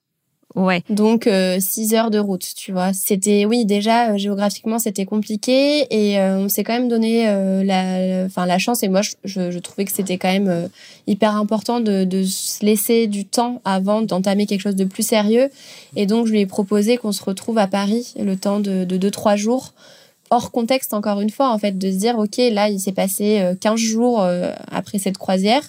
Ouais. 0.57 0.83
Donc 0.89 1.27
euh, 1.27 1.59
six 1.61 1.93
heures 1.93 2.11
de 2.11 2.19
route, 2.19 2.55
tu 2.57 2.73
vois. 2.73 2.95
C'était 2.95 3.45
oui 3.45 3.67
déjà 3.67 4.13
euh, 4.13 4.17
géographiquement 4.17 4.79
c'était 4.79 5.05
compliqué 5.05 5.87
et 5.91 6.19
euh, 6.19 6.39
on 6.39 6.49
s'est 6.49 6.65
quand 6.65 6.73
même 6.73 6.89
donné 6.89 7.27
la, 7.63 8.25
enfin 8.25 8.47
la 8.47 8.59
chance 8.59 8.83
et 8.83 8.89
moi 8.89 9.03
je, 9.03 9.51
je, 9.51 9.59
trouvais 9.59 9.85
que 9.85 9.93
c'était 9.93 10.17
quand 10.17 10.33
même 10.33 10.71
hyper 11.07 11.37
important 11.37 11.81
de, 11.81 12.05
de 12.05 12.23
se 12.25 12.65
laisser 12.65 13.07
du 13.07 13.27
temps 13.27 13.61
avant 13.67 14.01
d'entamer 14.01 14.47
quelque 14.47 14.63
chose 14.63 14.77
de 14.77 14.85
plus 14.85 15.07
sérieux 15.07 15.51
et 15.95 16.07
donc 16.07 16.27
je 16.27 16.33
lui 16.33 16.41
ai 16.41 16.47
proposé 16.47 16.97
qu'on 16.97 17.13
se 17.13 17.23
retrouve 17.23 17.59
à 17.59 17.67
Paris 17.67 18.15
le 18.19 18.37
temps 18.37 18.61
de, 18.61 18.85
de 18.85 18.97
deux 18.97 19.11
trois 19.11 19.37
jours 19.37 19.75
hors 20.31 20.51
contexte 20.51 20.95
encore 20.95 21.21
une 21.21 21.31
fois 21.31 21.51
en 21.51 21.59
fait 21.59 21.77
de 21.77 21.91
se 21.91 21.97
dire 21.97 22.19
ok 22.19 22.39
là 22.51 22.71
il 22.71 22.81
s'est 22.81 22.93
passé 22.93 23.43
15 23.61 23.79
jours 23.79 24.27
après 24.71 24.99
cette 24.99 25.19
croisière 25.19 25.63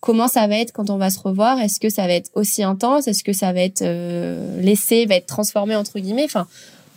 comment 0.00 0.28
ça 0.28 0.46
va 0.46 0.58
être 0.58 0.72
quand 0.72 0.90
on 0.90 0.98
va 0.98 1.10
se 1.10 1.18
revoir? 1.18 1.60
Est-ce 1.60 1.80
que 1.80 1.88
ça 1.88 2.06
va 2.06 2.12
être 2.12 2.30
aussi 2.34 2.62
intense? 2.62 3.08
Est-ce 3.08 3.24
que 3.24 3.32
ça 3.32 3.52
va 3.52 3.60
être 3.60 3.82
euh, 3.82 4.60
laissé, 4.60 5.06
va 5.06 5.16
être 5.16 5.26
transformé 5.26 5.74
entre 5.74 5.98
guillemets? 5.98 6.24
Enfin, 6.24 6.46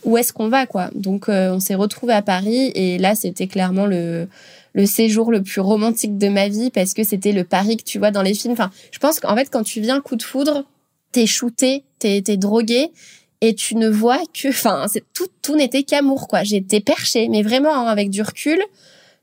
où 0.04 0.18
est-ce 0.18 0.34
qu'on 0.34 0.48
va 0.48 0.66
quoi? 0.66 0.90
Donc 0.96 1.30
euh, 1.30 1.52
on 1.54 1.60
s'est 1.60 1.76
retrouvé 1.76 2.14
à 2.14 2.22
Paris 2.22 2.72
et 2.76 2.98
là 2.98 3.16
c'était 3.16 3.48
clairement 3.48 3.86
le 3.86 4.28
le 4.74 4.86
séjour 4.86 5.32
le 5.32 5.42
plus 5.42 5.62
romantique 5.62 6.18
de 6.18 6.30
ma 6.30 6.48
vie 6.48 6.70
parce 6.70 6.94
que 6.94 7.04
c'était 7.04 7.32
le 7.32 7.44
Paris 7.44 7.78
que 7.78 7.84
tu 7.84 7.98
vois 7.98 8.12
dans 8.12 8.22
les 8.22 8.34
films. 8.34 8.54
Enfin, 8.54 8.72
je 8.92 9.00
pense 9.00 9.20
qu'en 9.20 9.36
fait 9.36 9.50
quand 9.50 9.64
tu 9.64 9.82
viens 9.82 10.00
coup 10.00 10.16
de 10.16 10.24
foudre, 10.24 10.64
t'es 11.12 11.26
shooté, 11.26 11.84
t'es 11.98 12.22
t'es 12.22 12.38
drogué 12.38 12.92
et 13.42 13.56
tu 13.56 13.76
ne 13.76 13.88
vois 13.88 14.20
que, 14.34 14.50
enfin, 14.50 14.86
tout 15.14 15.28
tout 15.42 15.56
n'était 15.56 15.84
qu'amour 15.84 16.28
quoi. 16.28 16.44
J'étais 16.44 16.82
perchée, 16.82 17.28
mais 17.30 17.42
vraiment 17.42 17.74
hein, 17.74 17.88
avec 17.88 18.10
du 18.10 18.22
recul 18.22 18.62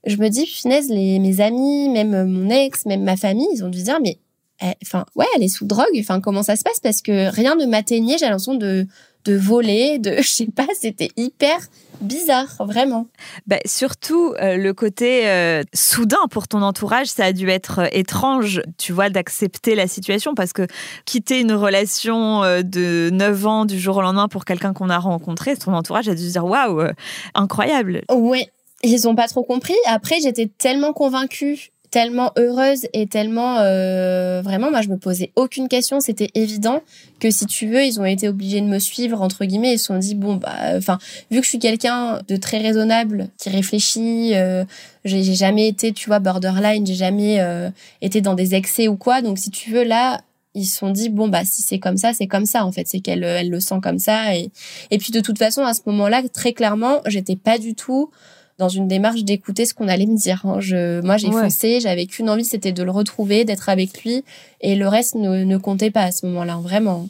je 0.04 0.16
me 0.16 0.28
dis, 0.28 0.46
finesse, 0.46 0.88
les, 0.88 1.18
mes 1.18 1.40
amis, 1.40 1.88
même 1.88 2.24
mon 2.24 2.50
ex, 2.50 2.86
même 2.86 3.02
ma 3.02 3.16
famille, 3.16 3.48
ils 3.52 3.64
ont 3.64 3.68
dû 3.68 3.82
dire, 3.82 3.98
mais, 4.02 4.18
eh, 4.62 4.72
enfin, 4.82 5.04
ouais, 5.14 5.26
elle 5.36 5.42
est 5.42 5.48
sous 5.48 5.66
drogue. 5.66 5.86
Enfin, 5.98 6.20
comment 6.20 6.42
ça 6.42 6.56
se 6.56 6.62
passe? 6.62 6.80
Parce 6.80 7.02
que 7.02 7.30
rien 7.30 7.56
ne 7.56 7.66
m'atteignait. 7.66 8.16
J'ai 8.18 8.26
l'impression 8.26 8.54
de, 8.54 8.86
de 9.26 9.36
voler, 9.36 9.98
de, 9.98 10.16
je 10.18 10.28
sais 10.28 10.46
pas, 10.46 10.66
c'était 10.80 11.10
hyper 11.16 11.58
bizarre, 12.00 12.48
vraiment. 12.60 13.06
Bah, 13.46 13.58
surtout 13.64 14.34
euh, 14.40 14.56
le 14.56 14.74
côté 14.74 15.28
euh, 15.28 15.62
soudain 15.72 16.28
pour 16.30 16.46
ton 16.46 16.60
entourage, 16.62 17.06
ça 17.06 17.24
a 17.24 17.32
dû 17.32 17.48
être 17.48 17.80
euh, 17.80 17.88
étrange, 17.92 18.62
tu 18.76 18.92
vois, 18.92 19.08
d'accepter 19.08 19.74
la 19.74 19.86
situation 19.86 20.34
parce 20.34 20.52
que 20.52 20.66
quitter 21.06 21.40
une 21.40 21.52
relation 21.52 22.42
de 22.62 23.10
9 23.10 23.46
ans 23.46 23.64
du 23.64 23.78
jour 23.78 23.96
au 23.96 24.02
lendemain 24.02 24.28
pour 24.28 24.44
quelqu'un 24.44 24.74
qu'on 24.74 24.90
a 24.90 24.98
rencontré, 24.98 25.56
ton 25.56 25.72
entourage 25.72 26.08
a 26.08 26.14
dû 26.14 26.26
se 26.26 26.32
dire 26.32 26.44
waouh, 26.44 26.82
incroyable. 27.34 28.02
Ouais, 28.10 28.50
ils 28.90 29.08
ont 29.08 29.14
pas 29.14 29.28
trop 29.28 29.42
compris. 29.42 29.74
Après, 29.86 30.20
j'étais 30.20 30.48
tellement 30.58 30.92
convaincue, 30.92 31.70
tellement 31.90 32.32
heureuse 32.36 32.86
et 32.92 33.06
tellement 33.06 33.58
euh, 33.58 34.42
vraiment, 34.42 34.70
moi, 34.70 34.82
je 34.82 34.88
me 34.88 34.96
posais 34.96 35.32
aucune 35.36 35.68
question. 35.68 36.00
C'était 36.00 36.30
évident 36.34 36.82
que 37.20 37.30
si 37.30 37.46
tu 37.46 37.66
veux, 37.68 37.84
ils 37.84 38.00
ont 38.00 38.04
été 38.04 38.28
obligés 38.28 38.60
de 38.60 38.66
me 38.66 38.78
suivre 38.78 39.22
entre 39.22 39.44
guillemets. 39.44 39.74
Ils 39.74 39.78
se 39.78 39.86
sont 39.86 39.98
dit 39.98 40.14
bon, 40.14 40.36
bah, 40.36 40.54
enfin, 40.76 40.98
vu 41.30 41.38
que 41.38 41.44
je 41.44 41.50
suis 41.50 41.58
quelqu'un 41.58 42.20
de 42.28 42.36
très 42.36 42.58
raisonnable, 42.58 43.28
qui 43.38 43.50
réfléchit, 43.50 44.32
euh, 44.34 44.64
j'ai 45.04 45.22
jamais 45.34 45.68
été, 45.68 45.92
tu 45.92 46.08
vois, 46.08 46.18
borderline, 46.18 46.86
j'ai 46.86 46.94
jamais 46.94 47.40
euh, 47.40 47.70
été 48.02 48.20
dans 48.20 48.34
des 48.34 48.54
excès 48.54 48.88
ou 48.88 48.96
quoi. 48.96 49.22
Donc, 49.22 49.38
si 49.38 49.50
tu 49.50 49.70
veux, 49.70 49.84
là, 49.84 50.20
ils 50.54 50.64
se 50.64 50.78
sont 50.78 50.90
dit 50.90 51.10
bon 51.10 51.28
bah 51.28 51.44
si 51.44 51.60
c'est 51.60 51.78
comme 51.78 51.98
ça 51.98 52.12
c'est 52.14 52.26
comme 52.26 52.46
ça 52.46 52.64
en 52.64 52.72
fait 52.72 52.88
c'est 52.88 53.00
qu'elle 53.00 53.22
elle 53.22 53.50
le 53.50 53.60
sent 53.60 53.76
comme 53.82 53.98
ça 53.98 54.34
et 54.34 54.50
et 54.90 54.96
puis 54.96 55.12
de 55.12 55.20
toute 55.20 55.36
façon 55.38 55.62
à 55.62 55.74
ce 55.74 55.82
moment-là 55.84 56.22
très 56.32 56.54
clairement 56.54 57.02
j'étais 57.04 57.36
pas 57.36 57.58
du 57.58 57.74
tout 57.74 58.10
dans 58.58 58.68
une 58.68 58.88
démarche 58.88 59.22
d'écouter 59.22 59.66
ce 59.66 59.74
qu'on 59.74 59.88
allait 59.88 60.06
me 60.06 60.16
dire. 60.16 60.42
Hein. 60.44 60.60
Je, 60.60 61.00
moi, 61.02 61.16
j'ai 61.16 61.30
foncé, 61.30 61.80
j'avais 61.80 62.06
qu'une 62.06 62.30
envie, 62.30 62.44
c'était 62.44 62.72
de 62.72 62.82
le 62.82 62.90
retrouver, 62.90 63.44
d'être 63.44 63.68
avec 63.68 64.02
lui, 64.02 64.24
et 64.60 64.76
le 64.76 64.88
reste 64.88 65.14
ne, 65.14 65.44
ne 65.44 65.56
comptait 65.56 65.90
pas 65.90 66.02
à 66.02 66.12
ce 66.12 66.26
moment-là, 66.26 66.56
vraiment. 66.56 67.08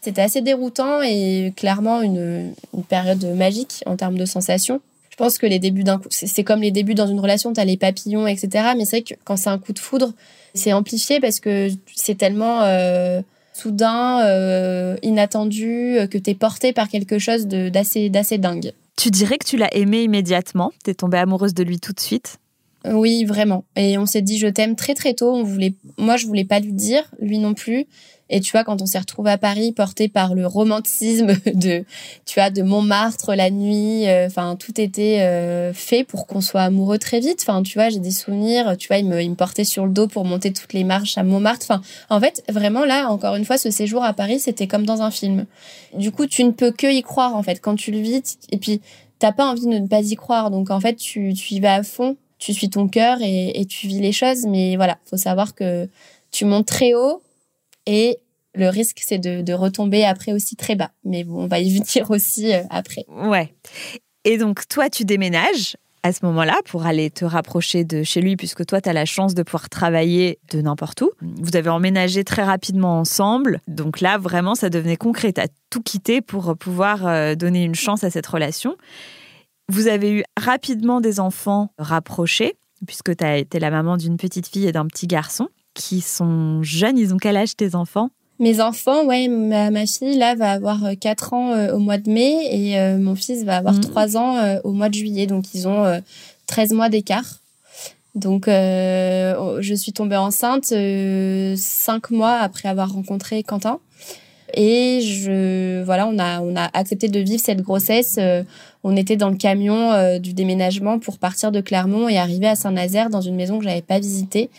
C'était 0.00 0.22
assez 0.22 0.40
déroutant 0.40 1.02
et 1.02 1.52
clairement 1.56 2.02
une, 2.02 2.52
une 2.74 2.84
période 2.84 3.24
magique 3.36 3.82
en 3.86 3.96
termes 3.96 4.18
de 4.18 4.24
sensations. 4.24 4.80
Je 5.10 5.16
pense 5.16 5.36
que 5.36 5.46
les 5.46 5.58
débuts 5.58 5.84
d'un 5.84 5.98
coup, 5.98 6.08
c'est 6.10 6.42
comme 6.42 6.62
les 6.62 6.70
débuts 6.70 6.94
dans 6.94 7.06
une 7.06 7.20
relation, 7.20 7.52
t'as 7.52 7.66
les 7.66 7.76
papillons, 7.76 8.26
etc. 8.26 8.70
Mais 8.76 8.86
c'est 8.86 9.00
vrai 9.00 9.02
que 9.02 9.20
quand 9.24 9.36
c'est 9.36 9.50
un 9.50 9.58
coup 9.58 9.74
de 9.74 9.78
foudre, 9.78 10.12
c'est 10.54 10.72
amplifié 10.72 11.20
parce 11.20 11.38
que 11.38 11.68
c'est 11.94 12.16
tellement 12.16 12.62
euh, 12.62 13.20
soudain, 13.52 14.22
euh, 14.24 14.96
inattendu, 15.02 15.98
que 16.10 16.16
t'es 16.16 16.34
porté 16.34 16.72
par 16.72 16.88
quelque 16.88 17.18
chose 17.18 17.46
d'assez 17.46 18.38
dingue. 18.38 18.72
Tu 18.96 19.10
dirais 19.10 19.38
que 19.38 19.46
tu 19.46 19.56
l'as 19.56 19.74
aimé 19.74 20.02
immédiatement? 20.02 20.72
T'es 20.84 20.94
tombée 20.94 21.18
amoureuse 21.18 21.54
de 21.54 21.64
lui 21.64 21.80
tout 21.80 21.92
de 21.92 22.00
suite? 22.00 22.38
Oui, 22.84 23.24
vraiment. 23.24 23.64
Et 23.76 23.96
on 23.98 24.06
s'est 24.06 24.22
dit 24.22 24.38
je 24.38 24.48
t'aime 24.48 24.76
très 24.76 24.94
très 24.94 25.14
tôt. 25.14 25.32
On 25.32 25.44
voulait, 25.44 25.74
moi 25.98 26.16
je 26.16 26.26
voulais 26.26 26.44
pas 26.44 26.60
lui 26.60 26.72
dire, 26.72 27.04
lui 27.20 27.38
non 27.38 27.54
plus. 27.54 27.86
Et 28.34 28.40
tu 28.40 28.52
vois, 28.52 28.64
quand 28.64 28.80
on 28.80 28.86
s'est 28.86 28.98
retrouvé 28.98 29.30
à 29.30 29.36
Paris, 29.36 29.72
porté 29.72 30.08
par 30.08 30.34
le 30.34 30.46
romantisme 30.46 31.34
de, 31.54 31.84
tu 32.24 32.40
vois, 32.40 32.48
de 32.48 32.62
Montmartre 32.62 33.34
la 33.34 33.50
nuit, 33.50 34.08
euh, 34.08 34.26
enfin 34.26 34.56
tout 34.56 34.80
était 34.80 35.20
euh, 35.20 35.74
fait 35.74 36.02
pour 36.02 36.26
qu'on 36.26 36.40
soit 36.40 36.62
amoureux 36.62 36.98
très 36.98 37.20
vite. 37.20 37.44
Enfin, 37.46 37.62
tu 37.62 37.74
vois, 37.74 37.90
j'ai 37.90 37.98
des 37.98 38.10
souvenirs. 38.10 38.76
Tu 38.78 38.88
vois, 38.88 38.96
il 38.96 39.06
me, 39.06 39.22
il 39.22 39.30
me 39.30 39.34
portait 39.34 39.64
sur 39.64 39.84
le 39.84 39.92
dos 39.92 40.08
pour 40.08 40.24
monter 40.24 40.52
toutes 40.52 40.72
les 40.72 40.82
marches 40.82 41.18
à 41.18 41.24
Montmartre. 41.24 41.66
Enfin, 41.68 41.82
en 42.08 42.20
fait, 42.20 42.42
vraiment 42.48 42.86
là, 42.86 43.08
encore 43.10 43.36
une 43.36 43.44
fois, 43.44 43.58
ce 43.58 43.70
séjour 43.70 44.02
à 44.02 44.14
Paris, 44.14 44.40
c'était 44.40 44.66
comme 44.66 44.86
dans 44.86 45.02
un 45.02 45.10
film. 45.10 45.44
Du 45.94 46.10
coup, 46.10 46.26
tu 46.26 46.42
ne 46.42 46.52
peux 46.52 46.72
que 46.72 46.90
y 46.90 47.02
croire 47.02 47.36
en 47.36 47.42
fait 47.42 47.60
quand 47.60 47.76
tu 47.76 47.92
le 47.92 47.98
vis. 47.98 48.38
Et 48.50 48.56
puis, 48.56 48.80
t'as 49.18 49.32
pas 49.32 49.44
envie 49.44 49.66
de 49.66 49.78
ne 49.78 49.86
pas 49.86 50.00
y 50.00 50.16
croire. 50.16 50.50
Donc 50.50 50.70
en 50.70 50.80
fait, 50.80 50.94
tu, 50.94 51.34
tu 51.34 51.54
y 51.54 51.60
vas 51.60 51.74
à 51.74 51.82
fond. 51.82 52.16
Tu 52.42 52.52
suis 52.54 52.70
ton 52.70 52.88
cœur 52.88 53.18
et, 53.20 53.64
tu 53.68 53.86
vis 53.86 54.00
les 54.00 54.10
choses. 54.10 54.46
Mais 54.46 54.74
voilà, 54.74 54.98
faut 55.08 55.16
savoir 55.16 55.54
que 55.54 55.88
tu 56.32 56.44
montes 56.44 56.66
très 56.66 56.92
haut 56.92 57.22
et 57.86 58.18
le 58.56 58.68
risque, 58.68 59.00
c'est 59.00 59.18
de, 59.18 59.52
retomber 59.52 60.04
après 60.04 60.32
aussi 60.32 60.56
très 60.56 60.74
bas. 60.74 60.90
Mais 61.04 61.22
bon, 61.22 61.44
on 61.44 61.46
va 61.46 61.60
y 61.60 61.70
venir 61.78 62.10
aussi 62.10 62.52
euh, 62.52 62.62
après. 62.68 63.06
Ouais. 63.08 63.54
Et 64.24 64.38
donc, 64.38 64.66
toi, 64.66 64.90
tu 64.90 65.04
déménages 65.04 65.76
à 66.02 66.12
ce 66.12 66.26
moment-là 66.26 66.56
pour 66.64 66.84
aller 66.84 67.10
te 67.10 67.24
rapprocher 67.24 67.84
de 67.84 68.02
chez 68.02 68.20
lui, 68.20 68.34
puisque 68.34 68.66
toi, 68.66 68.80
tu 68.80 68.88
as 68.88 68.92
la 68.92 69.04
chance 69.04 69.36
de 69.36 69.44
pouvoir 69.44 69.68
travailler 69.68 70.40
de 70.50 70.60
n'importe 70.60 71.00
où. 71.02 71.12
Vous 71.20 71.54
avez 71.54 71.70
emménagé 71.70 72.24
très 72.24 72.42
rapidement 72.42 72.98
ensemble. 72.98 73.60
Donc 73.68 74.00
là, 74.00 74.18
vraiment, 74.18 74.56
ça 74.56 74.68
devenait 74.68 74.96
concret. 74.96 75.32
Tu 75.32 75.40
as 75.40 75.46
tout 75.70 75.80
quitté 75.80 76.20
pour 76.20 76.56
pouvoir 76.56 77.06
euh, 77.06 77.36
donner 77.36 77.62
une 77.62 77.76
chance 77.76 78.02
à 78.02 78.10
cette 78.10 78.26
relation. 78.26 78.76
Vous 79.68 79.88
avez 79.88 80.10
eu 80.12 80.24
rapidement 80.38 81.00
des 81.00 81.20
enfants 81.20 81.72
rapprochés, 81.78 82.56
puisque 82.86 83.16
tu 83.16 83.24
as 83.24 83.38
été 83.38 83.58
la 83.58 83.70
maman 83.70 83.96
d'une 83.96 84.16
petite 84.16 84.48
fille 84.48 84.66
et 84.66 84.72
d'un 84.72 84.86
petit 84.86 85.06
garçon 85.06 85.48
qui 85.74 86.00
sont 86.00 86.62
jeunes. 86.62 86.98
Ils 86.98 87.14
ont 87.14 87.16
quel 87.16 87.36
âge 87.36 87.56
tes 87.56 87.74
enfants? 87.74 88.10
Mes 88.38 88.60
enfants, 88.60 89.04
ouais, 89.04 89.28
ma, 89.28 89.70
ma, 89.70 89.86
fille 89.86 90.16
là 90.16 90.34
va 90.34 90.50
avoir 90.52 90.80
4 90.98 91.32
euh, 91.32 91.36
ans 91.36 91.52
euh, 91.52 91.74
au 91.74 91.78
mois 91.78 91.98
de 91.98 92.10
mai 92.10 92.48
et 92.50 92.78
euh, 92.78 92.98
mon 92.98 93.14
fils 93.14 93.44
va 93.44 93.58
avoir 93.58 93.78
3 93.78 94.06
mm. 94.06 94.16
ans 94.16 94.58
au 94.64 94.72
mois 94.72 94.88
de 94.88 94.94
juillet. 94.94 95.26
Donc 95.26 95.54
ils 95.54 95.68
ont 95.68 96.02
13 96.46 96.72
mois 96.72 96.88
d'écart. 96.88 97.38
Donc 98.14 98.46
je 98.46 99.74
suis 99.76 99.92
tombée 99.92 100.16
enceinte 100.16 100.74
5 100.74 102.10
mois 102.10 102.34
après 102.34 102.68
avoir 102.68 102.92
rencontré 102.92 103.42
Quentin. 103.42 103.78
Et 104.54 105.00
je 105.00 105.82
voilà, 105.82 106.06
on 106.08 106.18
a 106.18 106.40
on 106.40 106.56
a 106.56 106.70
accepté 106.72 107.08
de 107.08 107.20
vivre 107.20 107.42
cette 107.42 107.62
grossesse. 107.62 108.18
on 108.84 108.96
était 108.96 109.16
dans 109.16 109.30
le 109.30 109.36
camion 109.36 110.18
du 110.18 110.32
déménagement 110.32 110.98
pour 110.98 111.18
partir 111.18 111.52
de 111.52 111.60
Clermont 111.60 112.08
et 112.08 112.18
arriver 112.18 112.48
à 112.48 112.54
Saint-Nazaire 112.54 113.10
dans 113.10 113.20
une 113.20 113.36
maison 113.36 113.58
que 113.58 113.64
j'avais 113.64 113.82
pas 113.82 113.98
visitée. 113.98 114.50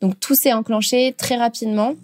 Donc 0.00 0.18
tout 0.20 0.34
s'est 0.34 0.52
enclenché 0.52 1.14
très 1.16 1.36
rapidement. 1.36 1.94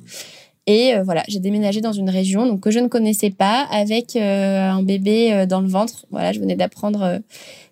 Et 0.67 0.95
euh, 0.95 1.03
voilà, 1.03 1.23
j'ai 1.29 1.41
déménagé 1.41 1.81
dans 1.81 1.93
une 1.93 2.09
région 2.09 2.47
donc 2.47 2.61
que 2.61 2.71
je 2.71 2.79
ne 2.79 2.89
connaissais 2.89 3.31
pas, 3.31 3.67
avec 3.71 4.17
euh, 4.17 4.71
un 4.71 4.83
bébé 4.83 5.33
euh, 5.33 5.47
dans 5.47 5.61
le 5.61 5.69
ventre. 5.69 6.07
Voilà, 6.11 6.33
je 6.33 6.41
venais 6.41 6.57
d'apprendre 6.57 7.21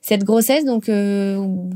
cette 0.03 0.25
grossesse, 0.25 0.65
donc 0.65 0.91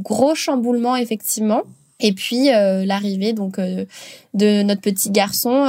gros 0.03 0.35
chamboulement 0.35 0.97
effectivement. 0.97 1.63
Et 1.99 2.13
puis 2.13 2.49
l'arrivée 2.49 3.33
donc 3.33 3.59
de 3.59 4.63
notre 4.63 4.83
petit 4.83 5.11
garçon, 5.11 5.65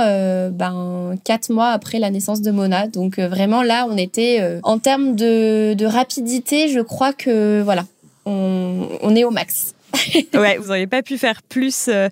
ben 0.52 1.16
quatre 1.24 1.50
mois 1.52 1.70
après 1.70 2.00
la 2.00 2.10
naissance 2.10 2.42
de 2.42 2.52
Mona. 2.52 2.88
Donc 2.88 3.18
vraiment 3.18 3.64
là, 3.64 3.88
on 3.90 3.96
était 3.96 4.60
en 4.64 4.78
termes 4.78 5.16
de, 5.16 5.86
rapidité, 5.86 6.68
je 6.68 6.82
crois 6.82 7.14
que 7.14 7.62
voilà, 7.62 7.86
on, 8.26 8.90
on 9.02 9.16
est 9.16 9.24
au 9.24 9.32
max. 9.32 9.74
ouais, 10.34 10.58
vous 10.58 10.68
n'auriez 10.68 10.88
pas 10.88 11.02
pu 11.02 11.18
faire 11.18 11.42
plus, 11.44 11.88
euh, 11.88 12.10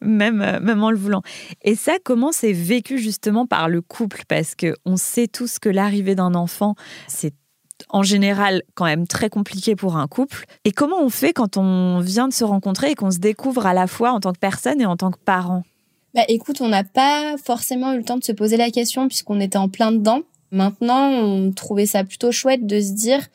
même, 0.00 0.42
euh, 0.42 0.60
même 0.60 0.82
en 0.82 0.90
le 0.90 0.96
voulant. 0.96 1.22
Et 1.62 1.74
ça, 1.74 1.96
comment 2.02 2.32
c'est 2.32 2.52
vécu 2.52 2.98
justement 2.98 3.46
par 3.46 3.68
le 3.68 3.80
couple? 3.80 4.22
Parce 4.28 4.54
qu'on 4.54 4.96
sait 4.96 5.28
tous 5.28 5.58
que 5.58 5.68
l'arrivée 5.68 6.14
d'un 6.14 6.34
enfant, 6.34 6.74
c'est 7.06 7.34
en 7.90 8.02
général 8.02 8.62
quand 8.74 8.84
même 8.84 9.06
très 9.06 9.30
compliqué 9.30 9.76
pour 9.76 9.96
un 9.96 10.06
couple. 10.06 10.44
Et 10.64 10.72
comment 10.72 11.00
on 11.00 11.08
fait 11.08 11.32
quand 11.32 11.56
on 11.56 12.00
vient 12.00 12.28
de 12.28 12.32
se 12.32 12.44
rencontrer 12.44 12.90
et 12.90 12.94
qu'on 12.94 13.10
se 13.10 13.18
découvre 13.18 13.66
à 13.66 13.74
la 13.74 13.86
fois 13.86 14.12
en 14.12 14.20
tant 14.20 14.32
que 14.32 14.38
personne 14.38 14.80
et 14.80 14.86
en 14.86 14.96
tant 14.96 15.10
que 15.10 15.18
parent? 15.18 15.62
Bah, 16.14 16.22
écoute, 16.28 16.60
on 16.60 16.68
n'a 16.68 16.84
pas 16.84 17.36
forcément 17.42 17.92
eu 17.92 17.98
le 17.98 18.04
temps 18.04 18.16
de 18.16 18.24
se 18.24 18.32
poser 18.32 18.56
la 18.56 18.70
question 18.70 19.08
puisqu'on 19.08 19.40
était 19.40 19.58
en 19.58 19.68
plein 19.68 19.92
dedans. 19.92 20.20
Maintenant, 20.50 21.10
on 21.10 21.52
trouvait 21.52 21.86
ça 21.86 22.04
plutôt 22.04 22.32
chouette 22.32 22.66
de 22.66 22.80
se 22.80 22.92
dire 22.92 23.26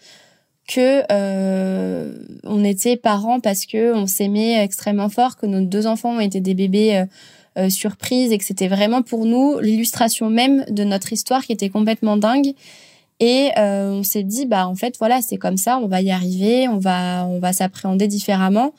que 0.67 1.03
euh, 1.11 2.15
on 2.43 2.63
était 2.63 2.97
parents 2.97 3.39
parce 3.39 3.65
que 3.65 3.93
on 3.93 4.07
s'aimait 4.07 4.63
extrêmement 4.63 5.09
fort, 5.09 5.37
que 5.37 5.45
nos 5.45 5.61
deux 5.61 5.87
enfants 5.87 6.15
ont 6.15 6.19
été 6.19 6.39
des 6.39 6.53
bébés 6.53 7.05
euh, 7.57 7.69
surprise 7.69 8.31
et 8.31 8.39
que 8.39 8.45
c'était 8.45 8.67
vraiment 8.67 9.03
pour 9.03 9.25
nous 9.25 9.59
l'illustration 9.59 10.29
même 10.29 10.65
de 10.69 10.83
notre 10.83 11.13
histoire 11.13 11.43
qui 11.43 11.51
était 11.51 11.69
complètement 11.69 12.17
dingue. 12.17 12.53
Et 13.19 13.52
on 13.58 14.04
s'est 14.04 14.23
dit, 14.23 14.45
bah 14.45 14.67
en 14.67 14.76
fait 14.76 14.95
voilà, 14.97 15.21
c'est 15.21 15.38
comme 15.38 15.58
ça, 15.58 15.78
on 15.78 15.88
va 15.88 16.02
y 16.02 16.12
arriver, 16.12 16.67
on 16.67 16.78
va 16.78 17.26
on 17.28 17.39
va 17.39 17.54
s'appréhender 17.54 18.08
différemment. 18.08 18.73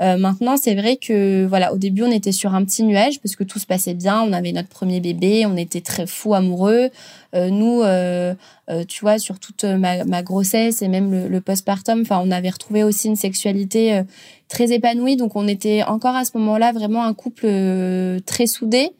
Euh, 0.00 0.16
maintenant, 0.16 0.56
c'est 0.56 0.74
vrai 0.74 0.96
que 0.96 1.44
voilà, 1.46 1.72
au 1.72 1.76
début, 1.76 2.02
on 2.04 2.10
était 2.10 2.32
sur 2.32 2.54
un 2.54 2.64
petit 2.64 2.84
nuage 2.84 3.20
parce 3.20 3.34
que 3.34 3.42
tout 3.42 3.58
se 3.58 3.66
passait 3.66 3.94
bien. 3.94 4.22
On 4.22 4.32
avait 4.32 4.52
notre 4.52 4.68
premier 4.68 5.00
bébé, 5.00 5.44
on 5.46 5.56
était 5.56 5.80
très 5.80 6.06
fous 6.06 6.34
amoureux. 6.34 6.90
Euh, 7.34 7.50
nous, 7.50 7.82
euh, 7.82 8.34
tu 8.86 9.00
vois, 9.00 9.18
sur 9.18 9.40
toute 9.40 9.64
ma, 9.64 10.04
ma 10.04 10.22
grossesse 10.22 10.82
et 10.82 10.88
même 10.88 11.10
le, 11.10 11.28
le 11.28 11.40
postpartum, 11.40 12.02
enfin, 12.02 12.22
on 12.24 12.30
avait 12.30 12.50
retrouvé 12.50 12.84
aussi 12.84 13.08
une 13.08 13.16
sexualité 13.16 14.02
très 14.48 14.72
épanouie. 14.72 15.16
Donc, 15.16 15.34
on 15.34 15.48
était 15.48 15.82
encore 15.82 16.14
à 16.14 16.24
ce 16.24 16.36
moment-là 16.38 16.72
vraiment 16.72 17.04
un 17.04 17.14
couple 17.14 17.48
très 18.24 18.46
soudé 18.46 18.90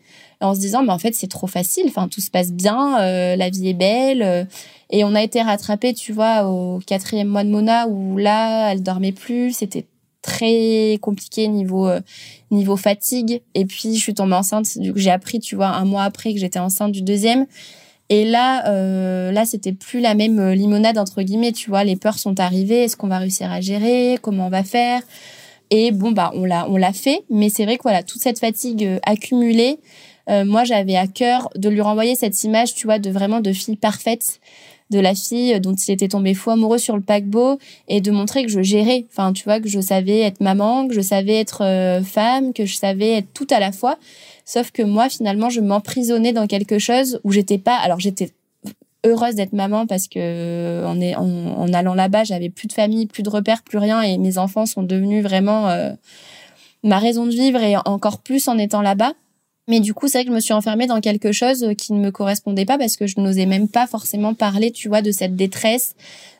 en 0.41 0.55
se 0.55 0.61
disant 0.61 0.85
mais 0.85 0.93
en 0.93 0.99
fait 0.99 1.17
c'est 1.17 1.27
trop 1.27 1.49
facile 1.49 1.87
enfin 1.89 2.07
tout 2.07 2.21
se 2.21 2.31
passe 2.31 2.53
bien 2.53 2.97
la 3.35 3.51
vie 3.51 3.71
est 3.71 3.75
belle 3.75 4.47
et 4.91 5.05
on 5.05 5.15
a 5.15 5.23
été 5.23 5.43
rattrapé 5.43 5.93
tu 5.93 6.13
vois 6.13 6.49
au 6.49 6.79
quatrième 6.87 7.29
mois 7.29 7.45
de 7.45 7.51
Mona 7.51 7.89
où 7.89 8.17
là 8.17 8.73
elle 8.73 8.83
dormait 8.83 9.13
plus. 9.13 9.53
C'était 9.53 9.87
très 10.23 10.99
compliqué 11.01 11.49
niveau 11.49 11.89
euh, 11.89 12.01
niveau 12.51 12.77
fatigue. 12.77 13.43
Et 13.55 13.67
puis 13.67 13.95
je 13.95 14.01
suis 14.01 14.15
tombée 14.15 14.35
enceinte. 14.35 14.67
J'ai 14.97 15.11
appris 15.11 15.41
tu 15.41 15.57
vois 15.57 15.69
un 15.69 15.85
mois 15.85 16.05
après 16.05 16.33
que 16.33 16.41
j'étais 16.41 16.59
enceinte 16.59 16.93
du 16.93 17.03
deuxième. 17.03 17.47
Et 18.09 18.25
là 18.25 18.67
euh, 18.71 19.31
là 19.31 19.45
c'était 19.45 19.73
plus 19.73 20.01
la 20.01 20.15
même 20.15 20.39
euh, 20.39 20.55
limonade 20.55 20.97
entre 20.97 21.23
guillemets 21.23 21.53
tu 21.53 21.69
vois. 21.69 21.85
Les 21.85 21.97
peurs 21.97 22.19
sont 22.19 22.41
arrivées. 22.41 22.85
Est-ce 22.85 22.97
qu'on 22.97 23.09
va 23.09 23.19
réussir 23.19 23.53
à 23.53 23.61
gérer? 23.61 24.19
Comment 24.23 24.47
on 24.47 24.51
va 24.51 24.65
faire? 24.65 25.03
Et 25.71 25.93
bon 25.93 26.13
bah 26.13 26.33
on 26.35 26.47
l'a 26.47 26.67
on 26.71 26.79
l'a 26.79 26.95
fait. 26.95 27.25
Mais 27.29 27.51
c'est 27.51 27.67
vrai 27.67 27.77
que 27.77 27.83
voilà 27.83 28.03
toute 28.03 28.23
cette 28.23 28.39
fatigue 28.39 28.89
accumulée 29.05 29.81
moi 30.45 30.65
j'avais 30.65 30.95
à 30.95 31.07
cœur 31.07 31.49
de 31.57 31.71
lui 31.71 31.81
renvoyer 31.81 32.15
cette 32.15 32.45
image 32.45 32.75
tu 32.75 32.87
vois 32.87 32.99
de 32.99 33.09
vraiment 33.09 33.41
de 33.41 33.51
fille 33.51 33.77
parfaite 33.77 34.41
de 34.91 35.01
la 35.01 35.15
fille 35.15 35.59
dont 35.61 35.75
il 35.75 35.93
était 35.93 36.09
tombé 36.09 36.35
fou 36.35 36.51
amoureux 36.51 36.79
sur 36.79 36.97
le 36.97 37.03
paquebot 37.03 37.59
et 37.89 38.01
de 38.01 38.11
montrer 38.11 38.45
que 38.45 38.51
je 38.51 38.63
gérais. 38.63 39.05
Enfin, 39.11 39.33
tu 39.33 39.45
vois, 39.45 39.61
que 39.61 39.69
je 39.69 39.81
savais 39.81 40.21
être 40.21 40.41
maman, 40.41 40.89
que 40.89 40.95
je 40.95 41.01
savais 41.01 41.37
être 41.37 41.63
euh, 41.63 42.03
femme, 42.03 42.53
que 42.53 42.65
je 42.65 42.77
savais 42.77 43.11
être 43.19 43.33
tout 43.35 43.47
à 43.51 43.61
la 43.61 43.73
fois. 43.73 43.99
Sauf 44.45 44.71
que 44.71 44.83
moi, 44.83 45.09
finalement, 45.09 45.51
je 45.51 45.61
m'emprisonnais 45.61 46.33
dans 46.33 46.47
quelque 46.47 46.79
chose 46.79 47.21
où 47.25 47.33
j'étais 47.33 47.59
pas. 47.59 47.77
Alors, 47.77 48.01
j'étais 48.01 48.31
heureuse 49.05 49.35
d'être 49.35 49.53
maman 49.53 49.87
parce 49.87 50.09
que 50.09 50.85
en, 50.85 51.01
est, 51.01 51.15
en, 51.15 51.73
allant 51.73 51.95
là-bas, 51.95 52.25
j'avais 52.25 52.49
plus 52.49 52.67
de 52.67 52.73
famille, 52.73 53.07
plus 53.07 53.23
de 53.23 53.31
repères, 53.31 53.63
plus 53.63 53.79
rien, 53.79 54.03
et 54.03 54.19
mes 54.19 54.39
enfants 54.39 54.67
sont 54.67 54.83
devenus 54.83 55.23
vraiment 55.23 55.69
euh, 55.69 55.93
ma 56.83 56.99
raison 56.99 57.27
de 57.27 57.31
vivre 57.31 57.61
et 57.63 57.77
encore 57.85 58.19
plus 58.19 58.49
en 58.49 58.59
étant 58.59 58.83
là-bas. 58.83 59.13
Mais 59.69 59.81
du 59.81 59.93
coup, 59.93 60.09
c'est 60.09 60.19
vrai 60.19 60.25
que 60.25 60.31
je 60.31 60.35
me 60.35 60.41
suis 60.41 60.55
enfermée 60.55 60.87
dans 60.87 61.01
quelque 61.01 61.31
chose 61.31 61.67
qui 61.77 61.93
ne 61.93 62.01
me 62.01 62.11
correspondait 62.11 62.65
pas 62.65 62.79
parce 62.79 62.97
que 62.97 63.07
je 63.07 63.21
n'osais 63.21 63.45
même 63.45 63.69
pas 63.69 63.87
forcément 63.87 64.33
parler, 64.33 64.73
tu 64.73 64.89
vois, 64.89 65.03
de 65.03 65.11
cette 65.13 65.37
détresse, 65.37 65.95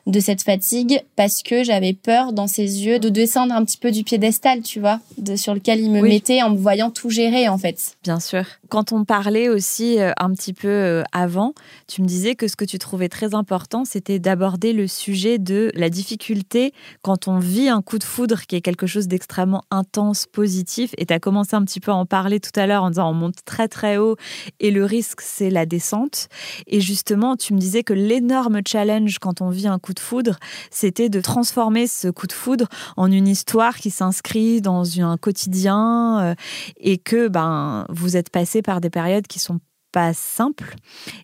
de 0.09 0.19
cette 0.19 0.41
fatigue 0.41 1.03
parce 1.15 1.43
que 1.43 1.63
j'avais 1.63 1.93
peur 1.93 2.33
dans 2.33 2.47
ses 2.47 2.85
yeux 2.85 2.99
de 2.99 3.09
descendre 3.09 3.53
un 3.53 3.63
petit 3.63 3.77
peu 3.77 3.91
du 3.91 4.03
piédestal, 4.03 4.61
tu 4.61 4.79
vois, 4.79 4.99
de, 5.17 5.35
sur 5.35 5.53
lequel 5.53 5.79
il 5.79 5.91
me 5.91 6.01
mettait 6.01 6.41
en 6.41 6.49
me 6.49 6.57
voyant 6.57 6.89
tout 6.89 7.09
gérer 7.09 7.47
en 7.47 7.57
fait. 7.57 7.95
Bien 8.03 8.19
sûr. 8.19 8.43
Quand 8.69 8.91
on 8.91 9.05
parlait 9.05 9.49
aussi 9.49 9.99
euh, 9.99 10.11
un 10.17 10.33
petit 10.33 10.53
peu 10.53 10.67
euh, 10.67 11.03
avant, 11.11 11.53
tu 11.87 12.01
me 12.01 12.07
disais 12.07 12.35
que 12.35 12.47
ce 12.47 12.55
que 12.55 12.65
tu 12.65 12.79
trouvais 12.79 13.09
très 13.09 13.35
important, 13.35 13.85
c'était 13.85 14.19
d'aborder 14.19 14.73
le 14.73 14.87
sujet 14.87 15.37
de 15.37 15.71
la 15.75 15.89
difficulté 15.89 16.73
quand 17.01 17.27
on 17.27 17.39
vit 17.39 17.69
un 17.69 17.81
coup 17.81 17.99
de 17.99 18.03
foudre 18.03 18.41
qui 18.47 18.55
est 18.55 18.61
quelque 18.61 18.87
chose 18.87 19.07
d'extrêmement 19.07 19.63
intense, 19.69 20.25
positif. 20.25 20.91
Et 20.97 21.05
tu 21.05 21.13
as 21.13 21.19
commencé 21.19 21.55
un 21.55 21.63
petit 21.63 21.79
peu 21.79 21.91
à 21.91 21.95
en 21.95 22.05
parler 22.05 22.39
tout 22.39 22.57
à 22.57 22.65
l'heure 22.65 22.83
en 22.83 22.89
disant 22.89 23.09
on 23.09 23.13
monte 23.13 23.37
très 23.45 23.67
très 23.67 23.97
haut 23.97 24.15
et 24.59 24.71
le 24.71 24.85
risque 24.85 25.21
c'est 25.21 25.49
la 25.49 25.65
descente. 25.65 26.29
Et 26.67 26.81
justement, 26.81 27.35
tu 27.35 27.53
me 27.53 27.59
disais 27.59 27.83
que 27.83 27.93
l'énorme 27.93 28.61
challenge 28.67 29.19
quand 29.19 29.41
on 29.41 29.49
vit 29.49 29.67
un 29.67 29.79
coup 29.79 29.93
de 29.93 29.98
foudre, 29.99 30.37
c'était 30.71 31.09
de 31.09 31.21
transformer 31.21 31.87
ce 31.87 32.07
coup 32.07 32.27
de 32.27 32.33
foudre 32.33 32.67
en 32.97 33.11
une 33.11 33.27
histoire 33.27 33.77
qui 33.77 33.89
s'inscrit 33.89 34.61
dans 34.61 34.99
un 34.99 35.17
quotidien 35.17 36.19
euh, 36.21 36.35
et 36.77 36.97
que 36.97 37.27
ben 37.27 37.85
vous 37.89 38.17
êtes 38.17 38.29
passé 38.29 38.61
par 38.61 38.81
des 38.81 38.89
périodes 38.89 39.27
qui 39.27 39.39
sont 39.39 39.59
pas 39.91 40.13
simples. 40.13 40.75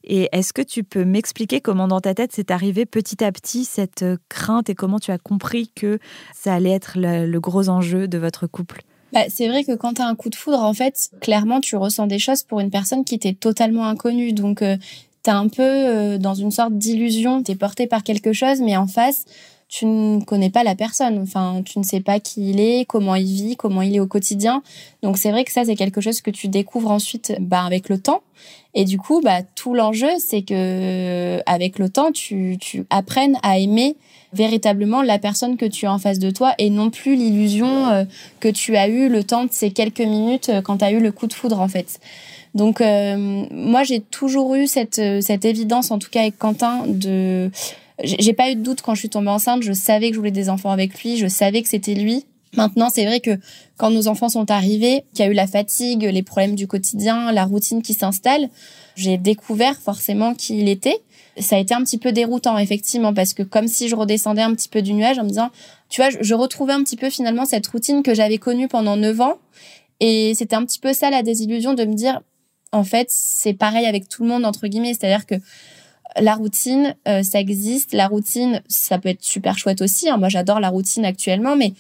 Et 0.04 0.30
est-ce 0.32 0.54
que 0.54 0.62
tu 0.62 0.84
peux 0.84 1.06
m'expliquer 1.06 1.62
comment 1.62 1.88
dans 1.88 2.02
ta 2.02 2.14
tête 2.14 2.32
c'est 2.34 2.52
arrivé 2.52 2.86
petit 2.86 3.24
à 3.24 3.32
petit 3.32 3.66
cette 3.66 4.06
crainte 4.30 4.70
et 4.70 4.76
comment 4.76 5.00
tu 5.00 5.12
as 5.12 5.18
compris 5.18 5.70
que 5.76 6.00
ça 6.34 6.54
allait 6.54 6.72
être 6.72 6.94
le, 6.96 7.40
gros 7.40 7.70
enjeu 7.70 8.08
de 8.08 8.18
votre 8.18 8.48
couple? 8.48 8.82
Bah, 9.14 9.22
c'est 9.30 9.48
vrai 9.48 9.64
que 9.64 9.76
quand 9.76 9.96
tu 9.96 10.02
as 10.02 10.08
un 10.08 10.16
coup 10.16 10.30
de 10.30 10.36
foudre, 10.36 10.62
en 10.62 10.74
fait, 10.74 11.10
clairement, 11.22 11.62
tu 11.62 11.76
ressens 11.76 12.08
des 12.08 12.20
choses 12.20 12.44
pour 12.44 12.60
une 12.60 12.72
personne 12.72 13.06
qui 13.06 13.20
t'est 13.20 13.40
totalement 13.40 13.86
inconnue. 13.86 14.34
Donc, 14.34 14.62
euh, 14.62 14.78
t'es 15.26 15.32
un 15.32 15.48
peu 15.48 15.64
euh, 15.64 16.18
dans 16.20 16.36
une 16.36 16.52
sorte 16.52 16.78
d'illusion, 16.78 17.42
t'es 17.42 17.56
porté 17.56 17.88
par 17.88 18.04
quelque 18.04 18.32
chose, 18.32 18.62
mais 18.62 18.78
en 18.78 18.86
face, 18.86 19.26
tu 19.68 19.88
ne 19.88 20.24
connais 20.24 20.52
pas 20.52 20.64
la 20.64 20.76
personne. 20.76 21.18
Enfin, 21.18 21.64
tu 21.66 21.80
ne 21.80 21.84
sais 21.84 22.00
pas 22.00 22.20
qui 22.20 22.52
il 22.52 22.60
est, 22.60 22.86
comment 22.86 23.16
il 23.16 23.26
vit, 23.26 23.56
comment 23.56 23.82
il 23.82 23.96
est 23.96 24.00
au 24.00 24.06
quotidien. 24.06 24.62
Donc 25.02 25.18
c'est 25.18 25.32
vrai 25.32 25.44
que 25.44 25.52
ça, 25.52 25.66
c'est 25.66 25.76
quelque 25.76 26.00
chose 26.00 26.22
que 26.22 26.30
tu 26.30 26.48
découvres 26.48 26.92
ensuite 26.92 27.34
bah, 27.40 27.64
avec 27.64 27.90
le 27.90 27.98
temps. 27.98 28.22
Et 28.76 28.86
du 28.86 29.00
coup, 29.00 29.20
bah, 29.22 29.42
tout 29.56 29.74
l'enjeu, 29.74 30.12
c'est 30.20 30.44
que 30.44 31.42
avec 31.48 31.80
le 31.80 31.90
temps, 31.90 32.12
tu, 32.12 32.58
tu 32.62 32.86
apprennes 32.92 33.40
à 33.42 33.58
aimer 33.58 33.98
véritablement 34.32 35.02
la 35.02 35.18
personne 35.18 35.58
que 35.58 35.66
tu 35.66 35.88
as 35.88 35.94
en 35.94 35.98
face 35.98 36.20
de 36.20 36.30
toi 36.30 36.54
et 36.60 36.70
non 36.70 36.92
plus 36.92 37.16
l'illusion 37.16 37.88
euh, 37.88 38.04
que 38.40 38.50
tu 38.50 38.76
as 38.76 38.88
eu 38.88 39.10
le 39.10 39.24
temps 39.24 39.46
de 39.46 39.52
ces 39.52 39.72
quelques 39.72 40.02
minutes 40.02 40.50
euh, 40.50 40.62
quand 40.62 40.78
tu 40.78 40.86
as 40.86 40.92
eu 40.92 41.00
le 41.00 41.12
coup 41.12 41.26
de 41.26 41.34
foudre 41.34 41.60
en 41.60 41.68
fait. 41.68 42.00
Donc 42.56 42.80
euh, 42.82 43.46
moi 43.52 43.84
j'ai 43.84 44.00
toujours 44.00 44.56
eu 44.56 44.66
cette 44.66 45.00
euh, 45.00 45.20
cette 45.22 45.46
évidence 45.46 45.92
en 45.92 46.00
tout 46.00 46.10
cas 46.10 46.22
avec 46.22 46.40
Quentin 46.40 46.86
de 46.88 47.52
j'ai 48.04 48.34
pas 48.34 48.50
eu 48.50 48.56
de 48.56 48.62
doute 48.62 48.82
quand 48.82 48.96
je 48.96 49.00
suis 49.00 49.10
tombée 49.10 49.30
enceinte, 49.30 49.62
je 49.62 49.74
savais 49.74 50.10
que 50.10 50.16
je 50.16 50.20
voulais 50.20 50.32
des 50.32 50.50
enfants 50.50 50.72
avec 50.72 51.02
lui, 51.02 51.18
je 51.18 51.28
savais 51.28 51.62
que 51.62 51.70
c'était 51.70 51.94
lui. 51.94 52.26
Maintenant, 52.58 52.90
c'est 52.90 53.06
vrai 53.06 53.20
que 53.20 53.38
quand 53.78 53.90
nos 53.90 54.08
enfants 54.08 54.30
sont 54.30 54.50
arrivés, 54.52 55.04
qu'il 55.14 55.26
y 55.26 55.28
a 55.28 55.32
eu 55.32 55.34
la 55.34 55.48
fatigue, 55.48 56.04
les 56.04 56.24
problèmes 56.24 56.56
du 56.56 56.68
quotidien, 56.68 57.32
la 57.32 57.46
routine 57.46 57.82
qui 57.82 57.94
s'installe, 57.94 58.50
j'ai 58.96 59.18
découvert 59.18 59.78
forcément 59.78 60.34
qui 60.34 60.60
il 60.60 60.70
était. 60.70 61.00
Ça 61.38 61.58
a 61.58 61.60
été 61.60 61.74
un 61.74 61.84
petit 61.84 61.98
peu 61.98 62.12
déroutant, 62.12 62.58
effectivement, 62.58 63.14
parce 63.14 63.34
que 63.34 63.44
comme 63.44 63.68
si 63.68 63.90
je 63.90 63.96
redescendais 63.96 64.42
un 64.42 64.54
petit 64.54 64.70
peu 64.70 64.82
du 64.82 64.94
nuage 64.94 65.20
en 65.20 65.24
me 65.24 65.30
disant, 65.30 65.50
tu 65.90 66.02
vois, 66.02 66.10
je 66.20 66.34
retrouvais 66.34 66.74
un 66.74 66.84
petit 66.84 66.96
peu 66.96 67.10
finalement 67.10 67.46
cette 67.46 67.68
routine 67.68 68.04
que 68.04 68.14
j'avais 68.14 68.38
connue 68.38 68.68
pendant 68.70 68.96
neuf 68.96 69.20
ans. 69.20 69.38
Et 70.00 70.34
c'était 70.36 70.56
un 70.56 70.66
petit 70.66 70.80
peu 70.80 70.94
ça 70.94 71.10
la 71.10 71.24
désillusion 71.24 71.74
de 71.74 71.84
me 71.84 71.94
dire, 71.94 72.22
en 72.76 72.84
fait, 72.84 73.08
c'est 73.10 73.54
pareil 73.54 73.86
avec 73.86 74.10
tout 74.10 74.24
le 74.24 74.30
monde, 74.30 74.46
entre 74.46 74.68
guillemets. 74.68 74.94
C'est-à-dire 74.94 75.26
que 75.26 75.36
la 76.20 76.36
routine, 76.36 76.96
euh, 77.08 77.24
ça 77.24 77.40
existe. 77.40 77.94
La 77.94 78.08
routine, 78.08 78.62
ça 78.68 78.98
peut 79.00 79.10
être 79.10 79.24
super 79.24 79.58
chouette 79.58 79.82
aussi. 79.82 80.10
Hein. 80.10 80.18
Moi, 80.18 80.28
j'adore 80.28 80.60
la 80.60 80.70
routine 80.70 81.06
actuellement, 81.06 81.56
mais 81.56 81.74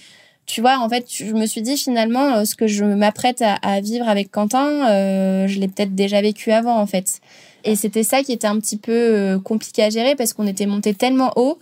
tu 0.45 0.61
vois, 0.61 0.79
en 0.79 0.87
fait, 0.87 1.05
je 1.09 1.33
me 1.33 1.45
suis 1.45 1.61
dit 1.61 1.77
finalement, 1.77 2.35
euh, 2.35 2.45
ce 2.45 2.55
que 2.55 2.67
je 2.67 2.85
m'apprête 2.85 3.43
à, 3.43 3.81
vivre 3.81 4.07
avec 4.07 4.31
Quentin, 4.31 4.89
euh, 4.89 5.47
je 5.47 5.59
l'ai 5.59 5.67
peut-être 5.67 5.95
déjà 5.95 6.21
vécu 6.21 6.51
avant, 6.51 6.79
en 6.79 6.85
fait. 6.85 7.19
Et 7.65 7.75
c'était 7.75 8.03
ça 8.03 8.23
qui 8.23 8.31
était 8.31 8.47
un 8.47 8.59
petit 8.59 8.77
peu 8.77 9.39
compliqué 9.43 9.83
à 9.83 9.89
gérer 9.89 10.15
parce 10.15 10.33
qu'on 10.33 10.47
était 10.47 10.67
monté 10.67 10.93
tellement 10.93 11.33
haut 11.35 11.59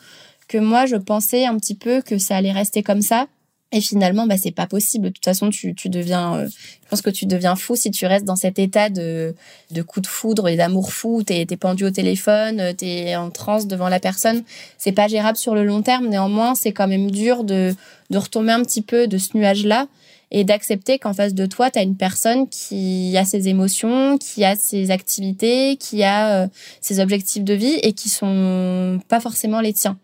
que 0.47 0.57
moi, 0.59 0.85
je 0.85 0.97
pensais 0.97 1.45
un 1.45 1.57
petit 1.57 1.75
peu 1.75 2.01
que 2.01 2.17
ça 2.17 2.35
allait 2.35 2.51
rester 2.51 2.83
comme 2.83 3.01
ça 3.01 3.27
et 3.73 3.81
finalement, 3.81 4.27
bah, 4.27 4.35
c'est 4.37 4.51
pas 4.51 4.67
possible. 4.67 5.07
De 5.07 5.09
toute 5.09 5.25
façon, 5.25 5.49
tu, 5.49 5.73
deviens, 5.85 6.35
euh, 6.35 6.47
je 6.47 6.89
pense 6.89 7.01
que 7.01 7.09
tu 7.09 7.25
deviens 7.25 7.55
fou 7.55 7.75
si 7.75 7.89
tu 7.89 8.05
restes 8.05 8.23
dans 8.23 8.35
cet 8.35 8.59
état 8.59 8.89
de, 8.89 9.33
de 9.71 9.81
coup 9.81 9.99
de 9.99 10.05
foudre 10.05 10.47
et 10.47 10.55
d'amour 10.55 10.93
fou. 10.93 11.23
T'es, 11.23 11.47
es 11.49 11.57
pendu 11.57 11.83
au 11.83 11.89
téléphone, 11.89 12.59
euh, 12.59 12.73
t'es 12.73 13.15
en 13.15 13.31
transe 13.31 13.65
devant 13.65 13.89
la 13.89 13.99
personne. 13.99 14.43
C'est 14.77 14.91
pas 14.91 15.07
gérable 15.07 15.37
sur 15.39 15.55
le 15.55 15.65
long 15.65 15.81
terme. 15.81 16.07
Néanmoins, 16.07 16.53
c'est 16.53 16.71
quand 16.71 16.87
même 16.87 17.09
dur 17.09 17.43
de, 17.43 17.73
de 18.11 18.17
retomber 18.19 18.51
un 18.51 18.61
petit 18.61 18.83
peu 18.83 19.07
de 19.07 19.17
ce 19.17 19.35
nuage-là 19.35 19.87
et 20.29 20.43
d'accepter 20.43 20.99
qu'en 20.99 21.13
face 21.13 21.33
de 21.33 21.47
toi, 21.47 21.71
tu 21.71 21.79
as 21.79 21.81
une 21.81 21.97
personne 21.97 22.47
qui 22.47 23.17
a 23.17 23.25
ses 23.25 23.47
émotions, 23.47 24.19
qui 24.19 24.45
a 24.45 24.55
ses 24.55 24.91
activités, 24.91 25.77
qui 25.77 26.03
a 26.03 26.43
euh, 26.43 26.47
ses 26.79 26.99
objectifs 26.99 27.43
de 27.43 27.55
vie 27.55 27.79
et 27.81 27.93
qui 27.93 28.09
sont 28.09 28.99
pas 29.07 29.19
forcément 29.19 29.61
les 29.61 29.73
tiens. 29.73 29.97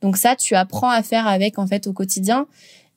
Donc 0.00 0.16
ça, 0.16 0.36
tu 0.36 0.54
apprends 0.54 0.90
à 0.90 1.02
faire 1.02 1.26
avec 1.26 1.58
en 1.58 1.66
fait 1.66 1.88
au 1.88 1.92
quotidien. 1.92 2.46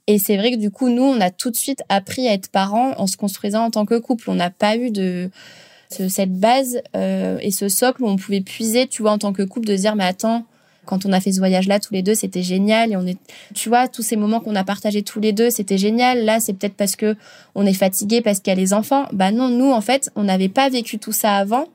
Et 0.10 0.17
c'est 0.17 0.38
vrai 0.38 0.52
que 0.52 0.58
du 0.58 0.72
coup, 0.72 0.89
nous, 0.89 1.04
on 1.04 1.22
a 1.22 1.30
tout 1.30 1.52
de 1.52 1.56
suite 1.56 1.84
appris 1.88 2.28
à 2.28 2.34
être 2.34 2.50
parents 2.50 2.93
en 2.98 3.06
se 3.06 3.15
construisant 3.15 3.65
en 3.65 3.69
tant 3.69 3.86
que 3.86 3.93
couple. 4.00 4.32
On 4.32 4.34
n'a 4.34 4.50
pas 4.50 4.76
eu 4.76 4.89
de 4.89 5.30
cette 5.91 6.34
base 6.34 6.82
euh, 6.95 7.38
et 7.41 7.52
ce 7.52 7.69
socle 7.69 8.02
où 8.02 8.08
on 8.08 8.15
pouvait 8.15 8.41
puiser, 8.41 8.88
tu 8.88 9.04
vois, 9.04 9.12
en 9.12 9.19
tant 9.19 9.34
que 9.34 9.43
couple, 9.43 9.67
de 9.67 9.76
dire, 9.76 9.95
mais 9.95 10.06
attends, 10.06 10.45
quand 10.86 11.06
on 11.06 11.13
a 11.13 11.19
fait 11.19 11.32
ce 11.32 11.38
voyage-là 11.38 11.80
tous 11.80 11.93
les 11.93 12.02
deux, 12.02 12.15
c'était 12.15 12.41
génial. 12.41 12.91
Et 12.91 12.95
on 12.98 13.06
est, 13.06 13.19
tu 13.54 13.69
vois, 13.69 13.88
tous 13.88 14.02
ces 14.02 14.15
moments 14.15 14.39
qu'on 14.39 14.56
a 14.56 14.63
partagés 14.63 15.04
tous 15.04 15.19
les 15.19 15.32
deux, 15.32 15.52
c'était 15.52 15.78
génial. 15.78 16.26
Là, 16.26 16.39
c'est 16.39 16.54
peut-être 16.54 16.74
parce 16.74 16.95
que 16.95 17.15
on 17.54 17.67
est 17.67 17.74
fatigué, 17.74 18.22
parce 18.22 18.39
qu'il 18.39 18.50
y 18.50 18.58
a 18.58 18.60
les 18.60 18.74
enfants. 18.74 19.06
Bah 19.13 19.30
non, 19.30 19.50
nous, 19.50 19.72
en 19.72 19.82
fait, 19.82 20.10
on 20.15 20.24
n'avait 20.24 20.50
pas 20.50 20.69
vécu 20.69 20.98
tout 20.98 21.12
ça 21.12 21.36
avant. 21.36 21.65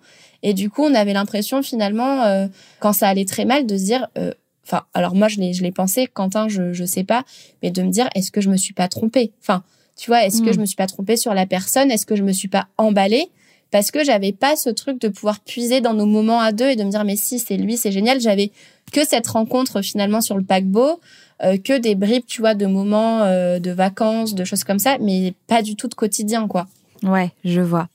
Et 0.42 0.54
du 0.54 0.70
coup, 0.70 0.82
on 0.82 0.92
avait 0.92 1.12
l'impression 1.12 1.62
finalement, 1.62 2.24
euh, 2.24 2.48
quand 2.80 2.92
ça 2.92 3.06
allait 3.06 3.26
très 3.26 3.44
mal, 3.44 3.64
de 3.64 3.76
se 3.76 3.84
dire, 3.84 4.08
euh, 4.18 4.32
Enfin, 4.64 4.82
alors 4.94 5.14
moi, 5.14 5.28
je 5.28 5.38
l'ai, 5.40 5.52
je 5.52 5.62
l'ai 5.62 5.72
pensé, 5.72 6.06
Quentin, 6.06 6.48
je, 6.48 6.72
je 6.72 6.84
sais 6.84 7.04
pas, 7.04 7.24
mais 7.62 7.70
de 7.70 7.82
me 7.82 7.90
dire, 7.90 8.08
est-ce 8.14 8.30
que 8.30 8.40
je 8.40 8.48
me 8.50 8.56
suis 8.56 8.74
pas 8.74 8.88
trompée? 8.88 9.32
Enfin, 9.40 9.62
Tu 9.96 10.10
vois, 10.10 10.24
est-ce 10.24 10.42
que 10.42 10.50
Mm. 10.50 10.54
je 10.54 10.60
me 10.60 10.66
suis 10.66 10.74
pas 10.76 10.86
trompée 10.88 11.16
sur 11.16 11.34
la 11.34 11.46
personne? 11.46 11.88
Est-ce 11.92 12.04
que 12.06 12.16
je 12.16 12.24
me 12.24 12.32
suis 12.32 12.48
pas 12.48 12.66
emballée? 12.78 13.28
Parce 13.70 13.90
que 13.92 14.02
j'avais 14.04 14.32
pas 14.32 14.56
ce 14.56 14.68
truc 14.70 15.00
de 15.00 15.06
pouvoir 15.08 15.38
puiser 15.40 15.80
dans 15.80 15.94
nos 15.94 16.06
moments 16.06 16.40
à 16.40 16.50
deux 16.52 16.68
et 16.70 16.74
de 16.76 16.82
me 16.82 16.90
dire 16.90 17.04
mais 17.04 17.14
si 17.16 17.38
c'est 17.38 17.56
lui, 17.56 17.76
c'est 17.76 17.92
génial. 17.92 18.20
J'avais 18.20 18.50
que 18.92 19.06
cette 19.06 19.26
rencontre 19.28 19.82
finalement 19.82 20.20
sur 20.20 20.36
le 20.36 20.42
paquebot, 20.44 21.00
euh, 21.44 21.58
que 21.58 21.78
des 21.78 21.94
bribes, 21.94 22.24
tu 22.26 22.40
vois, 22.40 22.54
de 22.56 22.66
moments 22.66 23.22
euh, 23.22 23.60
de 23.60 23.70
vacances, 23.70 24.34
de 24.34 24.44
choses 24.44 24.64
comme 24.64 24.78
ça, 24.80 24.98
mais 25.00 25.34
pas 25.46 25.62
du 25.62 25.76
tout 25.76 25.86
de 25.88 25.94
quotidien, 25.94 26.48
quoi. 26.48 26.66
Ouais, 27.04 27.30
je 27.44 27.60
vois. 27.60 27.88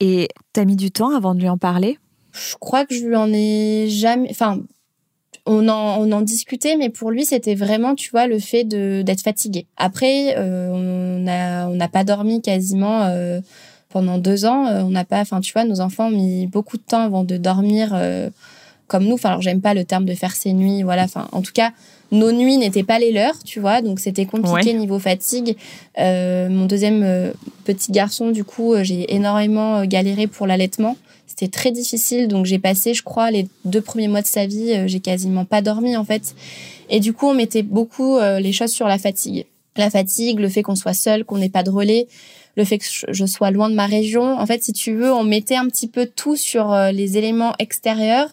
Et 0.00 0.28
t'as 0.52 0.64
mis 0.66 0.76
du 0.76 0.90
temps 0.90 1.14
avant 1.16 1.34
de 1.34 1.40
lui 1.40 1.48
en 1.48 1.58
parler? 1.58 1.98
Je 2.32 2.56
crois 2.60 2.84
que 2.84 2.94
je 2.94 3.06
lui 3.06 3.16
en 3.16 3.32
ai 3.32 3.86
jamais. 3.88 4.28
Enfin, 4.30 4.60
on 5.46 5.68
en, 5.68 5.98
on 6.00 6.10
en 6.12 6.22
discutait, 6.22 6.76
mais 6.76 6.88
pour 6.90 7.10
lui, 7.10 7.24
c'était 7.24 7.54
vraiment, 7.54 7.94
tu 7.94 8.10
vois, 8.10 8.26
le 8.26 8.38
fait 8.38 8.64
de 8.64 9.02
d'être 9.02 9.22
fatigué. 9.22 9.66
Après, 9.76 10.34
euh, 10.36 10.70
on 10.72 11.26
a 11.28 11.68
on 11.68 11.76
n'a 11.76 11.88
pas 11.88 12.04
dormi 12.04 12.42
quasiment 12.42 13.02
euh, 13.04 13.40
pendant 13.88 14.18
deux 14.18 14.44
ans. 14.44 14.66
Euh, 14.66 14.82
on 14.82 14.90
n'a 14.90 15.04
pas, 15.04 15.20
enfin, 15.20 15.40
tu 15.40 15.52
vois, 15.52 15.64
nos 15.64 15.80
enfants 15.80 16.08
ont 16.08 16.10
mis 16.10 16.46
beaucoup 16.46 16.76
de 16.76 16.82
temps 16.82 17.02
avant 17.02 17.22
de 17.24 17.36
dormir 17.36 17.90
euh, 17.94 18.28
comme 18.88 19.04
nous. 19.04 19.14
Enfin, 19.14 19.30
alors 19.30 19.42
j'aime 19.42 19.60
pas 19.60 19.74
le 19.74 19.84
terme 19.84 20.04
de 20.04 20.14
faire 20.14 20.34
ses 20.34 20.52
nuits, 20.52 20.82
voilà. 20.82 21.04
Enfin, 21.04 21.28
en 21.32 21.42
tout 21.42 21.52
cas, 21.52 21.70
nos 22.12 22.32
nuits 22.32 22.56
n'étaient 22.56 22.84
pas 22.84 22.98
les 22.98 23.12
leurs, 23.12 23.38
tu 23.44 23.58
vois, 23.60 23.82
donc 23.82 23.98
c'était 24.00 24.26
compliqué 24.26 24.72
Ouais. 24.72 24.78
niveau 24.78 24.98
fatigue. 24.98 25.56
Euh, 25.98 26.48
mon 26.48 26.66
deuxième 26.66 27.32
petit 27.64 27.90
garçon, 27.92 28.30
du 28.30 28.44
coup, 28.44 28.74
j'ai 28.82 29.14
énormément 29.14 29.84
galéré 29.86 30.26
pour 30.26 30.46
l'allaitement. 30.46 30.96
C'était 31.38 31.50
très 31.50 31.70
difficile, 31.70 32.28
donc 32.28 32.46
j'ai 32.46 32.58
passé, 32.58 32.94
je 32.94 33.02
crois, 33.02 33.30
les 33.30 33.46
deux 33.66 33.82
premiers 33.82 34.08
mois 34.08 34.22
de 34.22 34.26
sa 34.26 34.46
vie, 34.46 34.72
euh, 34.72 34.86
j'ai 34.86 35.00
quasiment 35.00 35.44
pas 35.44 35.60
dormi 35.60 35.94
en 35.94 36.04
fait. 36.04 36.34
Et 36.88 36.98
du 36.98 37.12
coup, 37.12 37.26
on 37.26 37.34
mettait 37.34 37.62
beaucoup 37.62 38.16
euh, 38.16 38.40
les 38.40 38.52
choses 38.52 38.70
sur 38.70 38.86
la 38.88 38.96
fatigue. 38.96 39.44
La 39.76 39.90
fatigue, 39.90 40.40
le 40.40 40.48
fait 40.48 40.62
qu'on 40.62 40.76
soit 40.76 40.94
seul, 40.94 41.26
qu'on 41.26 41.36
n'ait 41.36 41.50
pas 41.50 41.62
de 41.62 41.68
relais, 41.68 42.06
le 42.56 42.64
fait 42.64 42.78
que 42.78 42.86
je- 43.10 43.26
sois 43.26 43.50
loin 43.50 43.68
de 43.68 43.74
ma 43.74 43.84
région. 43.84 44.38
En 44.38 44.46
fait, 44.46 44.64
si 44.64 44.72
tu 44.72 44.94
veux, 44.94 45.12
on 45.12 45.24
mettait 45.24 45.56
un 45.56 45.66
petit 45.66 45.88
peu 45.88 46.06
tout 46.06 46.36
sur 46.36 46.72
euh, 46.72 46.90
les 46.90 47.18
éléments 47.18 47.52
extérieurs, 47.58 48.30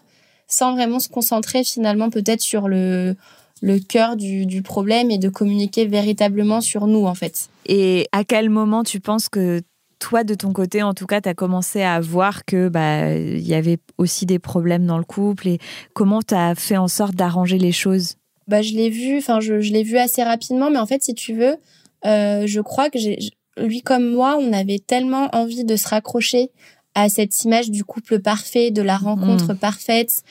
sans 0.47 0.71
vraiment 0.73 0.99
se 0.99 1.09
concentrer 1.09 1.65
finalement 1.65 2.09
peut-être 2.09 2.41
sur 2.41 2.67
le 2.69 3.15
le 3.61 3.79
cœur 3.79 4.17
du, 4.17 4.45
du 4.45 4.61
problème 4.61 5.09
et 5.09 5.17
de 5.17 5.29
communiquer 5.29 5.85
véritablement 5.85 6.59
sur 6.59 6.85
nous 6.85 7.05
en 7.05 7.15
fait. 7.15 7.47
Et 7.65 8.07
à 8.11 8.25
quel 8.25 8.49
moment 8.49 8.83
tu 8.83 8.99
penses 8.99 9.29
que 9.29 9.61
toi, 10.03 10.25
de 10.25 10.35
ton 10.35 10.51
côté, 10.51 10.83
en 10.83 10.93
tout 10.93 11.05
cas, 11.05 11.21
tu 11.21 11.29
as 11.29 11.33
commencé 11.33 11.81
à 11.81 12.01
voir 12.01 12.43
que 12.43 12.67
bah 12.67 13.15
il 13.15 13.47
y 13.47 13.53
avait 13.53 13.77
aussi 13.97 14.25
des 14.25 14.37
problèmes 14.37 14.85
dans 14.85 14.97
le 14.97 15.05
couple 15.05 15.47
et 15.47 15.59
comment 15.93 16.21
tu 16.21 16.35
as 16.35 16.55
fait 16.55 16.75
en 16.75 16.89
sorte 16.89 17.15
d'arranger 17.15 17.57
les 17.57 17.71
choses? 17.71 18.15
Bah, 18.49 18.61
je 18.61 18.73
l'ai 18.73 18.89
vu, 18.89 19.17
enfin, 19.17 19.39
je, 19.39 19.61
je 19.61 19.71
l'ai 19.71 19.83
vu 19.83 19.97
assez 19.97 20.21
rapidement, 20.21 20.69
mais 20.69 20.79
en 20.79 20.85
fait, 20.85 21.01
si 21.01 21.13
tu 21.13 21.33
veux, 21.33 21.55
euh, 22.05 22.43
je 22.45 22.59
crois 22.59 22.89
que 22.89 22.99
j'ai, 22.99 23.17
lui 23.55 23.81
comme 23.81 24.05
moi, 24.13 24.37
on 24.37 24.51
avait 24.51 24.79
tellement 24.79 25.29
envie 25.31 25.63
de 25.63 25.77
se 25.77 25.87
raccrocher 25.87 26.51
à 26.95 27.07
cette 27.07 27.45
image 27.45 27.71
du 27.71 27.85
couple 27.85 28.19
parfait, 28.19 28.71
de 28.71 28.81
la 28.81 28.97
rencontre 28.97 29.53
parfaite, 29.53 30.21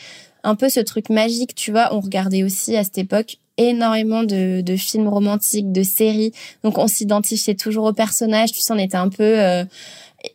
un 0.44 0.54
peu 0.54 0.68
ce 0.68 0.80
truc 0.80 1.08
magique, 1.08 1.54
tu 1.54 1.70
vois. 1.70 1.94
On 1.94 2.00
regardait 2.00 2.42
aussi 2.42 2.76
à 2.76 2.84
cette 2.84 2.98
époque 2.98 3.38
énormément 3.70 4.22
de, 4.22 4.60
de 4.60 4.76
films 4.76 5.08
romantiques, 5.08 5.72
de 5.72 5.82
séries, 5.82 6.32
donc 6.64 6.78
on 6.78 6.86
s'identifiait 6.86 7.54
toujours 7.54 7.84
au 7.84 7.92
personnage, 7.92 8.52
tu 8.52 8.60
sais, 8.60 8.72
on 8.72 8.78
était 8.78 8.96
un 8.96 9.08
peu... 9.08 9.40
euh, 9.40 9.64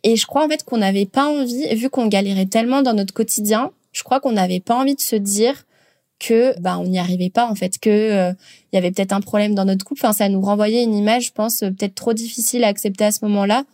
Et 0.04 0.16
je 0.16 0.26
crois 0.26 0.44
en 0.44 0.48
fait 0.48 0.64
qu'on 0.64 0.78
n'avait 0.78 1.06
pas 1.06 1.26
envie, 1.26 1.74
vu 1.74 1.88
qu'on 1.90 2.08
galérait 2.08 2.46
tellement 2.46 2.82
dans 2.82 2.94
notre 2.94 3.14
quotidien, 3.14 3.70
je 3.92 4.02
crois 4.02 4.20
qu'on 4.20 4.32
n'avait 4.32 4.60
pas 4.60 4.76
envie 4.76 4.94
de 4.94 5.00
se 5.00 5.16
dire 5.16 5.64
que 6.20 6.58
bah 6.60 6.78
on 6.78 6.84
n'y 6.84 6.98
arrivait 6.98 7.30
pas 7.30 7.46
en 7.48 7.54
fait 7.54 7.78
que 7.78 7.88
euh, 7.90 8.32
il 8.72 8.76
y 8.76 8.78
avait 8.78 8.90
peut-être 8.90 9.12
un 9.12 9.20
problème 9.20 9.54
dans 9.54 9.64
notre 9.64 9.84
couple. 9.84 10.00
Enfin 10.04 10.12
ça 10.12 10.28
nous 10.28 10.40
renvoyait 10.40 10.82
une 10.82 10.94
image 10.94 11.26
je 11.26 11.32
pense 11.32 11.62
euh, 11.62 11.70
peut-être 11.70 11.94
trop 11.94 12.12
difficile 12.12 12.64
à 12.64 12.66
accepter 12.68 13.04
à 13.04 13.12
ce 13.12 13.24
moment-là 13.24 13.64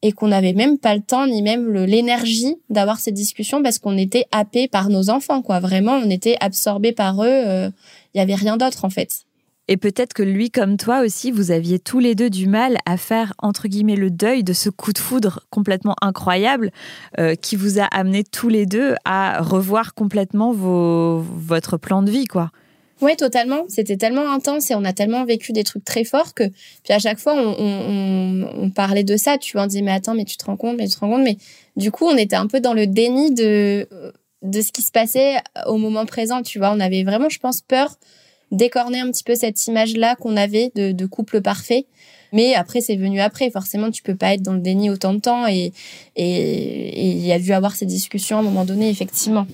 et 0.00 0.12
qu'on 0.12 0.28
n'avait 0.28 0.54
même 0.54 0.78
pas 0.78 0.94
le 0.94 1.02
temps 1.02 1.26
ni 1.26 1.42
même 1.42 1.70
l'énergie 1.84 2.56
d'avoir 2.70 2.98
ces 2.98 3.12
discussions 3.12 3.62
parce 3.62 3.78
qu'on 3.78 3.98
était 3.98 4.26
happé 4.32 4.68
par 4.68 4.88
nos 4.88 5.10
enfants 5.10 5.42
quoi. 5.42 5.60
Vraiment 5.60 6.00
on 6.02 6.10
était 6.10 6.36
absorbé 6.40 6.92
par 6.92 7.22
eux 7.22 7.28
euh, 7.28 7.70
il 8.14 8.18
y 8.18 8.20
avait 8.20 8.34
rien 8.34 8.56
d'autre 8.56 8.84
en 8.84 8.90
fait 8.90 9.22
Et 9.68 9.76
peut-être 9.76 10.12
que 10.12 10.22
lui, 10.24 10.50
comme 10.50 10.76
toi 10.76 11.00
aussi, 11.02 11.30
vous 11.30 11.50
aviez 11.50 11.78
tous 11.78 11.98
les 12.00 12.14
deux 12.14 12.30
du 12.30 12.46
mal 12.48 12.76
à 12.84 12.96
faire, 12.96 13.32
entre 13.38 13.68
guillemets, 13.68 13.96
le 13.96 14.10
deuil 14.10 14.42
de 14.44 14.52
ce 14.52 14.70
coup 14.70 14.92
de 14.92 14.98
foudre 14.98 15.40
complètement 15.50 15.94
incroyable 16.02 16.70
euh, 17.18 17.34
qui 17.36 17.54
vous 17.56 17.78
a 17.78 17.84
amené 17.84 18.24
tous 18.24 18.48
les 18.48 18.66
deux 18.66 18.94
à 19.04 19.40
revoir 19.40 19.94
complètement 19.94 20.52
vos, 20.52 21.20
votre 21.20 21.76
plan 21.78 22.02
de 22.02 22.10
vie, 22.10 22.26
quoi. 22.26 22.50
Oui, 23.00 23.16
totalement. 23.16 23.64
C'était 23.68 23.96
tellement 23.96 24.30
intense 24.32 24.70
et 24.70 24.76
on 24.76 24.84
a 24.84 24.92
tellement 24.92 25.24
vécu 25.24 25.52
des 25.52 25.64
trucs 25.64 25.84
très 25.84 26.04
forts 26.04 26.34
que, 26.34 26.44
puis 26.84 26.92
à 26.92 27.00
chaque 27.00 27.18
fois, 27.18 27.34
on, 27.34 27.56
on, 27.58 27.90
on- 27.90 28.62
on 28.64 28.70
parlait 28.70 29.02
de 29.04 29.16
ça. 29.16 29.38
Tu 29.38 29.52
vois, 29.52 29.64
on 29.64 29.66
disait, 29.66 29.82
mais 29.82 29.90
attends, 29.92 30.14
mais 30.14 30.24
tu 30.24 30.36
te 30.36 30.44
rends 30.44 30.56
compte, 30.56 30.76
mais 30.76 30.86
tu 30.86 30.94
te 30.94 31.00
rends 31.00 31.10
compte. 31.10 31.24
Mais 31.24 31.36
du 31.76 31.90
coup, 31.90 32.04
on 32.06 32.16
était 32.16 32.36
un 32.36 32.46
peu 32.46 32.60
dans 32.60 32.74
le 32.74 32.86
déni 32.86 33.34
de, 33.34 33.88
de 34.42 34.60
ce 34.60 34.72
qui 34.72 34.82
se 34.82 34.90
passait 34.90 35.36
au 35.66 35.76
moment 35.76 36.06
présent. 36.06 36.42
Tu 36.42 36.58
vois, 36.58 36.72
on 36.72 36.80
avait 36.80 37.04
vraiment, 37.04 37.28
je 37.28 37.38
pense, 37.38 37.60
peur 37.60 37.96
d'écorner 38.50 39.00
un 39.00 39.10
petit 39.10 39.24
peu 39.24 39.34
cette 39.34 39.66
image-là 39.66 40.14
qu'on 40.16 40.36
avait 40.36 40.70
de, 40.74 40.92
de 40.92 41.06
couple 41.06 41.40
parfait. 41.40 41.86
Mais 42.32 42.54
après, 42.54 42.80
c'est 42.80 42.96
venu 42.96 43.20
après. 43.20 43.50
Forcément, 43.50 43.90
tu 43.90 44.02
peux 44.02 44.14
pas 44.14 44.34
être 44.34 44.42
dans 44.42 44.54
le 44.54 44.60
déni 44.60 44.90
autant 44.90 45.12
de 45.14 45.20
temps 45.20 45.46
et 45.46 45.72
et 46.16 47.10
il 47.10 47.26
y 47.26 47.32
a 47.32 47.38
dû 47.38 47.52
avoir 47.52 47.74
ces 47.74 47.86
discussions 47.86 48.38
à 48.38 48.40
un 48.40 48.42
moment 48.42 48.64
donné, 48.64 48.88
effectivement. 48.88 49.46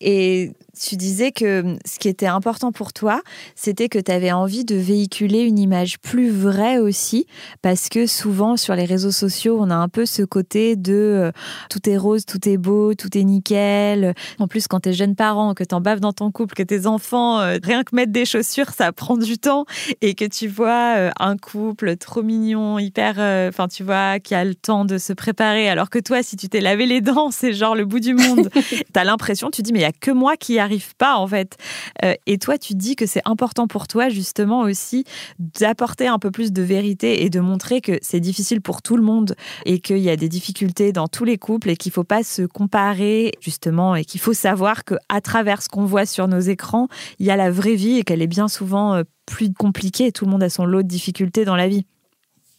Et 0.00 0.52
tu 0.80 0.96
disais 0.96 1.30
que 1.30 1.76
ce 1.84 1.98
qui 1.98 2.08
était 2.08 2.26
important 2.26 2.72
pour 2.72 2.92
toi, 2.92 3.20
c'était 3.54 3.88
que 3.88 3.98
tu 3.98 4.10
avais 4.10 4.32
envie 4.32 4.64
de 4.64 4.76
véhiculer 4.76 5.42
une 5.42 5.58
image 5.58 5.98
plus 5.98 6.30
vraie 6.30 6.78
aussi, 6.78 7.26
parce 7.60 7.88
que 7.88 8.06
souvent 8.06 8.56
sur 8.56 8.74
les 8.74 8.86
réseaux 8.86 9.10
sociaux, 9.10 9.58
on 9.60 9.70
a 9.70 9.74
un 9.74 9.88
peu 9.88 10.06
ce 10.06 10.22
côté 10.22 10.76
de 10.76 10.92
euh, 10.94 11.32
tout 11.68 11.88
est 11.88 11.98
rose, 11.98 12.24
tout 12.24 12.48
est 12.48 12.56
beau, 12.56 12.94
tout 12.94 13.16
est 13.16 13.24
nickel. 13.24 14.14
En 14.38 14.48
plus, 14.48 14.68
quand 14.68 14.80
t'es 14.80 14.94
jeune 14.94 15.14
parent, 15.14 15.54
que 15.54 15.64
t'en 15.64 15.80
baves 15.80 16.00
dans 16.00 16.14
ton 16.14 16.30
couple, 16.30 16.54
que 16.54 16.62
tes 16.62 16.86
enfants, 16.86 17.40
euh, 17.40 17.58
rien 17.62 17.82
que 17.82 17.94
mettre 17.94 18.12
des 18.12 18.24
chaussures, 18.24 18.70
ça 18.70 18.92
prend 18.92 19.18
du 19.18 19.38
temps, 19.38 19.66
et 20.00 20.14
que 20.14 20.24
tu 20.24 20.48
vois 20.48 20.96
euh, 20.96 21.10
un 21.20 21.36
couple 21.36 21.96
trop 21.96 22.22
mignon, 22.22 22.78
hyper, 22.78 23.16
enfin 23.48 23.68
tu 23.68 23.82
vois, 23.82 24.18
qui 24.18 24.34
a 24.34 24.44
le 24.44 24.54
temps 24.54 24.86
de 24.86 24.96
se 24.96 25.12
préparer, 25.12 25.68
alors 25.68 25.90
que 25.90 25.98
toi, 25.98 26.22
si 26.22 26.36
tu 26.36 26.48
t'es 26.48 26.60
lavé 26.60 26.86
les 26.86 27.02
dents, 27.02 27.30
c'est 27.30 27.52
genre 27.52 27.74
le 27.74 27.84
bout 27.84 28.00
du 28.00 28.14
monde. 28.14 28.48
T'as 28.94 29.04
l'impression, 29.04 29.50
tu 29.50 29.60
dis, 29.60 29.72
mais 29.72 29.80
il 29.80 29.82
y 29.82 29.84
a 29.84 29.92
que 29.92 30.10
moi 30.10 30.36
qui 30.36 30.54
y 30.54 30.69
pas 30.96 31.16
en 31.16 31.26
fait. 31.26 31.56
Euh, 32.04 32.14
et 32.26 32.38
toi, 32.38 32.58
tu 32.58 32.74
dis 32.74 32.96
que 32.96 33.06
c'est 33.06 33.22
important 33.24 33.66
pour 33.66 33.88
toi 33.88 34.08
justement 34.08 34.60
aussi 34.60 35.04
d'apporter 35.38 36.06
un 36.06 36.18
peu 36.18 36.30
plus 36.30 36.52
de 36.52 36.62
vérité 36.62 37.24
et 37.24 37.30
de 37.30 37.40
montrer 37.40 37.80
que 37.80 37.98
c'est 38.02 38.20
difficile 38.20 38.60
pour 38.60 38.82
tout 38.82 38.96
le 38.96 39.02
monde 39.02 39.34
et 39.66 39.80
qu'il 39.80 39.98
y 39.98 40.10
a 40.10 40.16
des 40.16 40.28
difficultés 40.28 40.92
dans 40.92 41.08
tous 41.08 41.24
les 41.24 41.38
couples 41.38 41.70
et 41.70 41.76
qu'il 41.76 41.92
faut 41.92 42.04
pas 42.04 42.22
se 42.22 42.42
comparer 42.42 43.32
justement 43.40 43.96
et 43.96 44.04
qu'il 44.04 44.20
faut 44.20 44.32
savoir 44.32 44.84
que 44.84 44.94
à 45.08 45.20
travers 45.20 45.62
ce 45.62 45.68
qu'on 45.68 45.84
voit 45.84 46.06
sur 46.06 46.28
nos 46.28 46.40
écrans, 46.40 46.88
il 47.18 47.26
y 47.26 47.30
a 47.30 47.36
la 47.36 47.50
vraie 47.50 47.74
vie 47.74 47.98
et 47.98 48.02
qu'elle 48.02 48.22
est 48.22 48.26
bien 48.26 48.48
souvent 48.48 48.94
euh, 48.94 49.02
plus 49.26 49.52
compliquée. 49.52 50.12
Tout 50.12 50.24
le 50.24 50.30
monde 50.30 50.42
a 50.42 50.50
son 50.50 50.64
lot 50.64 50.82
de 50.82 50.88
difficultés 50.88 51.44
dans 51.44 51.56
la 51.56 51.68
vie. 51.68 51.86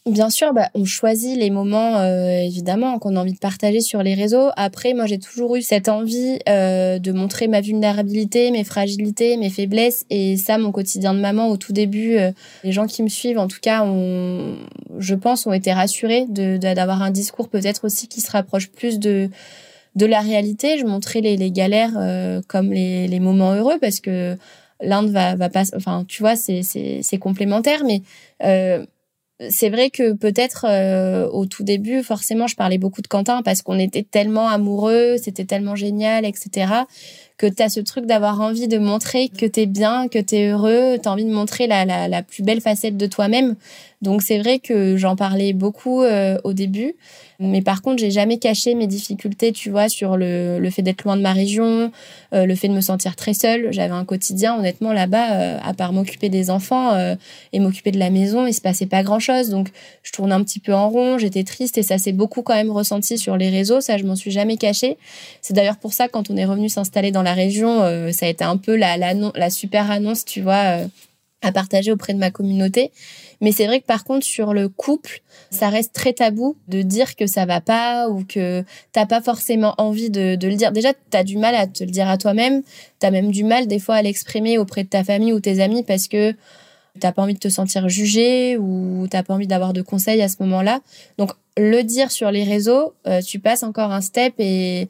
Bien 0.04 0.30
sûr, 0.30 0.52
bah, 0.52 0.68
on 0.74 0.84
choisit 0.84 1.38
les 1.38 1.48
moments 1.50 1.98
euh, 1.98 2.40
évidemment 2.42 2.98
qu'on 2.98 3.14
a 3.14 3.20
envie 3.20 3.34
de 3.34 3.38
partager 3.38 3.80
sur 3.80 4.02
les 4.02 4.14
réseaux. 4.14 4.48
Après, 4.56 4.94
moi, 4.94 5.06
j'ai 5.06 5.20
toujours 5.20 5.54
eu 5.54 5.62
cette 5.62 5.88
envie 5.88 6.40
euh, 6.48 6.98
de 6.98 7.12
montrer 7.12 7.46
ma 7.46 7.60
vulnérabilité, 7.60 8.50
mes 8.50 8.64
fragilités, 8.64 9.36
mes 9.36 9.48
faiblesses, 9.48 10.04
et 10.10 10.36
ça, 10.36 10.58
mon 10.58 10.72
quotidien 10.72 11.14
de 11.14 11.20
maman 11.20 11.46
au 11.50 11.56
tout 11.56 11.72
début. 11.72 12.16
euh, 12.16 12.32
les 12.64 12.72
gens 12.72 12.86
qui 12.88 13.04
me 13.04 13.08
suivent, 13.08 13.38
en 13.38 13.46
tout 13.46 13.60
cas, 13.62 13.84
ont, 13.84 14.56
je 14.98 15.14
pense, 15.14 15.46
ont 15.46 15.52
été 15.52 15.72
rassurés 15.72 16.26
de 16.28 16.56
de- 16.56 16.74
d'avoir 16.74 17.00
un 17.02 17.12
discours 17.12 17.48
peut-être 17.48 17.84
aussi 17.84 18.08
qui 18.08 18.20
se 18.20 18.30
rapproche 18.32 18.70
plus 18.72 18.98
de 18.98 19.30
de 19.94 20.06
la 20.06 20.20
réalité. 20.20 20.78
Je 20.78 20.84
montrais 20.86 21.20
les, 21.20 21.36
les 21.36 21.50
galères 21.50 21.92
euh, 21.96 22.40
comme 22.48 22.72
les, 22.72 23.08
les 23.08 23.20
moments 23.20 23.52
heureux 23.54 23.78
parce 23.80 24.00
que 24.00 24.36
l'un 24.80 25.06
va 25.06 25.36
va 25.36 25.48
pas, 25.50 25.64
enfin, 25.76 26.04
tu 26.08 26.22
vois, 26.22 26.34
c'est 26.36 27.18
complémentaire, 27.20 27.84
mais 27.84 28.02
euh, 28.44 28.84
c'est 29.50 29.70
vrai 29.70 29.90
que 29.90 30.12
peut-être 30.12 30.66
euh, 30.68 31.28
au 31.28 31.46
tout 31.46 31.64
début, 31.64 32.02
forcément, 32.02 32.46
je 32.46 32.56
parlais 32.56 32.78
beaucoup 32.78 33.02
de 33.02 33.08
Quentin 33.08 33.42
parce 33.42 33.62
qu'on 33.62 33.78
était 33.78 34.02
tellement 34.02 34.48
amoureux, 34.48 35.16
c'était 35.16 35.44
tellement 35.44 35.74
génial, 35.74 36.24
etc. 36.24 36.72
Que 37.42 37.48
tu 37.48 37.60
as 37.60 37.70
ce 37.70 37.80
truc 37.80 38.06
d'avoir 38.06 38.40
envie 38.40 38.68
de 38.68 38.78
montrer 38.78 39.28
que 39.28 39.46
t'es 39.46 39.66
bien, 39.66 40.06
que 40.06 40.20
t'es 40.20 40.50
heureux, 40.50 40.98
t'as 41.02 41.10
envie 41.10 41.24
de 41.24 41.32
montrer 41.32 41.66
la, 41.66 41.84
la, 41.84 42.06
la 42.06 42.22
plus 42.22 42.44
belle 42.44 42.60
facette 42.60 42.96
de 42.96 43.06
toi-même. 43.06 43.56
Donc 44.00 44.22
c'est 44.22 44.38
vrai 44.38 44.60
que 44.60 44.96
j'en 44.96 45.16
parlais 45.16 45.52
beaucoup 45.52 46.02
euh, 46.02 46.38
au 46.44 46.52
début. 46.52 46.94
Mais 47.38 47.62
par 47.62 47.82
contre, 47.82 47.98
j'ai 47.98 48.12
jamais 48.12 48.38
caché 48.38 48.76
mes 48.76 48.86
difficultés, 48.86 49.50
tu 49.50 49.70
vois, 49.70 49.88
sur 49.88 50.16
le, 50.16 50.60
le 50.60 50.70
fait 50.70 50.82
d'être 50.82 51.02
loin 51.02 51.16
de 51.16 51.22
ma 51.22 51.32
région, 51.32 51.90
euh, 52.32 52.46
le 52.46 52.54
fait 52.54 52.68
de 52.68 52.72
me 52.72 52.80
sentir 52.80 53.16
très 53.16 53.34
seule. 53.34 53.72
J'avais 53.72 53.94
un 53.94 54.04
quotidien, 54.04 54.56
honnêtement, 54.56 54.92
là-bas, 54.92 55.32
euh, 55.32 55.58
à 55.64 55.74
part 55.74 55.92
m'occuper 55.92 56.28
des 56.28 56.50
enfants 56.50 56.96
et 57.52 57.58
m'occuper 57.58 57.90
de 57.90 57.98
la 57.98 58.10
maison, 58.10 58.46
il 58.46 58.54
se 58.54 58.60
passait 58.60 58.86
pas 58.86 59.02
grand-chose. 59.02 59.48
Donc, 59.50 59.68
je 60.04 60.12
tournais 60.12 60.34
un 60.34 60.44
petit 60.44 60.60
peu 60.60 60.72
en 60.72 60.88
rond, 60.88 61.18
j'étais 61.18 61.42
triste 61.42 61.78
et 61.78 61.82
ça 61.82 61.98
s'est 61.98 62.12
beaucoup 62.12 62.42
quand 62.42 62.54
même 62.54 62.70
ressenti 62.70 63.18
sur 63.18 63.36
les 63.36 63.50
réseaux. 63.50 63.80
Ça, 63.80 63.98
je 63.98 64.04
m'en 64.04 64.14
suis 64.14 64.30
jamais 64.30 64.56
caché. 64.56 64.96
C'est 65.40 65.54
d'ailleurs 65.54 65.78
pour 65.78 65.92
ça, 65.92 66.06
quand 66.06 66.30
on 66.30 66.36
est 66.36 66.44
revenu 66.44 66.68
s'installer 66.68 67.10
dans 67.10 67.22
la 67.22 67.31
région, 67.34 67.82
euh, 67.82 68.12
ça 68.12 68.26
a 68.26 68.28
été 68.28 68.44
un 68.44 68.56
peu 68.56 68.76
la, 68.76 68.96
la, 68.96 69.50
super 69.50 69.90
annonce, 69.90 70.24
tu 70.24 70.40
vois. 70.40 70.80
euh, 70.82 70.86
à 71.42 71.52
partager 71.52 71.92
auprès 71.92 72.14
de 72.14 72.18
ma 72.18 72.30
communauté. 72.30 72.92
Mais 73.40 73.50
c'est 73.52 73.66
vrai 73.66 73.80
que 73.80 73.86
par 73.86 74.04
contre, 74.04 74.24
sur 74.24 74.54
le 74.54 74.68
couple, 74.68 75.20
ça 75.50 75.68
reste 75.68 75.92
très 75.92 76.12
tabou 76.12 76.56
de 76.68 76.82
dire 76.82 77.16
que 77.16 77.26
ça 77.26 77.44
va 77.44 77.60
pas 77.60 78.08
ou 78.08 78.24
que 78.24 78.64
t'as 78.92 79.06
pas 79.06 79.20
forcément 79.20 79.74
envie 79.78 80.10
de, 80.10 80.36
de 80.36 80.48
le 80.48 80.54
dire. 80.54 80.70
Déjà, 80.70 80.92
t'as 81.10 81.24
du 81.24 81.36
mal 81.36 81.54
à 81.56 81.66
te 81.66 81.82
le 81.82 81.90
dire 81.90 82.08
à 82.08 82.16
toi-même. 82.16 82.62
T'as 83.00 83.10
même 83.10 83.32
du 83.32 83.42
mal 83.42 83.66
des 83.66 83.80
fois 83.80 83.96
à 83.96 84.02
l'exprimer 84.02 84.56
auprès 84.56 84.84
de 84.84 84.88
ta 84.88 85.02
famille 85.02 85.32
ou 85.32 85.40
tes 85.40 85.60
amis 85.60 85.82
parce 85.82 86.06
que 86.06 86.34
t'as 87.00 87.10
pas 87.10 87.22
envie 87.22 87.34
de 87.34 87.38
te 87.38 87.48
sentir 87.48 87.88
jugé 87.88 88.56
ou 88.56 89.06
t'as 89.10 89.24
pas 89.24 89.34
envie 89.34 89.46
d'avoir 89.48 89.72
de 89.72 89.82
conseils 89.82 90.22
à 90.22 90.28
ce 90.28 90.36
moment-là. 90.40 90.80
Donc, 91.18 91.32
le 91.56 91.82
dire 91.82 92.10
sur 92.10 92.30
les 92.30 92.44
réseaux, 92.44 92.94
euh, 93.06 93.20
tu 93.20 93.38
passes 93.40 93.62
encore 93.62 93.92
un 93.92 94.00
step 94.00 94.34
et 94.38 94.88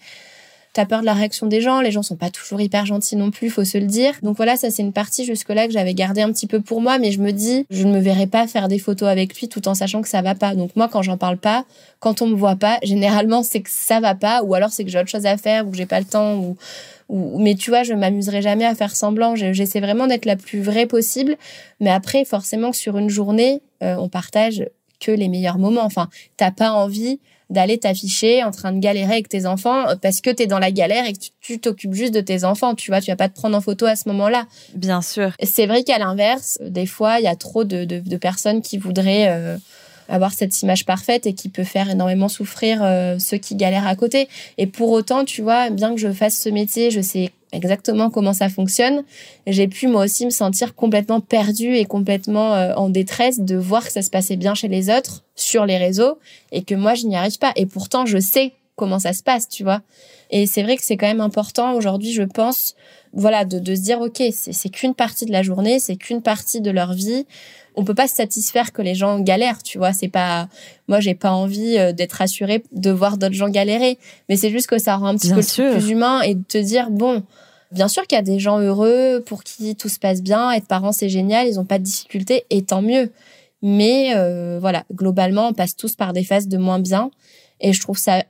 T'as 0.72 0.86
peur 0.86 1.00
de 1.00 1.06
la 1.06 1.12
réaction 1.12 1.46
des 1.46 1.60
gens, 1.60 1.82
les 1.82 1.90
gens 1.90 2.02
sont 2.02 2.16
pas 2.16 2.30
toujours 2.30 2.60
hyper 2.60 2.86
gentils 2.86 3.16
non 3.16 3.30
plus, 3.30 3.50
faut 3.50 3.64
se 3.64 3.76
le 3.76 3.84
dire. 3.84 4.14
Donc 4.22 4.36
voilà, 4.36 4.56
ça 4.56 4.70
c'est 4.70 4.82
une 4.82 4.94
partie 4.94 5.26
jusque-là 5.26 5.66
que 5.66 5.72
j'avais 5.72 5.92
gardé 5.92 6.22
un 6.22 6.32
petit 6.32 6.46
peu 6.46 6.60
pour 6.60 6.80
moi, 6.80 6.98
mais 6.98 7.12
je 7.12 7.20
me 7.20 7.30
dis, 7.30 7.66
je 7.68 7.84
ne 7.84 7.92
me 7.92 8.00
verrai 8.00 8.26
pas 8.26 8.46
faire 8.46 8.68
des 8.68 8.78
photos 8.78 9.08
avec 9.08 9.38
lui 9.38 9.48
tout 9.48 9.68
en 9.68 9.74
sachant 9.74 10.00
que 10.00 10.08
ça 10.08 10.22
va 10.22 10.34
pas. 10.34 10.54
Donc 10.54 10.74
moi, 10.74 10.88
quand 10.88 11.02
j'en 11.02 11.18
parle 11.18 11.36
pas, 11.36 11.66
quand 12.00 12.22
on 12.22 12.26
me 12.26 12.34
voit 12.34 12.56
pas, 12.56 12.78
généralement 12.82 13.42
c'est 13.42 13.60
que 13.60 13.70
ça 13.70 14.00
va 14.00 14.14
pas, 14.14 14.42
ou 14.42 14.54
alors 14.54 14.70
c'est 14.70 14.84
que 14.84 14.90
j'ai 14.90 14.98
autre 14.98 15.10
chose 15.10 15.26
à 15.26 15.36
faire, 15.36 15.66
ou 15.66 15.70
que 15.70 15.76
j'ai 15.76 15.86
pas 15.86 16.00
le 16.00 16.06
temps, 16.06 16.36
ou, 16.36 16.56
ou 17.10 17.38
mais 17.38 17.54
tu 17.54 17.68
vois, 17.68 17.82
je 17.82 17.92
m'amuserai 17.92 18.40
jamais 18.40 18.64
à 18.64 18.74
faire 18.74 18.96
semblant. 18.96 19.36
J'essaie 19.36 19.80
vraiment 19.80 20.06
d'être 20.06 20.24
la 20.24 20.36
plus 20.36 20.62
vraie 20.62 20.86
possible. 20.86 21.36
Mais 21.80 21.90
après, 21.90 22.24
forcément 22.24 22.72
sur 22.72 22.96
une 22.96 23.10
journée, 23.10 23.60
euh, 23.82 23.96
on 23.98 24.08
partage 24.08 24.64
que 25.00 25.12
les 25.12 25.28
meilleurs 25.28 25.58
moments. 25.58 25.84
Enfin, 25.84 26.08
t'as 26.36 26.50
pas 26.50 26.70
envie 26.70 27.20
d'aller 27.52 27.78
t'afficher 27.78 28.42
en 28.42 28.50
train 28.50 28.72
de 28.72 28.78
galérer 28.78 29.12
avec 29.12 29.28
tes 29.28 29.46
enfants 29.46 29.88
euh, 29.88 29.94
parce 30.00 30.20
que 30.20 30.30
tu 30.30 30.42
es 30.42 30.46
dans 30.46 30.58
la 30.58 30.72
galère 30.72 31.06
et 31.06 31.12
que 31.12 31.18
tu 31.40 31.60
t'occupes 31.60 31.92
juste 31.92 32.14
de 32.14 32.20
tes 32.20 32.44
enfants, 32.44 32.74
tu 32.74 32.90
vois, 32.90 33.00
tu 33.00 33.10
vas 33.10 33.16
pas 33.16 33.28
te 33.28 33.34
prendre 33.34 33.56
en 33.56 33.60
photo 33.60 33.86
à 33.86 33.94
ce 33.94 34.08
moment-là. 34.08 34.46
Bien 34.74 35.02
sûr. 35.02 35.32
C'est 35.42 35.66
vrai 35.66 35.84
qu'à 35.84 35.98
l'inverse, 35.98 36.58
des 36.62 36.86
fois, 36.86 37.20
il 37.20 37.24
y 37.24 37.28
a 37.28 37.36
trop 37.36 37.64
de, 37.64 37.84
de, 37.84 38.16
personnes 38.16 38.62
qui 38.62 38.78
voudraient 38.78 39.28
euh, 39.28 39.56
avoir 40.08 40.32
cette 40.32 40.62
image 40.62 40.84
parfaite 40.84 41.26
et 41.26 41.34
qui 41.34 41.48
peut 41.48 41.64
faire 41.64 41.90
énormément 41.90 42.28
souffrir 42.28 42.80
euh, 42.82 43.18
ceux 43.18 43.36
qui 43.36 43.54
galèrent 43.54 43.86
à 43.86 43.96
côté. 43.96 44.28
Et 44.58 44.66
pour 44.66 44.90
autant, 44.90 45.24
tu 45.24 45.42
vois, 45.42 45.70
bien 45.70 45.94
que 45.94 46.00
je 46.00 46.12
fasse 46.12 46.38
ce 46.38 46.48
métier, 46.48 46.90
je 46.90 47.00
sais 47.00 47.30
exactement 47.52 48.10
comment 48.10 48.32
ça 48.32 48.48
fonctionne. 48.48 49.04
J'ai 49.46 49.68
pu 49.68 49.86
moi 49.86 50.04
aussi 50.04 50.24
me 50.24 50.30
sentir 50.30 50.74
complètement 50.74 51.20
perdue 51.20 51.76
et 51.76 51.84
complètement 51.84 52.54
euh, 52.54 52.74
en 52.74 52.88
détresse 52.88 53.40
de 53.40 53.56
voir 53.56 53.84
que 53.84 53.92
ça 53.92 54.02
se 54.02 54.10
passait 54.10 54.36
bien 54.36 54.54
chez 54.54 54.68
les 54.68 54.90
autres 54.90 55.24
sur 55.34 55.66
les 55.66 55.78
réseaux 55.78 56.18
et 56.50 56.62
que 56.62 56.74
moi 56.74 56.94
je 56.94 57.06
n'y 57.06 57.16
arrive 57.16 57.38
pas. 57.38 57.52
Et 57.56 57.66
pourtant 57.66 58.06
je 58.06 58.18
sais 58.18 58.52
comment 58.76 58.98
ça 58.98 59.12
se 59.12 59.22
passe, 59.22 59.48
tu 59.48 59.62
vois. 59.62 59.82
Et 60.30 60.46
c'est 60.46 60.62
vrai 60.62 60.76
que 60.76 60.82
c'est 60.82 60.96
quand 60.96 61.06
même 61.06 61.20
important 61.20 61.74
aujourd'hui, 61.74 62.12
je 62.12 62.22
pense, 62.22 62.74
voilà, 63.12 63.44
de, 63.44 63.58
de 63.58 63.74
se 63.74 63.82
dire 63.82 64.00
ok, 64.00 64.22
c'est 64.30 64.68
qu'une 64.70 64.94
partie 64.94 65.26
de 65.26 65.32
la 65.32 65.42
journée, 65.42 65.78
c'est 65.78 65.96
qu'une 65.96 66.22
partie 66.22 66.60
de 66.60 66.70
leur 66.70 66.94
vie 66.94 67.26
on 67.74 67.84
peut 67.84 67.94
pas 67.94 68.08
se 68.08 68.14
satisfaire 68.14 68.72
que 68.72 68.82
les 68.82 68.94
gens 68.94 69.20
galèrent, 69.20 69.62
tu 69.62 69.78
vois. 69.78 69.92
C'est 69.92 70.08
pas, 70.08 70.48
moi, 70.88 71.00
j'ai 71.00 71.14
pas 71.14 71.32
envie 71.32 71.78
euh, 71.78 71.92
d'être 71.92 72.12
rassurée 72.12 72.62
de 72.72 72.90
voir 72.90 73.18
d'autres 73.18 73.34
gens 73.34 73.48
galérer, 73.48 73.98
mais 74.28 74.36
c'est 74.36 74.50
juste 74.50 74.66
que 74.66 74.78
ça 74.78 74.96
rend 74.96 75.08
un 75.08 75.16
petit 75.16 75.32
peu 75.32 75.42
plus 75.42 75.90
humain 75.90 76.20
et 76.22 76.34
de 76.34 76.42
te 76.42 76.58
dire 76.58 76.90
bon. 76.90 77.22
Bien 77.70 77.88
sûr 77.88 78.06
qu'il 78.06 78.16
y 78.16 78.18
a 78.18 78.22
des 78.22 78.38
gens 78.38 78.58
heureux 78.58 79.22
pour 79.24 79.44
qui 79.44 79.74
tout 79.76 79.88
se 79.88 79.98
passe 79.98 80.20
bien, 80.20 80.50
être 80.50 80.66
parent 80.66 80.92
c'est 80.92 81.08
génial, 81.08 81.48
ils 81.48 81.58
ont 81.58 81.64
pas 81.64 81.78
de 81.78 81.84
difficultés 81.84 82.44
et 82.50 82.60
tant 82.60 82.82
mieux. 82.82 83.10
Mais 83.62 84.14
euh, 84.14 84.58
voilà, 84.60 84.84
globalement, 84.92 85.48
on 85.48 85.52
passe 85.54 85.74
tous 85.74 85.96
par 85.96 86.12
des 86.12 86.22
phases 86.22 86.48
de 86.48 86.58
moins 86.58 86.80
bien 86.80 87.10
et 87.60 87.72
je 87.72 87.80
trouve 87.80 87.96
ça 87.96 88.24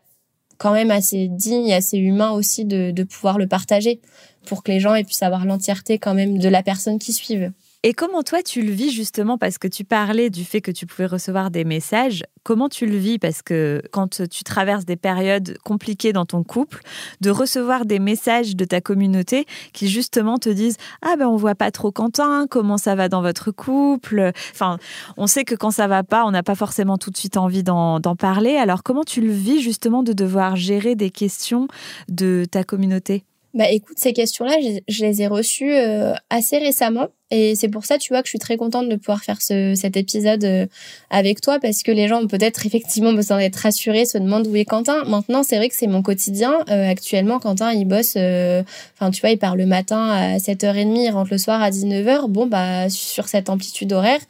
quand 0.59 0.73
même 0.73 0.93
assez 0.93 1.27
digne 1.27 1.67
et 1.67 1.75
assez 1.75 1.99
humain 1.99 2.31
aussi 2.31 2.65
de, 2.65 2.93
de 2.93 3.03
pouvoir 3.03 3.37
le 3.37 3.49
partager 3.49 4.01
pour 4.47 4.63
que 4.63 4.71
les 4.71 4.79
gens 4.79 4.95
puissent 5.03 5.25
avoir 5.25 5.45
l'entièreté 5.45 5.99
quand 5.99 6.15
même 6.15 6.39
de 6.39 6.49
la 6.49 6.63
personne 6.63 7.01
qui 7.01 7.13
suivent. 7.13 7.51
Et 7.85 7.95
comment 7.95 8.23
toi 8.23 8.45
tu 8.45 8.63
le 8.63 8.71
vis 8.71 8.93
justement 8.93 9.39
parce 9.39 9.59
que 9.59 9.67
tu 9.67 9.83
parlais 9.83 10.31
du 10.31 10.45
fait 10.45 10.61
que 10.61 10.71
tu 10.71 10.87
pouvais 10.87 11.07
recevoir 11.07 11.51
des 11.51 11.65
messages. 11.65 12.23
Comment 12.45 12.69
tu 12.69 12.87
le 12.87 12.97
vis? 12.97 13.19
Parce 13.19 13.43
que 13.43 13.83
quand 13.91 14.23
tu 14.29 14.45
traverses 14.45 14.85
des 14.85 14.95
périodes 14.95 15.59
compliquées 15.65 16.13
dans 16.13 16.25
ton 16.25 16.45
couple, 16.45 16.83
de 17.21 17.31
recevoir 17.31 17.85
des 17.85 17.99
messages 17.99 18.55
de 18.55 18.65
ta 18.65 18.81
communauté 18.81 19.47
qui 19.73 19.89
justement 19.89 20.39
te 20.39 20.49
disent 20.49 20.77
ah 21.03 21.17
ben 21.19 21.27
on 21.27 21.35
voit 21.35 21.57
pas 21.57 21.73
trop 21.73 21.91
Quentin, 21.91 22.47
comment 22.49 22.79
ça 22.79 22.95
va 22.95 23.09
dans 23.09 23.21
votre 23.21 23.51
couple. 23.51 24.31
Enfin, 24.53 24.79
on 25.17 25.27
sait 25.27 25.43
que 25.43 25.57
quand 25.57 25.73
ça 25.73 25.89
va 25.89 26.05
pas, 26.05 26.25
on 26.25 26.31
n'a 26.31 26.45
pas 26.45 26.55
forcément 26.55 26.99
tout 26.99 27.11
de 27.11 27.17
suite 27.17 27.37
envie 27.37 27.65
d'en 27.65 28.01
parler. 28.17 28.55
Alors 28.55 28.85
comment 28.85 29.03
tu 29.03 29.21
le 29.21 29.33
vis 29.33 29.61
justement 29.61 30.05
de 30.05 30.13
devoir 30.13 30.55
gérer 30.55 30.95
des 30.95 31.11
questions 31.11 31.67
de 32.09 32.45
ta 32.49 32.63
communauté? 32.63 33.25
Bah 33.55 33.71
écoute, 33.71 33.99
ces 33.99 34.15
questions-là, 34.15 34.57
je, 34.89 35.05
les 35.05 35.23
ai 35.23 35.27
reçues 35.27 35.73
euh, 35.73 36.15
assez 36.31 36.57
récemment. 36.57 37.09
Et 37.31 37.55
c'est 37.55 37.69
pour 37.69 37.85
ça, 37.85 37.99
tu 37.99 38.13
vois, 38.13 38.23
que 38.23 38.27
je 38.27 38.31
suis 38.31 38.39
très 38.39 38.57
contente 38.57 38.89
de 38.89 38.97
pouvoir 38.97 39.23
faire 39.23 39.43
ce, 39.43 39.75
cet 39.75 39.97
épisode 39.97 40.45
euh, 40.45 40.67
avec 41.11 41.41
toi 41.41 41.59
parce 41.61 41.83
que 41.83 41.91
les 41.91 42.09
gens 42.09 42.23
ont 42.23 42.27
peut-être 42.27 42.65
effectivement 42.67 43.13
besoin 43.13 43.39
d'être 43.39 43.57
rassurés, 43.57 44.07
se 44.07 44.17
demandent 44.17 44.47
où 44.47 44.57
est 44.57 44.65
Quentin. 44.65 45.05
Maintenant, 45.05 45.43
c'est 45.43 45.57
vrai 45.57 45.69
que 45.69 45.75
c'est 45.75 45.87
mon 45.87 46.03
quotidien. 46.03 46.65
Euh, 46.71 46.89
actuellement, 46.89 47.41
Quentin, 47.41 47.73
il 47.73 47.85
bosse, 47.85 48.17
enfin, 48.17 49.11
tu 49.11 49.21
vois, 49.21 49.31
il 49.31 49.39
part 49.39 49.57
le 49.57 49.67
matin 49.67 50.11
à 50.11 50.39
7h30, 50.39 50.97
il 50.97 51.11
rentre 51.11 51.31
le 51.31 51.39
soir 51.39 51.63
à 51.63 51.71
19h. 51.71 52.29
Bon, 52.29 52.47
bah, 52.47 52.89
sur 52.89 53.29
cette 53.29 53.51
amplitude 53.51 53.93
horaire, 53.93 54.21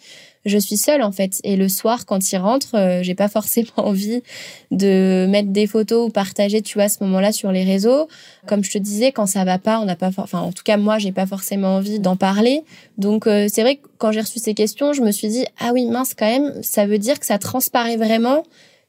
je 0.44 0.58
suis 0.58 0.76
seule 0.76 1.02
en 1.02 1.12
fait. 1.12 1.40
Et 1.44 1.56
le 1.56 1.68
soir, 1.68 2.06
quand 2.06 2.32
il 2.32 2.36
rentre, 2.38 2.74
euh, 2.74 3.02
j'ai 3.02 3.14
pas 3.14 3.28
forcément 3.38 3.68
envie 3.76 4.22
de 4.70 5.26
mettre 5.28 5.48
des 5.48 5.66
photos 5.66 6.08
ou 6.08 6.10
partager, 6.10 6.62
tu 6.62 6.78
vois, 6.78 6.88
ce 6.88 7.02
moment-là 7.04 7.32
sur 7.32 7.52
les 7.52 7.64
réseaux. 7.64 8.08
Comme 8.46 8.64
je 8.64 8.70
te 8.70 8.78
disais, 8.78 9.12
quand 9.12 9.26
ça 9.26 9.44
va 9.44 9.58
pas, 9.58 9.80
on 9.80 9.84
n'a 9.84 9.96
pas, 9.96 10.10
enfin, 10.16 10.40
en 10.40 10.52
tout 10.52 10.64
cas 10.64 10.76
moi, 10.76 10.98
j'ai 10.98 11.12
pas 11.12 11.26
forcément 11.26 11.76
envie 11.76 12.00
d'en 12.00 12.16
parler. 12.16 12.64
Donc 12.98 13.26
euh, 13.26 13.46
c'est 13.52 13.62
vrai 13.62 13.76
que 13.76 13.86
quand 13.98 14.12
j'ai 14.12 14.20
reçu 14.20 14.38
ces 14.38 14.54
questions, 14.54 14.92
je 14.92 15.02
me 15.02 15.12
suis 15.12 15.28
dit 15.28 15.44
ah 15.58 15.70
oui 15.72 15.86
mince 15.86 16.14
quand 16.14 16.26
même, 16.26 16.62
ça 16.62 16.86
veut 16.86 16.98
dire 16.98 17.18
que 17.20 17.26
ça 17.26 17.38
transparaît 17.38 17.96
vraiment 17.96 18.42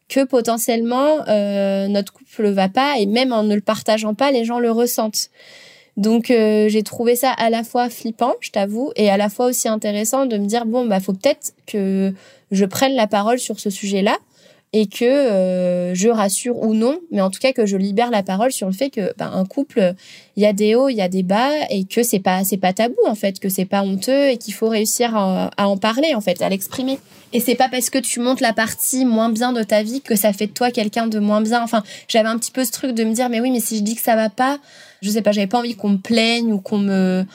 que 0.09 0.23
potentiellement 0.25 1.27
euh, 1.27 1.87
notre 1.87 2.13
couple 2.13 2.49
va 2.49 2.69
pas 2.69 2.99
et 2.99 3.05
même 3.05 3.31
en 3.31 3.43
ne 3.43 3.55
le 3.55 3.61
partageant 3.61 4.13
pas, 4.13 4.31
les 4.31 4.45
gens 4.45 4.59
le 4.59 4.71
ressentent. 4.71 5.29
Donc 5.97 6.31
euh, 6.31 6.69
j'ai 6.69 6.83
trouvé 6.83 7.15
ça 7.15 7.31
à 7.31 7.49
la 7.49 7.63
fois 7.63 7.89
flippant, 7.89 8.33
je 8.39 8.51
t'avoue, 8.51 8.91
et 8.95 9.09
à 9.09 9.17
la 9.17 9.29
fois 9.29 9.47
aussi 9.47 9.67
intéressant 9.67 10.25
de 10.25 10.37
me 10.37 10.45
dire 10.45 10.65
bon 10.65 10.85
bah 10.85 10.99
faut 10.99 11.13
peut-être 11.13 11.53
que 11.67 12.13
je 12.51 12.65
prenne 12.65 12.95
la 12.95 13.07
parole 13.07 13.39
sur 13.39 13.59
ce 13.59 13.69
sujet-là 13.69 14.17
et 14.75 14.87
que 14.87 15.05
euh, 15.05 15.93
je 15.93 16.09
rassure 16.09 16.57
ou 16.63 16.73
non, 16.73 16.99
mais 17.11 17.21
en 17.21 17.29
tout 17.29 17.39
cas 17.39 17.53
que 17.53 17.67
je 17.67 17.77
libère 17.77 18.09
la 18.09 18.23
parole 18.23 18.51
sur 18.51 18.65
le 18.65 18.73
fait 18.73 18.89
que 18.89 19.13
bah, 19.17 19.29
un 19.31 19.45
couple, 19.45 19.93
il 20.35 20.41
y 20.41 20.47
a 20.47 20.53
des 20.53 20.73
hauts, 20.73 20.89
il 20.89 20.95
y 20.95 21.01
a 21.01 21.07
des 21.07 21.21
bas, 21.21 21.51
et 21.69 21.85
que 21.85 22.01
c'est 22.01 22.19
pas 22.19 22.43
c'est 22.43 22.57
pas 22.57 22.73
tabou 22.73 22.97
en 23.05 23.13
fait, 23.13 23.39
que 23.39 23.49
c'est 23.49 23.65
pas 23.65 23.83
honteux 23.83 24.29
et 24.29 24.37
qu'il 24.37 24.55
faut 24.55 24.69
réussir 24.69 25.15
à, 25.15 25.51
à, 25.57 25.67
en 25.67 25.77
parler 25.77 26.15
en 26.15 26.21
fait, 26.21 26.41
à 26.41 26.49
l'exprimer. 26.49 26.97
Et 27.33 27.39
c'est 27.39 27.53
pas 27.53 27.69
parce 27.69 27.91
que 27.91 27.99
tu 27.99 28.19
montes 28.19 28.41
la 28.41 28.53
partie 28.53 29.05
moins 29.05 29.29
bien 29.29 29.53
de 29.53 29.61
ta 29.61 29.83
vie 29.83 30.01
que 30.01 30.15
ça 30.15 30.33
fait 30.33 30.47
de 30.47 30.53
toi 30.53 30.71
quelqu'un 30.71 31.05
de 31.05 31.19
moins 31.19 31.41
bien. 31.41 31.61
Enfin, 31.61 31.83
j'avais 32.07 32.29
un 32.29 32.39
petit 32.39 32.51
peu 32.51 32.65
ce 32.65 32.71
truc 32.71 32.93
de 32.93 33.03
me 33.03 33.13
dire 33.13 33.29
mais 33.29 33.41
oui, 33.41 33.51
mais 33.51 33.59
si 33.59 33.77
je 33.77 33.83
dis 33.83 33.93
que 33.93 34.01
ça 34.01 34.15
va 34.15 34.29
pas, 34.29 34.57
je 35.03 35.09
sais 35.09 35.21
pas, 35.21 35.31
j'avais 35.31 35.47
pas 35.47 35.59
envie 35.59 35.75
qu'on 35.75 35.89
me 35.89 35.97
plaigne 35.97 36.51
ou 36.53 36.59
qu'on 36.59 36.79
me 36.79 37.25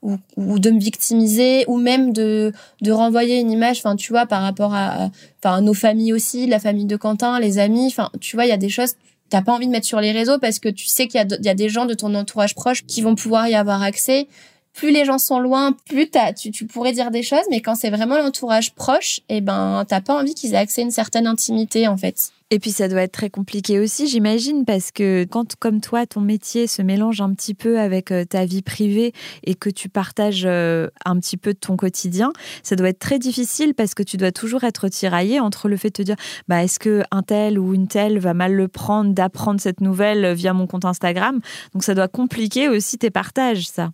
ou, 0.00 0.16
ou, 0.36 0.60
de 0.60 0.70
me 0.70 0.78
victimiser 0.78 1.64
ou 1.66 1.76
même 1.76 2.12
de 2.12 2.52
de 2.82 2.92
renvoyer 2.92 3.40
une 3.40 3.50
image 3.50 3.78
enfin 3.78 3.96
tu 3.96 4.12
vois 4.12 4.26
par 4.26 4.42
rapport 4.42 4.72
à 4.72 5.10
enfin 5.42 5.60
nos 5.60 5.74
familles 5.74 6.12
aussi 6.12 6.46
la 6.46 6.60
famille 6.60 6.84
de 6.84 6.94
Quentin 6.94 7.40
les 7.40 7.58
amis 7.58 7.88
enfin 7.88 8.08
tu 8.20 8.36
vois 8.36 8.44
il 8.44 8.48
y 8.48 8.52
a 8.52 8.56
des 8.56 8.68
choses 8.68 8.94
t'as 9.28 9.42
pas 9.42 9.52
envie 9.52 9.66
de 9.66 9.72
mettre 9.72 9.86
sur 9.86 10.00
les 10.00 10.12
réseaux 10.12 10.38
parce 10.38 10.60
que 10.60 10.68
tu 10.68 10.86
sais 10.86 11.08
qu'il 11.08 11.20
y 11.20 11.44
y 11.44 11.48
a 11.48 11.54
des 11.54 11.68
gens 11.68 11.84
de 11.84 11.94
ton 11.94 12.14
entourage 12.14 12.54
proche 12.54 12.86
qui 12.86 13.02
vont 13.02 13.16
pouvoir 13.16 13.48
y 13.48 13.56
avoir 13.56 13.82
accès 13.82 14.28
plus 14.74 14.90
les 14.90 15.04
gens 15.04 15.18
sont 15.18 15.40
loin, 15.40 15.72
plus 15.86 16.10
tu, 16.36 16.66
pourrais 16.66 16.92
dire 16.92 17.10
des 17.10 17.22
choses, 17.22 17.44
mais 17.50 17.60
quand 17.60 17.74
c'est 17.74 17.90
vraiment 17.90 18.18
l'entourage 18.18 18.74
proche, 18.74 19.20
eh 19.28 19.40
ben, 19.40 19.84
t'as 19.88 20.00
pas 20.00 20.18
envie 20.20 20.34
qu'ils 20.34 20.54
aient 20.54 20.58
accès 20.58 20.82
à 20.82 20.84
une 20.84 20.90
certaine 20.90 21.26
intimité, 21.26 21.88
en 21.88 21.96
fait. 21.96 22.32
Et 22.50 22.60
puis 22.60 22.70
ça 22.70 22.88
doit 22.88 23.02
être 23.02 23.12
très 23.12 23.28
compliqué 23.28 23.78
aussi, 23.78 24.08
j'imagine, 24.08 24.64
parce 24.64 24.90
que 24.90 25.24
quand, 25.24 25.56
comme 25.56 25.82
toi, 25.82 26.06
ton 26.06 26.22
métier 26.22 26.66
se 26.66 26.80
mélange 26.80 27.20
un 27.20 27.34
petit 27.34 27.52
peu 27.52 27.78
avec 27.78 28.10
euh, 28.10 28.24
ta 28.24 28.46
vie 28.46 28.62
privée 28.62 29.12
et 29.44 29.54
que 29.54 29.68
tu 29.68 29.90
partages 29.90 30.44
euh, 30.46 30.88
un 31.04 31.18
petit 31.20 31.36
peu 31.36 31.52
de 31.52 31.58
ton 31.58 31.76
quotidien, 31.76 32.32
ça 32.62 32.74
doit 32.74 32.88
être 32.88 33.00
très 33.00 33.18
difficile 33.18 33.74
parce 33.74 33.92
que 33.92 34.02
tu 34.02 34.16
dois 34.16 34.32
toujours 34.32 34.64
être 34.64 34.88
tiraillé 34.88 35.40
entre 35.40 35.68
le 35.68 35.76
fait 35.76 35.88
de 35.88 35.92
te 35.92 36.02
dire, 36.02 36.16
bah, 36.48 36.64
est-ce 36.64 36.78
que 36.78 37.02
un 37.10 37.22
tel 37.22 37.58
ou 37.58 37.74
une 37.74 37.86
telle 37.86 38.18
va 38.18 38.32
mal 38.32 38.54
le 38.54 38.68
prendre 38.68 39.12
d'apprendre 39.12 39.60
cette 39.60 39.82
nouvelle 39.82 40.32
via 40.32 40.54
mon 40.54 40.66
compte 40.66 40.86
Instagram? 40.86 41.40
Donc 41.74 41.84
ça 41.84 41.94
doit 41.94 42.08
compliquer 42.08 42.68
aussi 42.68 42.96
tes 42.96 43.10
partages, 43.10 43.66
ça. 43.66 43.90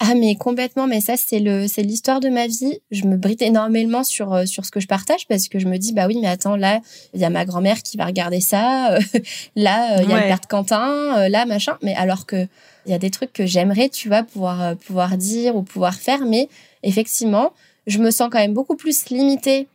Ah 0.00 0.14
mais 0.14 0.36
complètement, 0.36 0.86
mais 0.86 1.00
ça 1.00 1.16
c'est 1.16 1.40
le 1.40 1.66
c'est 1.66 1.82
l'histoire 1.82 2.20
de 2.20 2.28
ma 2.28 2.46
vie. 2.46 2.78
Je 2.92 3.04
me 3.04 3.16
bride 3.16 3.42
énormément 3.42 4.04
sur 4.04 4.32
euh, 4.32 4.46
sur 4.46 4.64
ce 4.64 4.70
que 4.70 4.78
je 4.78 4.86
partage 4.86 5.26
parce 5.26 5.48
que 5.48 5.58
je 5.58 5.66
me 5.66 5.76
dis 5.76 5.92
bah 5.92 6.06
oui 6.06 6.18
mais 6.20 6.28
attends 6.28 6.54
là 6.54 6.80
il 7.14 7.20
y 7.20 7.24
a 7.24 7.30
ma 7.30 7.44
grand-mère 7.44 7.82
qui 7.82 7.96
va 7.96 8.06
regarder 8.06 8.40
ça, 8.40 8.92
euh, 8.92 9.00
là 9.56 9.98
euh, 9.98 10.02
il 10.04 10.10
y 10.10 10.12
a 10.12 10.20
le 10.20 10.28
père 10.28 10.38
de 10.38 10.46
Quentin, 10.46 11.28
là 11.28 11.46
machin. 11.46 11.78
Mais 11.82 11.96
alors 11.96 12.26
que 12.26 12.46
il 12.86 12.92
y 12.92 12.94
a 12.94 12.98
des 12.98 13.10
trucs 13.10 13.32
que 13.32 13.44
j'aimerais 13.44 13.88
tu 13.88 14.06
vois 14.06 14.22
pouvoir 14.22 14.76
pouvoir 14.76 15.16
dire 15.16 15.56
ou 15.56 15.62
pouvoir 15.62 15.94
faire, 15.94 16.24
mais 16.24 16.48
effectivement 16.84 17.52
je 17.88 17.98
me 17.98 18.12
sens 18.12 18.28
quand 18.30 18.38
même 18.38 18.54
beaucoup 18.54 18.76
plus 18.76 19.08
limitée 19.08 19.66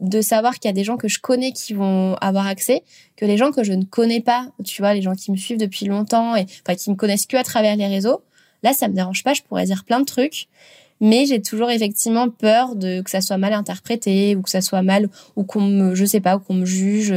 de 0.00 0.20
savoir 0.20 0.54
qu'il 0.58 0.68
y 0.68 0.72
a 0.72 0.74
des 0.74 0.82
gens 0.82 0.96
que 0.96 1.08
je 1.08 1.20
connais 1.20 1.52
qui 1.52 1.74
vont 1.74 2.16
avoir 2.16 2.46
accès 2.48 2.82
que 3.16 3.24
les 3.24 3.36
gens 3.36 3.52
que 3.52 3.62
je 3.62 3.72
ne 3.72 3.84
connais 3.84 4.20
pas. 4.20 4.46
Tu 4.64 4.82
vois 4.82 4.94
les 4.94 5.02
gens 5.02 5.14
qui 5.14 5.30
me 5.30 5.36
suivent 5.36 5.58
depuis 5.58 5.86
longtemps 5.86 6.34
et 6.34 6.46
enfin 6.66 6.74
qui 6.74 6.90
me 6.90 6.96
connaissent 6.96 7.26
que 7.26 7.36
à 7.36 7.44
travers 7.44 7.76
les 7.76 7.86
réseaux 7.86 8.22
Là, 8.62 8.72
ça 8.72 8.88
me 8.88 8.94
dérange 8.94 9.22
pas, 9.24 9.34
je 9.34 9.42
pourrais 9.42 9.64
dire 9.64 9.84
plein 9.84 10.00
de 10.00 10.04
trucs. 10.04 10.48
mais 11.00 11.24
j'ai 11.24 11.40
toujours 11.40 11.70
effectivement 11.70 12.28
peur 12.28 12.76
de 12.76 13.00
que 13.00 13.10
ça 13.10 13.20
soit 13.22 13.38
mal 13.38 13.54
interprété 13.54 14.36
ou 14.36 14.42
que 14.42 14.50
ça 14.50 14.60
soit 14.60 14.82
mal 14.82 15.08
ou 15.34 15.44
qu'on 15.44 15.62
me 15.62 15.94
je 15.94 16.04
sais 16.04 16.20
pas 16.20 16.36
ou 16.36 16.40
qu'on 16.40 16.54
me 16.54 16.66
juge 16.66 17.14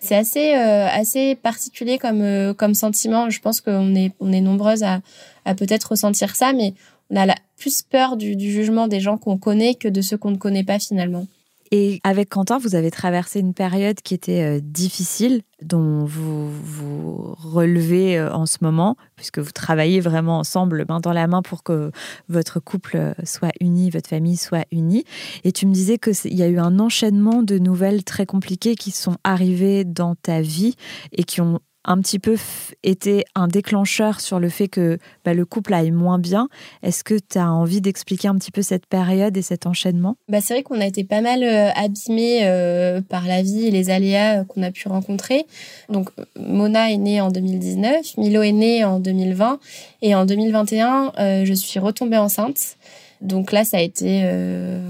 c'est 0.00 0.16
assez 0.16 0.54
euh, 0.54 0.88
assez 0.88 1.34
particulier 1.34 1.98
comme 1.98 2.22
euh, 2.22 2.54
comme 2.54 2.74
sentiment 2.74 3.28
je 3.28 3.40
pense 3.40 3.60
qu'on 3.60 3.94
est 3.94 4.12
on 4.20 4.32
est 4.32 4.40
nombreuses 4.40 4.82
à 4.82 5.00
à 5.44 5.54
peut-être 5.54 5.90
ressentir 5.90 6.34
ça 6.36 6.54
mais 6.54 6.72
on 7.10 7.16
a 7.16 7.26
la 7.26 7.36
plus 7.58 7.82
peur 7.82 8.16
du, 8.16 8.34
du 8.34 8.50
jugement 8.50 8.88
des 8.88 9.00
gens 9.00 9.18
qu'on 9.18 9.36
connaît 9.36 9.74
que 9.74 9.88
de 9.88 10.00
ceux 10.00 10.16
qu'on 10.16 10.30
ne 10.30 10.36
connaît 10.36 10.64
pas 10.64 10.78
finalement 10.78 11.26
et 11.70 12.00
avec 12.04 12.30
Quentin, 12.30 12.58
vous 12.58 12.74
avez 12.74 12.90
traversé 12.90 13.40
une 13.40 13.54
période 13.54 14.00
qui 14.00 14.14
était 14.14 14.42
euh, 14.42 14.60
difficile, 14.62 15.42
dont 15.62 16.04
vous 16.04 16.50
vous 16.50 17.34
relevez 17.36 18.18
euh, 18.18 18.32
en 18.32 18.46
ce 18.46 18.58
moment, 18.62 18.96
puisque 19.16 19.38
vous 19.38 19.50
travaillez 19.50 20.00
vraiment 20.00 20.38
ensemble, 20.38 20.84
main 20.88 21.00
dans 21.00 21.12
la 21.12 21.26
main, 21.26 21.42
pour 21.42 21.62
que 21.62 21.90
votre 22.28 22.60
couple 22.60 22.96
euh, 22.96 23.12
soit 23.24 23.52
uni, 23.60 23.90
votre 23.90 24.08
famille 24.08 24.36
soit 24.36 24.64
unie. 24.72 25.04
Et 25.44 25.52
tu 25.52 25.66
me 25.66 25.72
disais 25.72 25.98
qu'il 25.98 26.34
y 26.34 26.42
a 26.42 26.48
eu 26.48 26.58
un 26.58 26.78
enchaînement 26.78 27.42
de 27.42 27.58
nouvelles 27.58 28.04
très 28.04 28.26
compliquées 28.26 28.74
qui 28.74 28.90
sont 28.90 29.16
arrivées 29.24 29.84
dans 29.84 30.14
ta 30.14 30.40
vie 30.40 30.74
et 31.12 31.24
qui 31.24 31.40
ont 31.40 31.60
un 31.88 32.00
petit 32.02 32.18
peu 32.18 32.36
été 32.82 33.24
un 33.34 33.48
déclencheur 33.48 34.20
sur 34.20 34.38
le 34.38 34.50
fait 34.50 34.68
que 34.68 34.98
bah, 35.24 35.32
le 35.32 35.46
couple 35.46 35.72
aille 35.72 35.90
moins 35.90 36.18
bien. 36.18 36.48
Est-ce 36.82 37.02
que 37.02 37.14
tu 37.14 37.38
as 37.38 37.50
envie 37.50 37.80
d'expliquer 37.80 38.28
un 38.28 38.34
petit 38.34 38.50
peu 38.50 38.60
cette 38.60 38.84
période 38.84 39.34
et 39.36 39.42
cet 39.42 39.66
enchaînement? 39.66 40.16
Bah, 40.28 40.42
C'est 40.42 40.52
vrai 40.52 40.62
qu'on 40.62 40.80
a 40.82 40.86
été 40.86 41.02
pas 41.02 41.22
mal 41.22 41.42
euh, 41.42 41.70
abîmés 41.74 42.40
euh, 42.42 43.00
par 43.00 43.26
la 43.26 43.40
vie 43.40 43.66
et 43.66 43.70
les 43.70 43.88
aléas 43.88 44.40
euh, 44.40 44.44
qu'on 44.44 44.62
a 44.62 44.70
pu 44.70 44.86
rencontrer. 44.88 45.46
Donc 45.88 46.10
Mona 46.38 46.92
est 46.92 46.98
née 46.98 47.22
en 47.22 47.30
2019, 47.30 48.18
Milo 48.18 48.42
est 48.42 48.52
né 48.52 48.84
en 48.84 49.00
2020 49.00 49.58
et 50.02 50.14
en 50.14 50.26
2021, 50.26 51.44
je 51.44 51.52
suis 51.54 51.80
retombée 51.80 52.18
enceinte. 52.18 52.76
Donc 53.22 53.50
là, 53.50 53.64
ça 53.64 53.78
a 53.78 53.80
été 53.80 54.22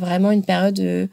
vraiment 0.01 0.33
une 0.33 0.43
période 0.43 1.09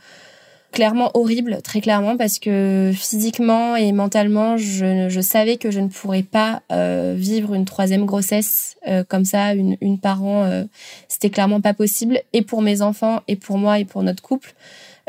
clairement 0.75 1.09
horrible, 1.13 1.61
très 1.63 1.79
clairement, 1.79 2.17
parce 2.17 2.37
que 2.37 2.91
physiquement 2.93 3.77
et 3.77 3.93
mentalement, 3.93 4.57
je, 4.57 5.07
je 5.09 5.21
savais 5.21 5.55
que 5.55 5.71
je 5.71 5.79
ne 5.79 5.87
pourrais 5.87 6.21
pas 6.21 6.61
euh, 6.71 7.15
vivre 7.17 7.55
une 7.55 7.63
troisième 7.65 8.05
grossesse 8.05 8.75
euh, 8.87 9.03
comme 9.07 9.23
ça, 9.23 9.53
une, 9.53 9.77
une 9.79 9.97
par 9.97 10.23
an. 10.23 10.43
Euh, 10.43 10.65
C'était 11.07 11.29
clairement 11.29 11.61
pas 11.61 11.73
possible, 11.73 12.19
et 12.33 12.41
pour 12.41 12.61
mes 12.61 12.81
enfants, 12.81 13.21
et 13.29 13.37
pour 13.37 13.57
moi, 13.57 13.79
et 13.79 13.85
pour 13.85 14.03
notre 14.03 14.21
couple. 14.21 14.53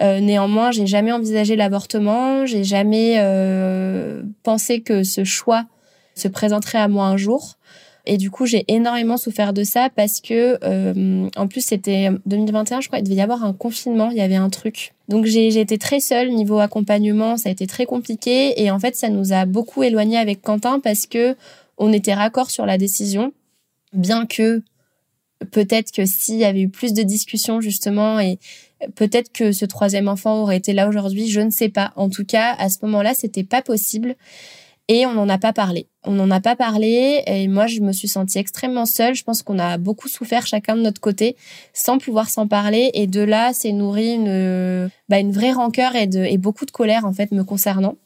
Euh, 0.01 0.21
néanmoins, 0.21 0.71
j'ai 0.71 0.87
jamais 0.87 1.11
envisagé 1.11 1.57
l'avortement, 1.57 2.47
j'ai 2.47 2.65
jamais 2.65 3.21
pensé 4.45 4.81
que 4.81 5.03
ce 5.03 5.25
choix 5.25 5.65
se 6.15 6.29
présenterait 6.29 6.79
à 6.79 6.89
moi 6.89 7.07
un 7.07 7.17
jour. 7.17 7.56
Et 8.07 8.17
du 8.19 8.31
coup, 8.31 8.47
j'ai 8.47 8.65
énormément 8.69 9.17
souffert 9.17 9.53
de 9.53 9.65
ça 9.65 9.91
parce 9.95 10.21
que, 10.21 10.59
euh, 10.63 11.29
en 11.37 11.49
plus, 11.49 11.61
c'était 11.61 12.11
2021, 12.27 12.81
je 12.81 12.87
crois, 12.87 13.01
il 13.01 13.03
devait 13.03 13.17
y 13.17 13.21
avoir 13.21 13.45
un 13.45 13.53
confinement, 13.53 14.11
il 14.11 14.17
y 14.17 14.21
avait 14.21 14.37
un 14.37 14.49
truc. 14.49 14.95
Donc, 15.09 15.27
j'ai 15.27 15.49
été 15.59 15.77
très 15.77 15.99
seule 15.99 16.31
niveau 16.31 16.61
accompagnement, 16.61 17.37
ça 17.37 17.49
a 17.49 17.53
été 17.53 17.67
très 17.67 17.85
compliqué. 17.85 18.63
Et 18.63 18.71
en 18.71 18.79
fait, 18.79 18.95
ça 18.95 19.09
nous 19.09 19.33
a 19.33 19.45
beaucoup 19.45 19.83
éloignés 19.83 20.19
avec 20.19 20.41
Quentin 20.41 20.79
parce 20.79 21.07
que 21.07 21.37
on 21.79 21.93
était 21.93 22.15
raccord 22.15 22.51
sur 22.51 22.65
la 22.65 22.79
décision, 22.79 23.33
bien 23.93 24.25
que 24.25 24.63
peut-être 25.51 25.93
que 25.93 26.07
s'il 26.07 26.37
y 26.37 26.45
avait 26.45 26.63
eu 26.63 26.69
plus 26.69 26.93
de 26.95 27.03
discussions, 27.03 27.61
justement, 27.61 28.19
et 28.21 28.39
peut-être 28.95 29.33
que 29.33 29.53
ce 29.53 29.65
troisième 29.65 30.09
enfant 30.09 30.43
aurait 30.43 30.57
été 30.57 30.73
là 30.73 30.89
aujourd'hui, 30.89 31.29
je 31.29 31.41
ne 31.41 31.51
sais 31.51 31.69
pas. 31.69 31.93
En 31.97 32.09
tout 32.09 32.25
cas, 32.25 32.55
à 32.59 32.69
ce 32.69 32.79
moment-là, 32.83 33.15
c'était 33.15 33.45
pas 33.45 33.63
possible 33.63 34.17
et 34.89 35.07
on 35.07 35.15
n'en 35.15 35.29
a 35.29 35.39
pas 35.39 35.53
parlé. 35.53 35.89
On 36.05 36.13
n'en 36.13 36.31
a 36.31 36.41
pas 36.41 36.55
parlé 36.55 37.23
et 37.27 37.49
moi 37.49 37.67
je 37.67 37.81
me 37.81 37.93
suis 37.93 38.09
sentie 38.09 38.39
extrêmement 38.39 38.87
seule. 38.87 39.15
Je 39.15 39.25
pense 39.25 39.43
qu'on 39.43 39.59
a 39.59 39.79
beaucoup 39.79 40.09
souffert 40.09 40.47
chacun 40.47 40.77
de 40.77 40.83
notre 40.83 41.01
côté 41.01 41.37
sans 41.73 41.99
pouvoir 41.99 42.29
s'en 42.31 42.47
parler 42.47 42.91
et 42.95 43.07
de 43.07 43.21
là 43.21 43.53
c'est 43.53 43.73
nourri 43.73 44.15
une 44.15 44.89
bah, 45.09 45.19
une 45.19 45.33
vraie 45.33 45.53
rancœur 45.53 45.97
et 45.97 46.07
de 46.07 46.21
et 46.21 46.39
beaucoup 46.39 46.67
de 46.67 46.71
colère 46.71 47.05
en 47.05 47.13
fait 47.13 47.33
me 47.33 47.43
concernant. 47.43 47.97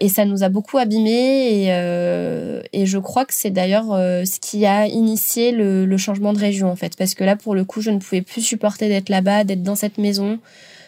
Et 0.00 0.08
ça 0.08 0.24
nous 0.24 0.42
a 0.42 0.48
beaucoup 0.48 0.78
abîmés 0.78 1.64
et, 1.64 1.66
euh, 1.68 2.60
et 2.72 2.86
je 2.86 2.98
crois 2.98 3.24
que 3.24 3.34
c'est 3.34 3.50
d'ailleurs 3.50 3.92
euh, 3.92 4.24
ce 4.24 4.40
qui 4.40 4.66
a 4.66 4.86
initié 4.88 5.52
le, 5.52 5.86
le 5.86 5.96
changement 5.96 6.32
de 6.32 6.38
région 6.38 6.68
en 6.68 6.74
fait 6.76 6.96
parce 6.96 7.14
que 7.14 7.22
là 7.22 7.36
pour 7.36 7.54
le 7.54 7.64
coup 7.64 7.82
je 7.82 7.90
ne 7.90 7.98
pouvais 7.98 8.22
plus 8.22 8.40
supporter 8.40 8.88
d'être 8.88 9.10
là-bas, 9.10 9.44
d'être 9.44 9.62
dans 9.62 9.76
cette 9.76 9.98
maison. 9.98 10.40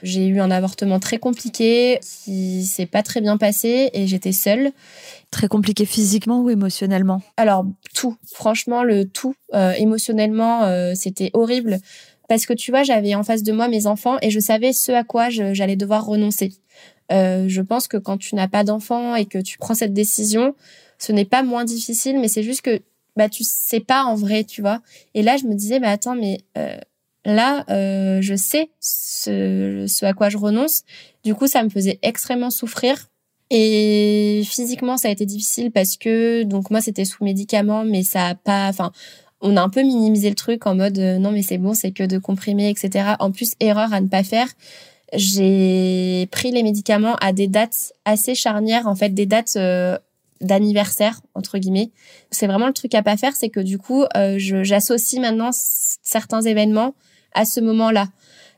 J'ai 0.05 0.27
eu 0.27 0.39
un 0.39 0.51
avortement 0.51 1.01
très 1.01 1.17
compliqué 1.17 1.99
qui 2.25 2.65
s'est 2.67 2.85
pas 2.85 3.03
très 3.03 3.23
bien 3.23 3.39
passé 3.39 3.89
et 3.95 4.07
j'étais 4.07 4.33
seule. 4.33 4.71
Très 5.35 5.49
compliqué 5.49 5.85
physiquement 5.85 6.43
ou 6.43 6.49
émotionnellement 6.49 7.21
Alors 7.37 7.67
tout, 7.93 8.17
franchement 8.25 8.85
le 8.85 9.05
tout. 9.05 9.35
Euh, 9.53 9.73
émotionnellement, 9.73 10.63
euh, 10.63 10.93
c'était 10.95 11.33
horrible 11.33 11.81
parce 12.29 12.47
que 12.47 12.53
tu 12.53 12.71
vois, 12.71 12.85
j'avais 12.85 13.17
en 13.17 13.25
face 13.25 13.43
de 13.43 13.51
moi 13.51 13.67
mes 13.67 13.89
enfants 13.89 14.17
et 14.23 14.31
je 14.31 14.39
savais 14.39 14.73
ce 14.73 14.93
à 14.93 15.03
quoi 15.03 15.31
j'allais 15.31 15.75
devoir 15.75 16.07
renoncer. 16.07 16.53
Euh, 17.11 17.47
je 17.49 17.63
pense 17.63 17.89
que 17.89 17.97
quand 17.97 18.17
tu 18.17 18.37
n'as 18.37 18.47
pas 18.47 18.63
d'enfants 18.63 19.17
et 19.17 19.27
que 19.27 19.39
tu 19.39 19.59
prends 19.59 19.75
cette 19.75 19.93
décision, 19.93 20.55
ce 20.99 21.11
n'est 21.11 21.25
pas 21.25 21.43
moins 21.43 21.65
difficile, 21.65 22.21
mais 22.21 22.29
c'est 22.29 22.45
juste 22.45 22.63
que 22.63 22.81
bah 23.17 23.29
tu 23.29 23.43
sais 23.43 23.81
pas 23.81 24.05
en 24.05 24.15
vrai, 24.15 24.45
tu 24.45 24.61
vois. 24.61 24.83
Et 25.15 25.23
là, 25.23 25.37
je 25.37 25.47
me 25.47 25.55
disais, 25.55 25.81
bah 25.81 25.91
attends, 25.91 26.15
mais 26.15 26.45
Là, 27.25 27.65
euh, 27.71 28.21
je 28.21 28.35
sais 28.35 28.71
ce, 28.81 29.87
ce 29.89 30.05
à 30.05 30.13
quoi 30.13 30.29
je 30.29 30.37
renonce. 30.37 30.83
Du 31.25 31.35
coup, 31.35 31.47
ça 31.47 31.63
me 31.63 31.71
faisait 31.71 31.99
extrêmement 32.03 32.51
souffrir. 32.51 33.09
Et 33.57 34.43
physiquement, 34.45 34.97
ça 34.97 35.07
a 35.07 35.11
été 35.13 35.27
difficile 35.27 35.71
parce 35.71 35.97
que, 35.97 36.43
donc 36.43 36.73
moi, 36.73 36.81
c'était 36.81 37.05
sous 37.05 37.23
médicaments, 37.23 37.85
mais 37.85 38.03
ça 38.03 38.27
a 38.27 38.35
pas, 38.35 38.67
enfin, 38.69 38.91
on 39.41 39.57
a 39.57 39.63
un 39.63 39.69
peu 39.69 39.83
minimisé 39.83 40.29
le 40.29 40.35
truc 40.35 40.67
en 40.67 40.75
mode, 40.75 40.99
euh, 40.99 41.19
non, 41.19 41.31
mais 41.31 41.43
c'est 41.43 41.59
bon, 41.59 41.73
c'est 41.73 41.93
que 41.93 42.03
de 42.03 42.19
comprimer, 42.19 42.69
etc. 42.69 43.15
En 43.21 43.31
plus, 43.31 43.53
erreur 43.61 43.95
à 43.95 44.01
ne 44.01 44.09
pas 44.09 44.25
faire. 44.25 44.49
J'ai 45.13 46.27
pris 46.33 46.51
les 46.51 46.65
médicaments 46.65 47.15
à 47.21 47.33
des 47.33 47.47
dates 47.47 47.93
assez 48.05 48.35
charnières, 48.35 48.89
en 48.89 48.97
fait, 48.97 49.11
des 49.11 49.27
dates 49.27 49.55
euh, 49.55 49.97
d'anniversaire 50.41 51.21
entre 51.37 51.59
guillemets. 51.59 51.91
C'est 52.33 52.49
vraiment 52.49 52.67
le 52.67 52.73
truc 52.73 52.93
à 52.97 53.05
pas 53.05 53.17
faire, 53.17 53.37
c'est 53.37 53.51
que 53.51 53.61
du 53.61 53.79
coup, 53.79 54.05
euh, 54.17 54.35
j'associe 54.39 55.23
maintenant 55.23 55.51
certains 55.53 56.43
événements 56.43 56.95
à 57.35 57.45
ce 57.45 57.61
moment-là. 57.61 58.09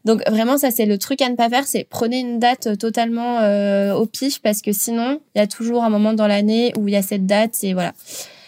Donc 0.07 0.23
vraiment, 0.31 0.57
ça 0.57 0.71
c'est 0.71 0.87
le 0.87 0.97
truc 0.99 1.21
à 1.21 1.29
ne 1.29 1.35
pas 1.35 1.51
faire, 1.51 1.67
c'est 1.67 1.85
prenez 1.85 2.21
une 2.21 2.39
date 2.39 2.79
totalement 2.79 3.41
euh, 3.41 3.93
au 3.93 4.07
pif 4.07 4.41
parce 4.41 4.63
que 4.63 4.73
sinon, 4.73 5.21
il 5.35 5.39
y 5.39 5.43
a 5.43 5.47
toujours 5.47 5.85
un 5.85 5.91
moment 5.91 6.15
dans 6.15 6.27
l'année 6.27 6.73
où 6.79 6.89
il 6.89 6.95
y 6.95 6.97
a 6.97 7.03
cette 7.03 7.27
date 7.27 7.59
et 7.63 7.75
voilà. 7.75 7.93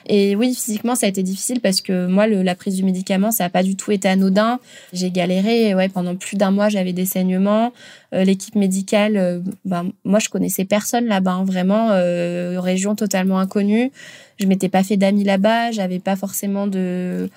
Et 0.09 0.34
oui, 0.36 0.54
physiquement, 0.54 0.94
ça 0.94 1.06
a 1.06 1.09
été 1.09 1.22
difficile 1.22 1.61
parce 1.61 1.82
que 1.82 2.06
moi, 2.06 2.26
la 2.26 2.54
prise 2.54 2.76
du 2.76 2.82
médicament, 2.82 3.30
ça 3.30 3.44
n'a 3.44 3.50
pas 3.50 3.62
du 3.62 3.76
tout 3.76 3.92
été 3.92 4.09
anodin. 4.09 4.59
J'ai 4.92 5.11
galéré. 5.11 5.74
Ouais, 5.74 5.88
pendant 5.88 6.16
plus 6.16 6.36
d'un 6.36 6.50
mois, 6.50 6.70
j'avais 6.70 6.94
des 6.94 7.04
saignements. 7.04 7.72
Euh, 8.14 8.24
l'équipe 8.24 8.54
médicale, 8.54 9.16
euh, 9.18 9.40
ben, 9.66 9.90
moi, 10.04 10.18
je 10.18 10.30
connaissais 10.30 10.64
personne 10.64 11.06
là-bas, 11.06 11.32
hein, 11.32 11.44
vraiment, 11.44 11.90
euh, 11.90 12.59
région 12.59 12.94
totalement 12.94 13.38
inconnue. 13.38 13.92
Je 14.38 14.46
m'étais 14.46 14.70
pas 14.70 14.82
fait 14.82 14.96
d'amis 14.96 15.24
là-bas. 15.24 15.72
J'avais 15.72 15.98
pas 15.98 16.16
forcément 16.16 16.66
de 16.66 17.28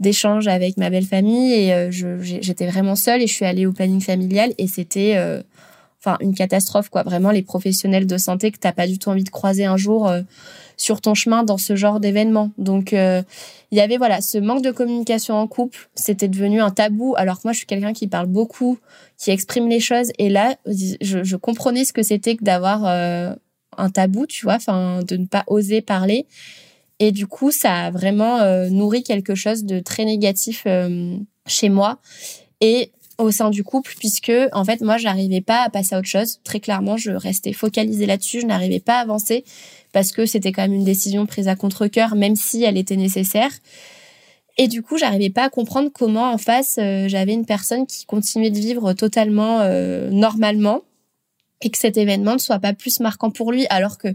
d'échanges 0.00 0.46
avec 0.46 0.76
ma 0.76 0.90
belle 0.90 1.06
famille 1.06 1.52
et 1.52 1.72
euh, 1.72 1.90
j'étais 1.90 2.66
vraiment 2.66 2.94
seule 2.94 3.22
et 3.22 3.26
je 3.26 3.34
suis 3.34 3.44
allée 3.44 3.66
au 3.66 3.72
planning 3.72 4.00
familial 4.00 4.52
et 4.58 4.66
c'était 4.68 5.14
euh, 5.16 5.42
enfin 6.00 6.16
une 6.20 6.34
catastrophe 6.34 6.88
quoi. 6.88 7.02
Vraiment 7.02 7.30
les 7.30 7.42
professionnels 7.42 8.06
de 8.06 8.16
santé 8.16 8.52
que 8.52 8.58
t'as 8.58 8.72
pas 8.72 8.86
du 8.86 8.98
tout 8.98 9.08
envie 9.08 9.24
de 9.24 9.30
croiser 9.30 9.64
un 9.64 9.76
jour 9.76 10.08
euh, 10.08 10.22
sur 10.76 11.00
ton 11.00 11.14
chemin 11.14 11.42
dans 11.42 11.58
ce 11.58 11.74
genre 11.74 11.98
d'événement. 11.98 12.52
Donc 12.58 12.92
il 12.92 13.24
y 13.72 13.80
avait 13.80 13.96
voilà 13.96 14.20
ce 14.20 14.38
manque 14.38 14.62
de 14.62 14.70
communication 14.70 15.34
en 15.34 15.48
couple 15.48 15.90
c'était 15.94 16.28
devenu 16.28 16.60
un 16.60 16.70
tabou 16.70 17.14
alors 17.16 17.38
que 17.38 17.42
moi 17.44 17.52
je 17.52 17.58
suis 17.58 17.66
quelqu'un 17.66 17.92
qui 17.92 18.06
parle 18.06 18.26
beaucoup 18.26 18.78
qui 19.16 19.32
exprime 19.32 19.68
les 19.68 19.80
choses 19.80 20.12
et 20.18 20.28
là 20.28 20.54
je, 20.66 21.24
je 21.24 21.36
comprenais 21.36 21.84
ce 21.84 21.92
que 21.92 22.04
c'était 22.04 22.36
que 22.36 22.44
d'avoir 22.44 22.84
un 22.84 23.90
tabou 23.90 24.26
tu 24.26 24.44
vois 24.44 24.54
enfin 24.54 25.02
de 25.02 25.16
ne 25.16 25.26
pas 25.26 25.42
oser 25.48 25.82
parler 25.82 26.26
et 27.00 27.12
du 27.12 27.26
coup, 27.26 27.50
ça 27.50 27.86
a 27.86 27.90
vraiment 27.90 28.38
euh, 28.40 28.68
nourri 28.70 29.02
quelque 29.02 29.34
chose 29.34 29.64
de 29.64 29.78
très 29.78 30.04
négatif 30.04 30.64
euh, 30.66 31.16
chez 31.46 31.68
moi 31.68 31.98
et 32.60 32.90
au 33.18 33.30
sein 33.30 33.50
du 33.50 33.64
couple, 33.64 33.94
puisque 33.98 34.32
en 34.52 34.64
fait, 34.64 34.80
moi, 34.80 34.96
j'arrivais 34.96 35.40
pas 35.40 35.62
à 35.62 35.70
passer 35.70 35.94
à 35.94 35.98
autre 35.98 36.08
chose. 36.08 36.40
Très 36.44 36.60
clairement, 36.60 36.96
je 36.96 37.10
restais 37.10 37.52
focalisée 37.52 38.06
là-dessus, 38.06 38.40
je 38.40 38.46
n'arrivais 38.46 38.80
pas 38.80 38.98
à 38.98 39.00
avancer 39.00 39.44
parce 39.92 40.12
que 40.12 40.26
c'était 40.26 40.52
quand 40.52 40.62
même 40.62 40.74
une 40.74 40.84
décision 40.84 41.26
prise 41.26 41.48
à 41.48 41.56
contre-cœur, 41.56 42.14
même 42.14 42.36
si 42.36 42.62
elle 42.62 42.76
était 42.76 42.96
nécessaire. 42.96 43.50
Et 44.56 44.66
du 44.66 44.82
coup, 44.82 44.98
j'arrivais 44.98 45.30
pas 45.30 45.44
à 45.44 45.50
comprendre 45.50 45.90
comment 45.92 46.32
en 46.32 46.38
face, 46.38 46.78
euh, 46.78 47.08
j'avais 47.08 47.32
une 47.32 47.46
personne 47.46 47.86
qui 47.86 48.06
continuait 48.06 48.50
de 48.50 48.58
vivre 48.58 48.92
totalement 48.92 49.64
normalement 50.10 50.82
et 51.62 51.70
que 51.70 51.78
cet 51.78 51.96
événement 51.96 52.34
ne 52.34 52.38
soit 52.38 52.58
pas 52.58 52.72
plus 52.72 53.00
marquant 53.00 53.30
pour 53.30 53.50
lui, 53.50 53.66
alors 53.68 53.98
que 53.98 54.08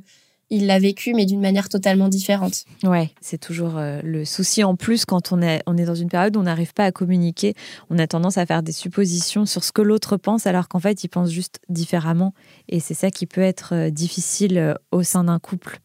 il 0.53 0.67
l'a 0.67 0.77
vécu, 0.77 1.15
mais 1.15 1.25
d'une 1.25 1.41
manière 1.41 1.67
totalement 1.67 2.09
différente. 2.09 2.65
Ouais, 2.83 3.09
c'est 3.21 3.39
toujours 3.39 3.77
euh, 3.77 3.99
le 4.03 4.23
souci 4.23 4.63
en 4.63 4.75
plus 4.75 5.03
quand 5.03 5.31
on 5.31 5.41
est, 5.41 5.63
on 5.65 5.77
est 5.77 5.85
dans 5.85 5.95
une 5.95 6.09
période 6.09 6.37
où 6.37 6.39
on 6.39 6.43
n'arrive 6.43 6.73
pas 6.73 6.85
à 6.85 6.91
communiquer. 6.91 7.55
On 7.89 7.97
a 7.97 8.05
tendance 8.05 8.37
à 8.37 8.45
faire 8.45 8.61
des 8.61 8.71
suppositions 8.71 9.47
sur 9.47 9.63
ce 9.63 9.71
que 9.71 9.81
l'autre 9.81 10.15
pense, 10.15 10.45
alors 10.45 10.67
qu'en 10.67 10.79
fait, 10.79 11.03
il 11.03 11.07
pense 11.07 11.31
juste 11.31 11.59
différemment. 11.69 12.35
Et 12.69 12.79
c'est 12.79 12.93
ça 12.93 13.09
qui 13.09 13.25
peut 13.25 13.41
être 13.41 13.73
euh, 13.73 13.89
difficile 13.89 14.59
euh, 14.59 14.75
au 14.91 15.01
sein 15.01 15.23
d'un 15.23 15.39
couple. 15.39 15.79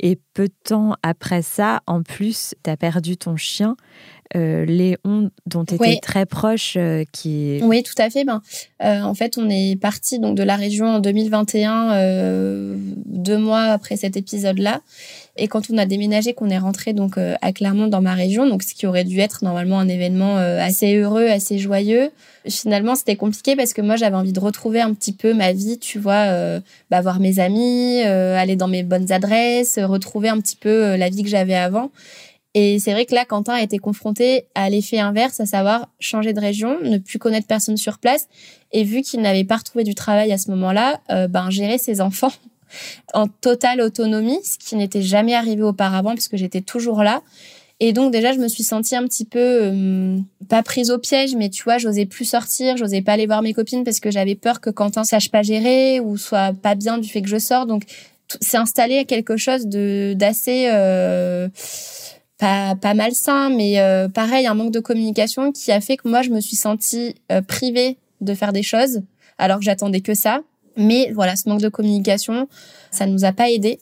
Et 0.00 0.18
peu 0.32 0.48
de 0.48 0.54
temps 0.64 0.94
après 1.02 1.42
ça, 1.42 1.82
en 1.86 2.02
plus, 2.02 2.54
tu 2.64 2.70
as 2.70 2.76
perdu 2.78 3.18
ton 3.18 3.36
chien. 3.36 3.76
Léon, 4.34 5.30
dont 5.46 5.64
tu 5.64 5.74
étais 5.74 5.98
très 6.00 6.26
proche, 6.26 6.76
qui... 7.12 7.60
Oui, 7.62 7.82
tout 7.82 7.94
à 7.98 8.10
fait. 8.10 8.24
Ben, 8.24 8.42
en 8.80 9.14
fait, 9.14 9.38
on 9.38 9.48
est 9.48 9.80
parti 9.80 10.18
donc, 10.18 10.36
de 10.36 10.42
la 10.42 10.56
région 10.56 10.86
en 10.86 10.98
2021, 11.00 12.76
deux 13.06 13.38
mois 13.38 13.62
après 13.62 13.96
cet 13.96 14.16
épisode-là. 14.16 14.80
Et 15.38 15.48
quand 15.48 15.70
on 15.70 15.76
a 15.76 15.84
déménagé, 15.86 16.32
qu'on 16.32 16.48
est 16.48 16.58
rentré 16.58 16.92
donc 16.92 17.18
euh, 17.18 17.34
à 17.42 17.52
Clermont 17.52 17.88
dans 17.88 18.00
ma 18.00 18.14
région, 18.14 18.48
donc 18.48 18.62
ce 18.62 18.74
qui 18.74 18.86
aurait 18.86 19.04
dû 19.04 19.18
être 19.20 19.44
normalement 19.44 19.78
un 19.78 19.88
événement 19.88 20.38
euh, 20.38 20.60
assez 20.60 20.96
heureux, 20.96 21.26
assez 21.26 21.58
joyeux, 21.58 22.10
finalement 22.48 22.94
c'était 22.94 23.16
compliqué 23.16 23.54
parce 23.54 23.74
que 23.74 23.82
moi 23.82 23.96
j'avais 23.96 24.16
envie 24.16 24.32
de 24.32 24.40
retrouver 24.40 24.80
un 24.80 24.94
petit 24.94 25.12
peu 25.12 25.34
ma 25.34 25.52
vie, 25.52 25.78
tu 25.78 25.98
vois, 25.98 26.30
euh, 26.30 26.60
bah, 26.90 27.02
voir 27.02 27.20
mes 27.20 27.38
amis, 27.38 28.00
aller 28.00 28.56
dans 28.56 28.68
mes 28.68 28.82
bonnes 28.82 29.12
adresses, 29.12 29.78
retrouver 29.78 30.28
un 30.28 30.40
petit 30.40 30.56
peu 30.56 30.96
la 30.96 31.10
vie 31.10 31.22
que 31.22 31.28
j'avais 31.28 31.54
avant. 31.54 31.90
Et 32.58 32.78
c'est 32.78 32.92
vrai 32.92 33.04
que 33.04 33.14
là, 33.14 33.26
Quentin 33.26 33.52
a 33.52 33.60
été 33.60 33.76
confronté 33.76 34.46
à 34.54 34.70
l'effet 34.70 34.98
inverse, 34.98 35.40
à 35.40 35.44
savoir 35.44 35.90
changer 36.00 36.32
de 36.32 36.40
région, 36.40 36.78
ne 36.80 36.96
plus 36.96 37.18
connaître 37.18 37.46
personne 37.46 37.76
sur 37.76 37.98
place. 37.98 38.28
Et 38.72 38.82
vu 38.82 39.02
qu'il 39.02 39.20
n'avait 39.20 39.44
pas 39.44 39.58
retrouvé 39.58 39.84
du 39.84 39.94
travail 39.94 40.32
à 40.32 40.38
ce 40.38 40.50
moment-là, 40.52 41.02
ben 41.28 41.50
gérer 41.50 41.76
ses 41.76 42.00
enfants 42.00 42.32
en 43.12 43.26
totale 43.28 43.82
autonomie, 43.82 44.40
ce 44.42 44.56
qui 44.56 44.74
n'était 44.74 45.02
jamais 45.02 45.34
arrivé 45.34 45.62
auparavant 45.62 46.14
puisque 46.14 46.36
j'étais 46.36 46.62
toujours 46.62 47.02
là. 47.02 47.20
Et 47.78 47.92
donc 47.92 48.10
déjà, 48.10 48.32
je 48.32 48.38
me 48.38 48.48
suis 48.48 48.62
sentie 48.62 48.96
un 48.96 49.04
petit 49.04 49.26
peu 49.26 49.38
euh, 49.38 50.16
pas 50.48 50.62
prise 50.62 50.90
au 50.90 50.98
piège, 50.98 51.36
mais 51.36 51.50
tu 51.50 51.62
vois, 51.62 51.76
j'osais 51.76 52.06
plus 52.06 52.24
sortir, 52.24 52.78
j'osais 52.78 53.02
pas 53.02 53.12
aller 53.12 53.26
voir 53.26 53.42
mes 53.42 53.52
copines 53.52 53.84
parce 53.84 54.00
que 54.00 54.10
j'avais 54.10 54.34
peur 54.34 54.62
que 54.62 54.70
Quentin 54.70 55.04
sache 55.04 55.30
pas 55.30 55.42
gérer 55.42 56.00
ou 56.00 56.16
soit 56.16 56.54
pas 56.54 56.74
bien 56.74 56.96
du 56.96 57.06
fait 57.06 57.20
que 57.20 57.28
je 57.28 57.38
sors. 57.38 57.66
Donc 57.66 57.82
c'est 58.40 58.56
installé 58.56 59.04
quelque 59.04 59.36
chose 59.36 59.66
de 59.66 60.14
d'assez 60.16 60.68
euh, 60.72 61.48
pas 62.38 62.74
pas 62.76 62.94
malsain, 62.94 63.50
mais 63.50 63.80
euh, 63.80 64.08
pareil, 64.08 64.46
un 64.46 64.54
manque 64.54 64.72
de 64.72 64.80
communication 64.80 65.52
qui 65.52 65.72
a 65.72 65.80
fait 65.80 65.96
que 65.96 66.08
moi 66.08 66.22
je 66.22 66.30
me 66.30 66.40
suis 66.40 66.56
sentie 66.56 67.14
privée 67.48 67.98
de 68.20 68.34
faire 68.34 68.52
des 68.52 68.62
choses 68.62 69.02
alors 69.38 69.58
que 69.58 69.64
j'attendais 69.64 70.00
que 70.00 70.14
ça. 70.14 70.40
Mais 70.76 71.10
voilà, 71.14 71.36
ce 71.36 71.48
manque 71.48 71.62
de 71.62 71.68
communication, 71.68 72.48
ça 72.90 73.06
nous 73.06 73.24
a 73.24 73.32
pas 73.32 73.50
aidé. 73.50 73.78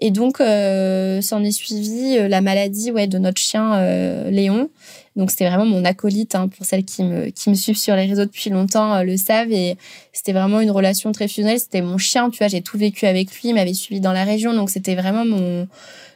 Et 0.00 0.12
donc, 0.12 0.40
euh, 0.40 1.20
s'en 1.20 1.42
est 1.42 1.50
suivi 1.50 2.16
euh, 2.16 2.28
la 2.28 2.40
maladie 2.40 2.92
ouais, 2.92 3.08
de 3.08 3.18
notre 3.18 3.40
chien 3.40 3.74
euh, 3.74 4.30
Léon. 4.30 4.70
Donc, 5.16 5.32
c'était 5.32 5.48
vraiment 5.48 5.66
mon 5.66 5.84
acolyte. 5.84 6.36
Hein, 6.36 6.46
pour 6.46 6.64
celles 6.64 6.84
qui 6.84 7.02
me, 7.02 7.30
qui 7.30 7.50
me 7.50 7.56
suivent 7.56 7.76
sur 7.78 7.96
les 7.96 8.06
réseaux 8.06 8.24
depuis 8.24 8.50
longtemps 8.50 8.94
euh, 8.94 9.02
le 9.02 9.16
savent. 9.16 9.50
Et 9.50 9.76
c'était 10.12 10.32
vraiment 10.32 10.60
une 10.60 10.70
relation 10.70 11.10
très 11.10 11.26
fusionnelle. 11.26 11.58
C'était 11.58 11.82
mon 11.82 11.98
chien, 11.98 12.30
tu 12.30 12.38
vois. 12.38 12.46
J'ai 12.46 12.62
tout 12.62 12.78
vécu 12.78 13.06
avec 13.06 13.32
lui. 13.32 13.48
Il 13.48 13.54
m'avait 13.54 13.74
suivi 13.74 14.00
dans 14.00 14.12
la 14.12 14.22
région. 14.22 14.54
Donc, 14.54 14.70
c'était 14.70 14.94
vraiment 14.94 15.24
mon, 15.24 15.66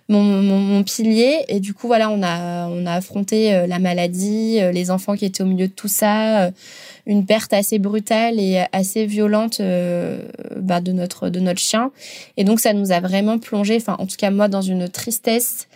mon, 0.09 0.83
pilier. 0.85 1.45
Et 1.49 1.61
du 1.61 1.75
coup, 1.75 1.87
voilà, 1.87 2.11
on 2.11 2.23
a, 2.23 2.67
on 2.69 2.87
a 2.87 2.93
affronté 2.93 3.67
la 3.67 3.79
maladie, 3.79 4.59
les 4.73 4.91
enfants 4.91 5.15
qui 5.17 5.25
étaient 5.25 5.43
au 5.43 5.47
milieu 5.47 5.69
de 5.69 5.73
tout 5.73 5.89
ça 5.89 6.51
une 7.07 7.27
perte 7.27 7.53
assez 7.53 7.79
brutale 7.79 8.39
et 8.39 8.65
assez 8.73 9.07
violente 9.07 9.61
euh, 9.61 10.23
bah, 10.57 10.81
de 10.81 10.93
notre 10.93 11.29
de 11.29 11.41
notre 11.41 11.61
chien. 11.61 11.91
Et 12.37 12.45
donc 12.45 12.61
ça 12.61 12.73
nous 12.73 12.93
a 12.93 13.01
vraiment 13.01 13.39
plongé, 13.39 13.77
enfin 13.77 13.97
en 13.99 14.07
tout 14.07 14.17
cas 14.17 14.31
moi 14.31 14.49
dans 14.49 14.63
une 14.63 14.89
tristesse 14.89 15.69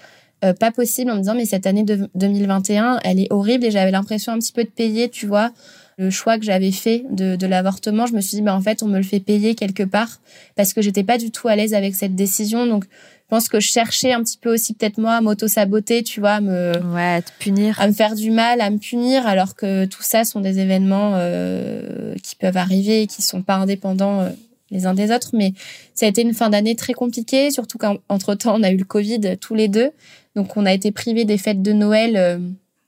euh, 0.45 0.53
pas 0.53 0.71
possible 0.71 1.11
en 1.11 1.15
me 1.15 1.21
disant 1.21 1.35
mais 1.35 1.47
cette 1.47 1.67
année 1.67 1.83
de 1.83 2.09
2021 2.15 3.01
elle 3.05 3.21
est 3.21 3.33
horrible 3.33 3.65
et 3.65 3.71
j'avais 3.71 3.91
l'impression 3.91 4.33
un 4.33 4.39
petit 4.39 4.53
peu 4.53 4.65
de 4.65 4.71
payer, 4.71 5.09
tu 5.09 5.27
vois 5.27 5.53
le 5.99 6.11
choix 6.11 6.39
que 6.39 6.45
j'avais 6.45 6.73
fait 6.73 7.05
de, 7.11 7.37
de 7.37 7.47
l'avortement, 7.47 8.05
je 8.05 8.13
me 8.13 8.21
suis 8.21 8.37
dit, 8.37 8.43
bah, 8.43 8.55
en 8.55 8.61
fait, 8.61 8.83
on 8.83 8.87
me 8.87 8.99
le 8.99 9.03
fait 9.03 9.19
payer 9.19 9.55
quelque 9.55 9.83
part 9.83 10.21
parce 10.55 10.75
que 10.75 10.83
j'étais 10.83 11.05
pas 11.05 11.17
du 11.17 11.31
tout 11.31 11.49
à 11.49 11.57
l'aise 11.57 11.73
avec 11.73 11.95
cette 11.95 12.15
décision. 12.15 12.67
Donc, 12.67 12.85
je 13.27 13.35
pense 13.35 13.49
que 13.49 13.59
je 13.59 13.67
cherchais 13.67 14.13
un 14.13 14.23
petit 14.23 14.39
peu 14.39 14.55
aussi 14.55 14.73
peut-être 14.73 14.99
moi 14.99 15.15
à 15.15 15.21
m'auto-saboter, 15.21 16.05
tu 16.05 16.21
vois, 16.21 16.35
à 16.35 16.41
me 16.41 16.79
ouais, 16.95 17.23
te 17.23 17.33
punir, 17.41 17.81
à 17.81 17.89
me 17.89 17.93
faire 17.93 18.15
du 18.15 18.31
mal, 18.31 18.61
à 18.61 18.71
me 18.71 18.79
punir, 18.79 19.27
alors 19.27 19.57
que 19.57 19.85
tout 19.87 20.05
ça 20.05 20.23
sont 20.23 20.41
des 20.41 20.61
événements 20.61 21.15
euh, 21.17 22.15
qui 22.23 22.37
peuvent 22.37 22.57
arriver 22.57 23.03
et 23.03 23.07
qui 23.09 23.23
sont 23.23 23.43
pas 23.43 23.57
indépendants 23.57 24.21
euh, 24.21 24.31
les 24.71 24.87
uns 24.87 24.95
des 24.95 25.11
autres. 25.11 25.31
Mais 25.33 25.55
ça 25.93 26.07
a 26.07 26.09
été 26.09 26.23
une 26.23 26.35
fin 26.35 26.51
d'année 26.51 26.77
très 26.77 26.93
compliquée, 26.93 27.51
surtout 27.51 27.79
qu'entre 27.79 28.37
temps 28.37 28.55
on 28.57 28.63
a 28.63 28.71
eu 28.71 28.77
le 28.77 28.85
Covid 28.85 29.37
tous 29.41 29.57
les 29.57 29.67
deux, 29.67 29.91
donc 30.37 30.57
on 30.57 30.65
a 30.65 30.73
été 30.73 30.93
privés 30.93 31.25
des 31.25 31.37
fêtes 31.37 31.63
de 31.63 31.73
Noël. 31.73 32.17
Euh, 32.17 32.39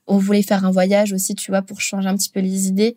on 0.07 0.19
voulait 0.19 0.41
faire 0.41 0.65
un 0.65 0.71
voyage 0.71 1.11
aussi, 1.11 1.35
tu 1.35 1.51
vois, 1.51 1.61
pour 1.61 1.81
changer 1.81 2.07
un 2.07 2.15
petit 2.15 2.29
peu 2.29 2.39
les 2.39 2.67
idées. 2.69 2.95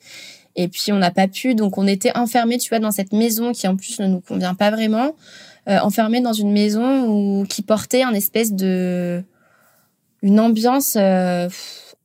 Et 0.55 0.69
puis 0.69 0.93
on 0.93 0.99
n'a 0.99 1.11
pas 1.11 1.27
pu, 1.27 1.57
donc 1.57 1.77
on 1.77 1.89
était 1.89 2.17
enfermés, 2.17 2.59
tu 2.59 2.69
vois, 2.69 2.79
dans 2.79 2.93
cette 2.93 3.13
maison 3.13 3.51
qui 3.51 3.67
en 3.67 3.75
plus 3.75 3.99
ne 3.99 4.07
nous 4.07 4.21
convient 4.21 4.55
pas 4.55 4.71
vraiment. 4.71 5.17
Euh, 5.69 5.79
enfermé 5.79 6.21
dans 6.21 6.33
une 6.33 6.53
maison 6.53 7.07
où, 7.07 7.45
qui 7.45 7.63
portait 7.63 8.03
un 8.03 8.15
espèce 8.15 8.53
de 8.53 9.23
une 10.23 10.41
ambiance 10.41 10.97
euh, 10.97 11.49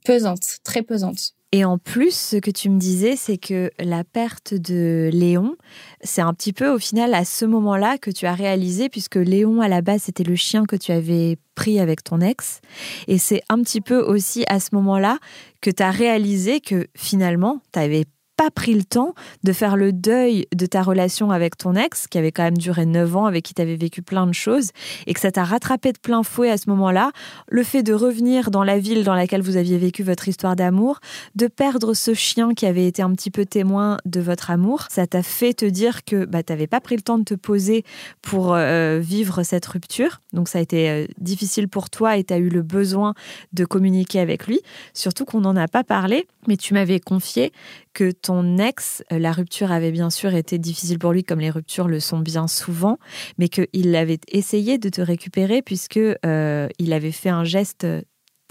pesante, 0.06 0.60
très 0.64 0.84
pesante. 0.84 1.34
Et 1.52 1.64
en 1.64 1.78
plus, 1.78 2.14
ce 2.14 2.36
que 2.38 2.52
tu 2.52 2.70
me 2.70 2.78
disais, 2.78 3.16
c'est 3.16 3.38
que 3.38 3.72
la 3.80 4.04
perte 4.04 4.54
de 4.54 5.10
Léon, 5.14 5.56
c'est 6.04 6.22
un 6.22 6.34
petit 6.34 6.52
peu 6.52 6.70
au 6.70 6.78
final 6.78 7.14
à 7.14 7.24
ce 7.24 7.46
moment-là 7.46 7.98
que 7.98 8.12
tu 8.12 8.26
as 8.26 8.34
réalisé, 8.34 8.90
puisque 8.90 9.16
Léon, 9.16 9.62
à 9.62 9.70
la 9.70 9.82
base, 9.82 10.04
c'était 10.04 10.26
le 10.26 10.36
chien 10.36 10.66
que 10.66 10.76
tu 10.76 10.92
avais 10.92 11.38
pris 11.56 11.80
avec 11.80 12.04
ton 12.04 12.20
ex. 12.20 12.60
Et 13.08 13.18
c'est 13.18 13.42
un 13.50 13.62
petit 13.64 13.82
peu 13.82 14.00
aussi 14.00 14.44
à 14.50 14.60
ce 14.60 14.76
moment-là 14.76 15.20
que 15.62 15.72
tu 15.72 15.82
as 15.82 15.92
réalisé 15.92 16.60
que 16.60 16.88
finalement, 16.96 17.62
tu 17.72 17.80
avais 17.80 18.06
pas 18.38 18.52
pris 18.52 18.76
le 18.76 18.84
temps 18.84 19.16
de 19.44 19.52
faire 19.52 19.76
le 19.76 19.92
deuil 19.92 20.46
de 20.56 20.66
ta 20.68 20.84
relation 20.84 21.32
avec 21.32 21.58
ton 21.58 21.74
ex, 21.74 22.08
qui 22.08 22.20
avait 22.20 22.32
quand 22.32 22.44
même 22.44 22.58
duré 22.58 22.86
9 22.86 23.16
ans, 23.16 23.26
avec 23.26 23.44
qui 23.44 23.56
tu 23.56 23.62
avais 23.62 23.76
vécu 23.76 24.04
plein 24.04 24.28
de 24.28 24.34
choses, 24.34 24.70
et 25.08 25.14
que 25.14 25.20
ça 25.20 25.32
t'a 25.32 25.44
rattrapé 25.44 25.92
de 25.92 25.98
plein 25.98 26.22
fouet 26.22 26.52
à 26.52 26.58
ce 26.58 26.70
moment-là, 26.70 27.12
le 27.50 27.64
fait 27.64 27.82
de 27.82 27.94
revenir 27.94 28.52
dans 28.52 28.64
la 28.64 28.78
ville 28.78 29.04
dans 29.04 29.16
laquelle 29.16 29.42
vous 29.42 29.58
aviez 29.58 29.78
vécu 29.80 30.04
votre 30.04 30.28
histoire 30.28 30.56
d'amour, 30.56 31.00
de 31.36 31.48
perdre 31.48 31.96
ce 31.96 32.14
chien 32.14 32.54
qui 32.54 32.68
avait 32.68 32.86
été 32.86 33.02
un 33.02 33.12
petit 33.14 33.32
peu 33.32 33.46
témoin 33.46 33.98
de 34.06 34.22
votre 34.22 34.52
amour, 34.52 34.86
ça 34.90 35.08
t'a 35.08 35.24
fait 35.24 35.54
te 35.54 35.66
dire 35.66 36.06
que 36.06 36.26
bah, 36.26 36.44
tu 36.44 36.54
n'avais 36.54 36.68
pas 36.68 36.80
pris 36.80 36.96
le 36.96 37.02
temps 37.02 37.18
de 37.18 37.24
te 37.24 37.34
poser 37.34 37.84
pour 38.22 38.54
euh, 38.54 39.00
vivre 39.00 39.42
cette 39.42 39.66
rupture. 39.66 40.22
Donc 40.34 40.48
ça 40.48 40.60
a 40.60 40.62
été 40.62 40.90
euh, 40.90 41.06
difficile 41.18 41.68
pour 41.68 41.90
toi 41.90 42.18
et 42.18 42.24
tu 42.24 42.34
as 42.34 42.38
eu 42.38 42.50
le 42.50 42.62
besoin 42.62 43.16
de 43.54 43.66
communiquer 43.66 44.20
avec 44.20 44.46
lui, 44.46 44.60
surtout 44.94 45.26
qu'on 45.26 45.42
n'en 45.42 45.56
a 45.56 45.68
pas 45.68 45.84
parlé, 45.84 46.28
mais 46.48 46.58
tu 46.58 46.76
m'avais 46.76 47.00
confié 47.00 47.52
que 47.98 48.12
ton 48.28 48.58
ex, 48.58 49.06
euh, 49.14 49.20
la 49.20 49.32
rupture 49.32 49.72
avait 49.72 49.92
bien 49.92 50.10
sûr 50.10 50.36
été 50.36 50.58
difficile 50.58 51.00
pour 51.00 51.14
lui, 51.14 51.24
comme 51.24 51.40
les 51.40 51.50
ruptures 51.50 51.88
le 51.88 52.02
sont 52.02 52.20
bien 52.20 52.50
souvent, 52.50 53.00
mais 53.38 53.48
qu'il 53.48 53.96
avait 53.96 54.20
essayé 54.28 54.78
de 54.78 54.90
te 54.90 55.00
récupérer 55.00 55.62
puisque 55.62 55.96
euh, 55.98 56.68
il 56.78 56.92
avait 56.92 57.14
fait 57.14 57.30
un 57.30 57.46
geste 57.46 57.88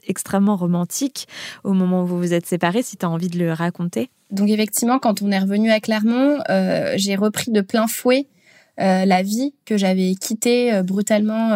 extrêmement 0.07 0.57
romantique 0.57 1.29
au 1.63 1.75
moment 1.75 2.05
où 2.05 2.07
vous 2.07 2.17
vous 2.17 2.33
êtes 2.33 2.47
séparés, 2.47 2.83
si 2.83 2.97
tu 2.97 3.05
as 3.05 3.11
envie 3.11 3.29
de 3.29 3.39
le 3.39 3.53
raconter. 3.53 4.09
Donc 4.31 4.49
effectivement, 4.49 4.99
quand 4.99 5.21
on 5.21 5.31
est 5.31 5.39
revenu 5.39 5.71
à 5.71 5.79
Clermont, 5.79 6.39
euh, 6.49 6.95
j'ai 6.97 7.15
repris 7.15 7.51
de 7.53 7.61
plein 7.61 7.87
fouet 7.87 8.29
la 8.79 9.23
vie 9.23 9.55
que 9.65 9.79
j'avais 9.79 10.15
quittée 10.15 10.83
brutalement 10.83 11.49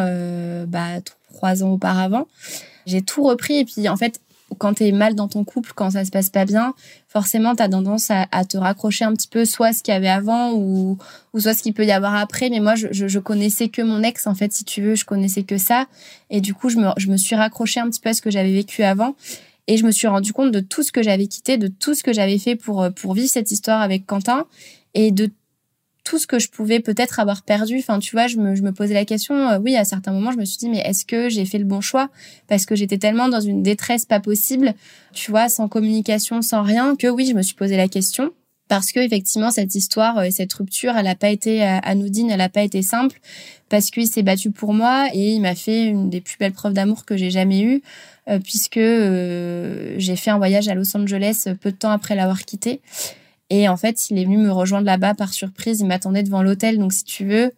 bah, 0.66 1.00
trois 1.34 1.62
ans 1.62 1.72
auparavant. 1.72 2.26
J'ai 2.86 3.02
tout 3.02 3.22
repris 3.22 3.58
et 3.58 3.64
puis 3.66 3.90
en 3.90 3.96
fait, 3.96 4.20
quand 4.58 4.74
tu 4.74 4.84
es 4.84 4.92
mal 4.92 5.14
dans 5.14 5.28
ton 5.28 5.44
couple, 5.44 5.72
quand 5.74 5.90
ça 5.90 6.04
se 6.04 6.10
passe 6.10 6.30
pas 6.30 6.44
bien, 6.44 6.74
forcément, 7.08 7.54
tu 7.54 7.62
as 7.62 7.68
tendance 7.68 8.10
à, 8.10 8.44
te 8.44 8.56
raccrocher 8.56 9.04
un 9.04 9.12
petit 9.12 9.28
peu 9.28 9.44
soit 9.44 9.72
ce 9.72 9.82
qu'il 9.82 9.92
y 9.92 9.96
avait 9.96 10.08
avant 10.08 10.52
ou, 10.52 10.98
ou 11.32 11.40
soit 11.40 11.54
ce 11.54 11.62
qu'il 11.62 11.74
peut 11.74 11.84
y 11.84 11.92
avoir 11.92 12.14
après. 12.14 12.50
Mais 12.50 12.60
moi, 12.60 12.74
je, 12.74 13.18
connaissais 13.18 13.68
que 13.68 13.82
mon 13.82 14.02
ex, 14.02 14.26
en 14.26 14.34
fait, 14.34 14.52
si 14.52 14.64
tu 14.64 14.82
veux, 14.82 14.94
je 14.94 15.04
connaissais 15.04 15.42
que 15.42 15.58
ça. 15.58 15.86
Et 16.30 16.40
du 16.40 16.54
coup, 16.54 16.68
je 16.68 16.78
me, 16.78 16.88
je 16.96 17.08
me 17.08 17.16
suis 17.16 17.36
raccrochée 17.36 17.80
un 17.80 17.88
petit 17.88 18.00
peu 18.00 18.10
à 18.10 18.14
ce 18.14 18.22
que 18.22 18.30
j'avais 18.30 18.52
vécu 18.52 18.82
avant. 18.82 19.14
Et 19.66 19.76
je 19.76 19.84
me 19.84 19.92
suis 19.92 20.08
rendu 20.08 20.32
compte 20.32 20.50
de 20.50 20.60
tout 20.60 20.82
ce 20.82 20.90
que 20.90 21.02
j'avais 21.02 21.26
quitté, 21.26 21.56
de 21.56 21.68
tout 21.68 21.94
ce 21.94 22.02
que 22.02 22.12
j'avais 22.12 22.38
fait 22.38 22.56
pour, 22.56 22.88
pour 22.96 23.14
vivre 23.14 23.28
cette 23.28 23.50
histoire 23.50 23.82
avec 23.82 24.04
Quentin 24.06 24.46
et 24.94 25.12
de 25.12 25.30
tout 26.04 26.18
ce 26.18 26.26
que 26.26 26.38
je 26.38 26.48
pouvais 26.48 26.80
peut-être 26.80 27.20
avoir 27.20 27.42
perdu. 27.42 27.76
Enfin, 27.78 27.98
tu 27.98 28.12
vois, 28.12 28.26
je 28.26 28.36
me, 28.36 28.54
je 28.54 28.62
me 28.62 28.72
posais 28.72 28.94
la 28.94 29.04
question. 29.04 29.34
Euh, 29.34 29.58
oui, 29.58 29.76
à 29.76 29.84
certains 29.84 30.12
moments, 30.12 30.32
je 30.32 30.38
me 30.38 30.44
suis 30.44 30.58
dit, 30.58 30.68
mais 30.68 30.78
est-ce 30.78 31.04
que 31.04 31.28
j'ai 31.28 31.44
fait 31.44 31.58
le 31.58 31.64
bon 31.64 31.80
choix? 31.80 32.08
Parce 32.48 32.66
que 32.66 32.74
j'étais 32.74 32.98
tellement 32.98 33.28
dans 33.28 33.40
une 33.40 33.62
détresse 33.62 34.06
pas 34.06 34.20
possible, 34.20 34.74
tu 35.12 35.30
vois, 35.30 35.48
sans 35.48 35.68
communication, 35.68 36.42
sans 36.42 36.62
rien, 36.62 36.96
que 36.96 37.06
oui, 37.06 37.26
je 37.26 37.34
me 37.34 37.42
suis 37.42 37.54
posé 37.54 37.76
la 37.76 37.88
question. 37.88 38.32
Parce 38.68 38.92
que 38.92 39.00
effectivement, 39.00 39.50
cette 39.50 39.74
histoire 39.74 40.22
et 40.22 40.28
euh, 40.28 40.30
cette 40.30 40.52
rupture, 40.52 40.96
elle 40.96 41.04
n'a 41.04 41.16
pas 41.16 41.30
été 41.30 41.62
euh, 41.62 41.78
anodine, 41.82 42.30
elle 42.30 42.38
n'a 42.38 42.48
pas 42.48 42.62
été 42.62 42.82
simple, 42.82 43.20
parce 43.68 43.90
qu'il 43.90 44.06
s'est 44.06 44.22
battu 44.22 44.50
pour 44.50 44.74
moi 44.74 45.08
et 45.12 45.32
il 45.32 45.40
m'a 45.40 45.54
fait 45.54 45.86
une 45.86 46.08
des 46.08 46.20
plus 46.20 46.36
belles 46.38 46.52
preuves 46.52 46.72
d'amour 46.72 47.04
que 47.04 47.16
j'ai 47.16 47.30
jamais 47.30 47.62
eues, 47.62 47.82
puisque 48.44 48.78
j'ai 48.78 50.16
fait 50.16 50.30
un 50.30 50.38
voyage 50.38 50.68
à 50.68 50.74
Los 50.74 50.96
Angeles 50.96 51.48
peu 51.60 51.72
de 51.72 51.76
temps 51.76 51.90
après 51.90 52.14
l'avoir 52.14 52.44
quitté. 52.44 52.80
Et 53.50 53.68
en 53.68 53.76
fait, 53.76 54.10
il 54.10 54.18
est 54.18 54.24
venu 54.24 54.38
me 54.38 54.52
rejoindre 54.52 54.86
là-bas 54.86 55.14
par 55.14 55.32
surprise. 55.32 55.80
Il 55.80 55.86
m'attendait 55.86 56.22
devant 56.22 56.42
l'hôtel. 56.42 56.78
Donc, 56.78 56.92
si 56.92 57.04
tu 57.04 57.26
veux, 57.26 57.52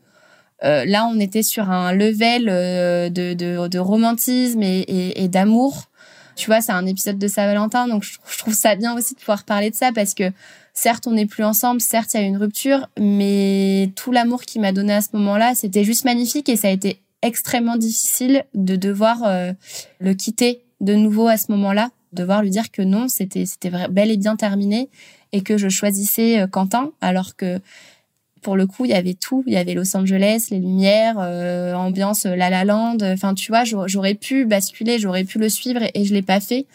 euh, 0.64 0.84
là, 0.86 1.07
on 1.12 1.20
était 1.20 1.43
sur 1.43 1.70
un 1.70 1.93
level 1.93 2.49
euh, 2.49 3.11
de, 3.11 3.34
de, 3.34 3.68
de, 3.68 3.78
romantisme 3.78 4.62
et, 4.62 4.80
et, 4.80 5.22
et 5.22 5.28
d'amour. 5.28 5.90
Tu 6.34 6.47
vois, 6.47 6.62
c'est 6.62 6.72
un 6.72 6.86
épisode 6.86 7.18
de 7.18 7.28
Saint-Valentin. 7.28 7.88
Donc, 7.88 8.05
je, 8.05 8.38
trouve 8.38 8.55
ça 8.55 8.74
bien 8.74 8.97
aussi 8.97 9.14
de 9.14 9.18
pouvoir 9.18 9.45
parler 9.45 9.70
de 9.70 9.74
ça 9.76 9.93
parce 9.93 10.14
que 10.14 10.32
certes, 10.72 11.07
on 11.07 11.12
n'est 11.12 11.26
plus 11.26 11.45
ensemble. 11.45 11.82
Certes, 11.82 12.14
il 12.14 12.20
y 12.20 12.22
a 12.22 12.26
eu 12.26 12.28
une 12.28 12.38
rupture. 12.38 12.88
Mais 12.99 13.90
tout 13.95 14.12
l'amour 14.12 14.43
qu'il 14.43 14.62
m'a 14.62 14.72
donné 14.72 14.95
à 14.95 15.03
ce 15.03 15.09
moment-là, 15.12 15.55
c'était 15.55 15.84
juste 15.84 16.07
magnifique. 16.07 16.49
Et 16.49 16.57
ça 16.57 16.68
a 16.68 16.70
été 16.70 17.03
extrêmement 17.20 17.76
difficile 17.76 18.45
de 18.55 18.76
devoir 18.76 19.24
euh, 19.24 19.53
le 19.99 20.14
quitter 20.14 20.64
de 20.80 20.95
nouveau 20.95 21.28
à 21.28 21.36
ce 21.36 21.53
moment-là 21.53 21.90
devoir 22.12 22.43
lui 22.43 22.51
dire 22.51 22.70
que 22.70 22.82
non, 22.82 23.09
c'était 23.09 23.47
c'était 23.47 23.70
bel 23.88 24.11
et 24.11 24.16
bien 24.16 24.36
terminé 24.36 24.90
et 25.33 25.43
que 25.43 25.59
je 25.59 25.68
choisissais 25.68 26.41
euh, 26.41 26.47
Quentin 26.47 26.93
alors 27.01 27.37
que 27.37 27.61
pour 28.43 28.57
le 28.57 28.66
coup, 28.66 28.85
il 28.85 28.91
y 28.91 28.95
avait 28.95 29.14
tout. 29.14 29.45
Il 29.47 29.53
y 29.53 29.57
avait 29.57 29.74
Los 29.74 29.97
Angeles, 29.97 30.49
les 30.51 30.59
lumières, 30.59 31.16
euh, 31.20 31.74
ambiance 31.74 32.24
La 32.24 32.51
La 32.51 32.64
Land. 32.64 32.99
Enfin, 33.01 33.35
tu 33.35 33.53
vois, 33.53 33.62
j'aurais 33.64 34.14
pu 34.14 34.45
basculer, 34.45 34.99
j'aurais 34.99 35.24
pu 35.24 35.39
le 35.39 35.49
suivre 35.49 35.80
et, 35.95 36.05
je 36.05 36.12
l'ai 36.12 36.22
pas 36.22 36.41
fait. 36.41 36.66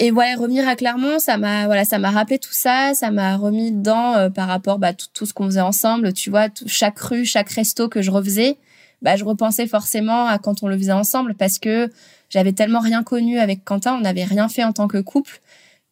Et 0.00 0.12
voilà, 0.12 0.36
revenir 0.36 0.68
à 0.68 0.76
Clermont, 0.76 1.18
ça 1.18 1.38
m'a 1.38 1.66
voilà, 1.66 1.84
ça 1.84 1.98
m'a 1.98 2.10
rappelé 2.10 2.38
tout 2.38 2.52
ça, 2.52 2.92
ça 2.94 3.10
m'a 3.10 3.36
remis 3.36 3.72
dedans 3.72 4.14
euh, 4.14 4.30
par 4.30 4.46
rapport 4.46 4.78
bah 4.78 4.92
tout, 4.92 5.08
tout 5.12 5.26
ce 5.26 5.34
qu'on 5.34 5.46
faisait 5.46 5.60
ensemble, 5.60 6.12
tu 6.12 6.30
vois, 6.30 6.46
chaque 6.66 7.00
rue, 7.00 7.24
chaque 7.24 7.50
resto 7.50 7.88
que 7.88 8.00
je 8.00 8.12
refaisais, 8.12 8.58
bah 9.02 9.16
je 9.16 9.24
repensais 9.24 9.66
forcément 9.66 10.26
à 10.28 10.38
quand 10.38 10.62
on 10.62 10.68
le 10.68 10.78
faisait 10.78 10.92
ensemble 10.92 11.34
parce 11.34 11.58
que 11.58 11.90
j'avais 12.30 12.52
tellement 12.52 12.78
rien 12.78 13.02
connu 13.02 13.40
avec 13.40 13.64
Quentin, 13.64 13.96
on 13.96 14.02
n'avait 14.02 14.22
rien 14.22 14.48
fait 14.48 14.62
en 14.62 14.72
tant 14.72 14.86
que 14.86 14.98
couple 14.98 15.40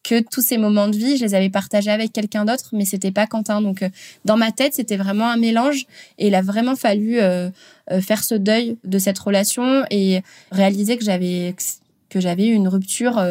que 0.03 0.21
tous 0.21 0.41
ces 0.41 0.57
moments 0.57 0.87
de 0.87 0.95
vie, 0.95 1.17
je 1.17 1.25
les 1.25 1.35
avais 1.35 1.49
partagés 1.49 1.91
avec 1.91 2.13
quelqu'un 2.13 2.45
d'autre, 2.45 2.69
mais 2.71 2.85
c'était 2.85 3.11
pas 3.11 3.27
Quentin. 3.27 3.61
Donc, 3.61 3.83
euh, 3.83 3.89
dans 4.25 4.37
ma 4.37 4.51
tête, 4.51 4.73
c'était 4.73 4.97
vraiment 4.97 5.29
un 5.29 5.37
mélange, 5.37 5.85
et 6.17 6.27
il 6.27 6.35
a 6.35 6.41
vraiment 6.41 6.75
fallu 6.75 7.19
euh, 7.19 7.49
euh, 7.91 8.01
faire 8.01 8.23
ce 8.23 8.35
deuil 8.35 8.77
de 8.85 8.99
cette 8.99 9.19
relation 9.19 9.83
et 9.91 10.21
réaliser 10.51 10.97
que 10.97 11.03
j'avais 11.03 11.53
que 12.09 12.21
j'avais 12.21 12.47
eu 12.47 12.53
une 12.53 12.69
rupture 12.69 13.21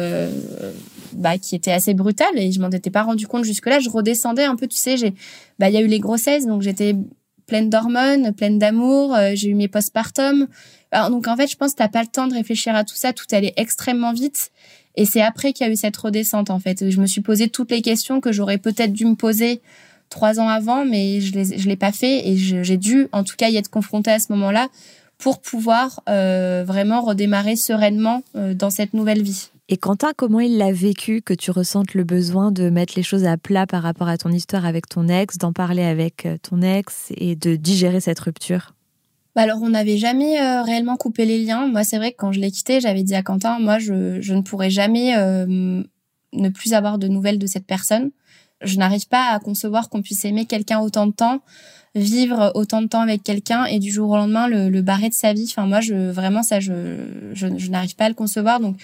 bah, 1.13 1.39
qui 1.39 1.55
était 1.55 1.71
assez 1.71 1.95
brutale 1.95 2.37
et 2.37 2.51
je 2.51 2.59
m'en 2.59 2.69
étais 2.69 2.91
pas 2.91 3.01
rendu 3.01 3.25
compte 3.25 3.43
jusque 3.43 3.65
là. 3.65 3.79
Je 3.79 3.89
redescendais 3.89 4.43
un 4.43 4.55
peu, 4.55 4.67
tu 4.67 4.77
sais, 4.77 4.95
bah 5.57 5.67
il 5.69 5.73
y 5.73 5.77
a 5.77 5.81
eu 5.81 5.87
les 5.87 5.99
grossesses, 5.99 6.45
donc 6.45 6.61
j'étais 6.61 6.95
pleine 7.47 7.71
d'hormones, 7.71 8.33
pleine 8.33 8.59
d'amour. 8.59 9.17
j'ai 9.33 9.49
eu 9.49 9.55
mes 9.55 9.67
postpartum. 9.67 10.45
donc 11.09 11.27
en 11.27 11.35
fait, 11.35 11.47
je 11.47 11.55
pense 11.55 11.71
que 11.71 11.77
t'as 11.77 11.87
pas 11.87 12.03
le 12.03 12.07
temps 12.07 12.27
de 12.27 12.35
réfléchir 12.35 12.75
à 12.75 12.83
tout 12.83 12.95
ça. 12.95 13.13
Tout 13.13 13.25
allait 13.31 13.53
extrêmement 13.57 14.13
vite. 14.13 14.51
Et 14.97 15.05
c'est 15.05 15.21
après 15.21 15.53
qu'il 15.53 15.65
y 15.65 15.69
a 15.69 15.71
eu 15.71 15.77
cette 15.77 15.95
redescente, 15.95 16.49
en 16.49 16.59
fait. 16.59 16.89
Je 16.89 16.99
me 16.99 17.05
suis 17.05 17.21
posé 17.21 17.47
toutes 17.47 17.71
les 17.71 17.81
questions 17.81 18.19
que 18.19 18.31
j'aurais 18.31 18.57
peut-être 18.57 18.91
dû 18.91 19.05
me 19.05 19.15
poser 19.15 19.61
trois 20.09 20.39
ans 20.39 20.49
avant, 20.49 20.83
mais 20.83 21.21
je 21.21 21.37
ne 21.37 21.69
l'ai 21.69 21.75
pas 21.75 21.91
fait. 21.91 22.27
Et 22.27 22.35
j'ai 22.35 22.77
dû, 22.77 23.07
en 23.11 23.23
tout 23.23 23.35
cas, 23.37 23.49
y 23.49 23.57
être 23.57 23.69
confrontée 23.69 24.11
à 24.11 24.19
ce 24.19 24.33
moment-là 24.33 24.67
pour 25.17 25.39
pouvoir 25.39 26.01
euh, 26.09 26.63
vraiment 26.65 27.01
redémarrer 27.01 27.55
sereinement 27.55 28.23
euh, 28.35 28.53
dans 28.53 28.69
cette 28.69 28.93
nouvelle 28.93 29.21
vie. 29.21 29.49
Et 29.69 29.77
Quentin, 29.77 30.11
comment 30.15 30.39
il 30.39 30.57
l'a 30.57 30.71
vécu 30.71 31.21
que 31.21 31.33
tu 31.33 31.51
ressentes 31.51 31.93
le 31.93 32.03
besoin 32.03 32.51
de 32.51 32.69
mettre 32.69 32.93
les 32.95 33.03
choses 33.03 33.25
à 33.25 33.35
plat 33.35 33.67
par 33.67 33.83
rapport 33.83 34.07
à 34.07 34.17
ton 34.17 34.29
histoire 34.29 34.65
avec 34.65 34.87
ton 34.87 35.07
ex, 35.09 35.37
d'en 35.37 35.53
parler 35.53 35.83
avec 35.83 36.25
euh, 36.25 36.37
ton 36.41 36.61
ex 36.61 37.11
et 37.17 37.35
de 37.35 37.55
digérer 37.55 37.99
cette 37.99 38.19
rupture? 38.19 38.73
Bah 39.37 39.43
alors, 39.43 39.61
on 39.61 39.69
n'avait 39.69 39.97
jamais 39.97 40.41
euh, 40.41 40.63
réellement 40.63 40.97
coupé 40.97 41.23
les 41.23 41.37
liens. 41.45 41.67
Moi, 41.67 41.83
c'est 41.83 41.97
vrai 41.97 42.11
que 42.11 42.17
quand 42.17 42.31
je 42.31 42.39
l'ai 42.39 42.49
quitté, 42.49 42.81
j'avais 42.81 43.03
dit 43.03 43.13
à 43.13 43.21
Quentin, 43.21 43.59
moi, 43.59 43.77
je, 43.77 44.19
je 44.19 44.33
ne 44.33 44.41
pourrais 44.41 44.71
jamais 44.71 45.15
euh, 45.15 45.83
ne 46.33 46.49
plus 46.49 46.73
avoir 46.73 46.97
de 46.97 47.07
nouvelles 47.07 47.37
de 47.37 47.45
cette 47.45 47.67
personne. 47.67 48.09
Je 48.61 48.79
n'arrive 48.79 49.07
pas 49.07 49.29
à 49.29 49.37
concevoir 49.37 49.89
qu'on 49.89 50.01
puisse 50.01 50.25
aimer 50.25 50.47
quelqu'un 50.47 50.79
autant 50.79 51.05
de 51.05 51.11
temps, 51.11 51.41
vivre 51.93 52.51
autant 52.55 52.81
de 52.81 52.87
temps 52.87 53.01
avec 53.01 53.21
quelqu'un 53.21 53.65
et 53.65 53.77
du 53.77 53.91
jour 53.91 54.09
au 54.09 54.17
lendemain 54.17 54.47
le, 54.47 54.81
barrer 54.81 55.09
de 55.09 55.13
sa 55.13 55.33
vie. 55.33 55.45
Enfin, 55.47 55.67
moi, 55.67 55.81
je 55.81 56.09
vraiment 56.09 56.41
ça, 56.41 56.59
je, 56.59 56.97
je, 57.33 57.45
je 57.59 57.69
n'arrive 57.69 57.95
pas 57.95 58.05
à 58.05 58.09
le 58.09 58.15
concevoir. 58.15 58.59
Donc, 58.59 58.75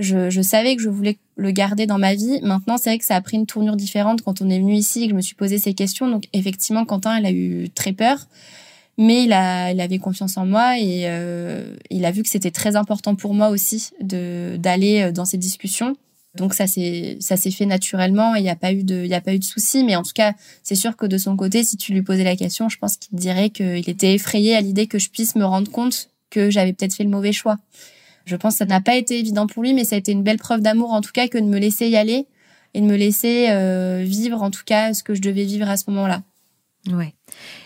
je, 0.00 0.28
je, 0.28 0.42
savais 0.42 0.74
que 0.74 0.82
je 0.82 0.88
voulais 0.88 1.18
le 1.36 1.52
garder 1.52 1.86
dans 1.86 1.98
ma 1.98 2.16
vie. 2.16 2.40
Maintenant, 2.42 2.78
c'est 2.78 2.90
vrai 2.90 2.98
que 2.98 3.04
ça 3.04 3.14
a 3.14 3.20
pris 3.20 3.36
une 3.36 3.46
tournure 3.46 3.76
différente 3.76 4.22
quand 4.22 4.42
on 4.42 4.50
est 4.50 4.58
venu 4.58 4.74
ici 4.74 5.04
et 5.04 5.06
que 5.06 5.10
je 5.10 5.16
me 5.16 5.22
suis 5.22 5.36
posé 5.36 5.58
ces 5.58 5.72
questions. 5.72 6.08
Donc, 6.08 6.24
effectivement, 6.32 6.84
Quentin, 6.84 7.16
il 7.20 7.26
a 7.26 7.30
eu 7.30 7.70
très 7.70 7.92
peur 7.92 8.26
mais 8.96 9.24
il, 9.24 9.32
a, 9.32 9.72
il 9.72 9.80
avait 9.80 9.98
confiance 9.98 10.36
en 10.36 10.46
moi 10.46 10.78
et 10.78 11.02
euh, 11.06 11.76
il 11.90 12.04
a 12.04 12.10
vu 12.10 12.22
que 12.22 12.28
c'était 12.28 12.50
très 12.50 12.76
important 12.76 13.14
pour 13.14 13.34
moi 13.34 13.48
aussi 13.48 13.90
de 14.00 14.56
d'aller 14.58 15.02
euh, 15.02 15.12
dans 15.12 15.24
ces 15.24 15.38
discussions. 15.38 15.96
Donc 16.36 16.54
ça 16.54 16.66
s'est 16.66 17.16
ça 17.20 17.36
s'est 17.36 17.50
fait 17.50 17.66
naturellement 17.66 18.34
et 18.34 18.40
il 18.40 18.42
n'y 18.42 18.50
a 18.50 18.56
pas 18.56 18.72
eu 18.72 18.82
de 18.82 19.04
il 19.04 19.14
a 19.14 19.20
pas 19.20 19.34
eu 19.34 19.38
de 19.38 19.44
souci 19.44 19.84
mais 19.84 19.94
en 19.94 20.02
tout 20.02 20.12
cas 20.14 20.34
c'est 20.62 20.74
sûr 20.74 20.96
que 20.96 21.06
de 21.06 21.16
son 21.16 21.36
côté 21.36 21.62
si 21.62 21.76
tu 21.76 21.92
lui 21.92 22.02
posais 22.02 22.24
la 22.24 22.34
question 22.34 22.68
je 22.68 22.76
pense 22.76 22.96
qu'il 22.96 23.16
dirait 23.16 23.50
qu'il 23.50 23.88
était 23.88 24.14
effrayé 24.14 24.56
à 24.56 24.60
l'idée 24.60 24.88
que 24.88 24.98
je 24.98 25.10
puisse 25.10 25.36
me 25.36 25.44
rendre 25.44 25.70
compte 25.70 26.10
que 26.30 26.50
j'avais 26.50 26.72
peut-être 26.72 26.94
fait 26.94 27.04
le 27.04 27.10
mauvais 27.10 27.32
choix. 27.32 27.56
Je 28.26 28.34
pense 28.36 28.54
que 28.54 28.58
ça 28.58 28.64
n'a 28.64 28.80
pas 28.80 28.96
été 28.96 29.18
évident 29.18 29.46
pour 29.46 29.62
lui 29.62 29.74
mais 29.74 29.84
ça 29.84 29.94
a 29.94 29.98
été 29.98 30.10
une 30.10 30.24
belle 30.24 30.38
preuve 30.38 30.60
d'amour 30.60 30.92
en 30.92 31.00
tout 31.00 31.12
cas 31.12 31.28
que 31.28 31.38
de 31.38 31.44
me 31.44 31.58
laisser 31.58 31.88
y 31.88 31.96
aller 31.96 32.26
et 32.74 32.80
de 32.80 32.86
me 32.86 32.96
laisser 32.96 33.46
euh, 33.50 34.02
vivre 34.04 34.42
en 34.42 34.50
tout 34.50 34.64
cas 34.66 34.92
ce 34.92 35.04
que 35.04 35.14
je 35.14 35.22
devais 35.22 35.44
vivre 35.44 35.68
à 35.68 35.76
ce 35.76 35.88
moment-là. 35.90 36.22
Ouais. 36.92 37.14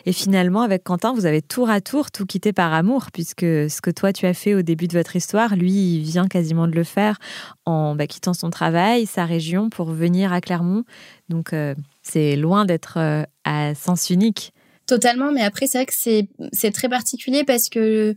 Et 0.07 0.13
finalement, 0.13 0.63
avec 0.63 0.85
Quentin, 0.85 1.13
vous 1.13 1.27
avez 1.27 1.43
tour 1.43 1.71
à 1.71 1.81
tour 1.81 2.11
tout 2.11 2.25
quitté 2.25 2.53
par 2.53 2.73
amour, 2.73 3.09
puisque 3.13 3.41
ce 3.41 3.81
que 3.81 3.91
toi 3.91 4.13
tu 4.13 4.27
as 4.27 4.35
fait 4.35 4.55
au 4.55 4.63
début 4.63 4.87
de 4.87 4.97
votre 4.97 5.17
histoire, 5.17 5.57
lui, 5.57 5.73
il 5.73 6.03
vient 6.03 6.29
quasiment 6.29 6.69
de 6.69 6.73
le 6.73 6.85
faire 6.85 7.19
en 7.67 7.97
bah, 7.97 8.07
quittant 8.07 8.33
son 8.33 8.51
travail, 8.51 9.07
sa 9.07 9.25
région, 9.25 9.71
pour 9.71 9.91
venir 9.91 10.33
à 10.33 10.41
Clermont. 10.41 10.85
Donc, 11.29 11.53
euh, 11.53 11.75
c'est 12.03 12.37
loin 12.37 12.65
d'être 12.65 12.99
euh, 12.99 13.25
à 13.45 13.75
sens 13.75 14.11
unique. 14.11 14.53
Totalement, 14.87 15.33
mais 15.33 15.43
après, 15.43 15.67
c'est 15.67 15.79
vrai 15.79 15.87
que 15.87 16.29
c'est 16.53 16.71
très 16.71 16.89
particulier 16.89 17.45
parce 17.45 17.69
que 17.69 18.15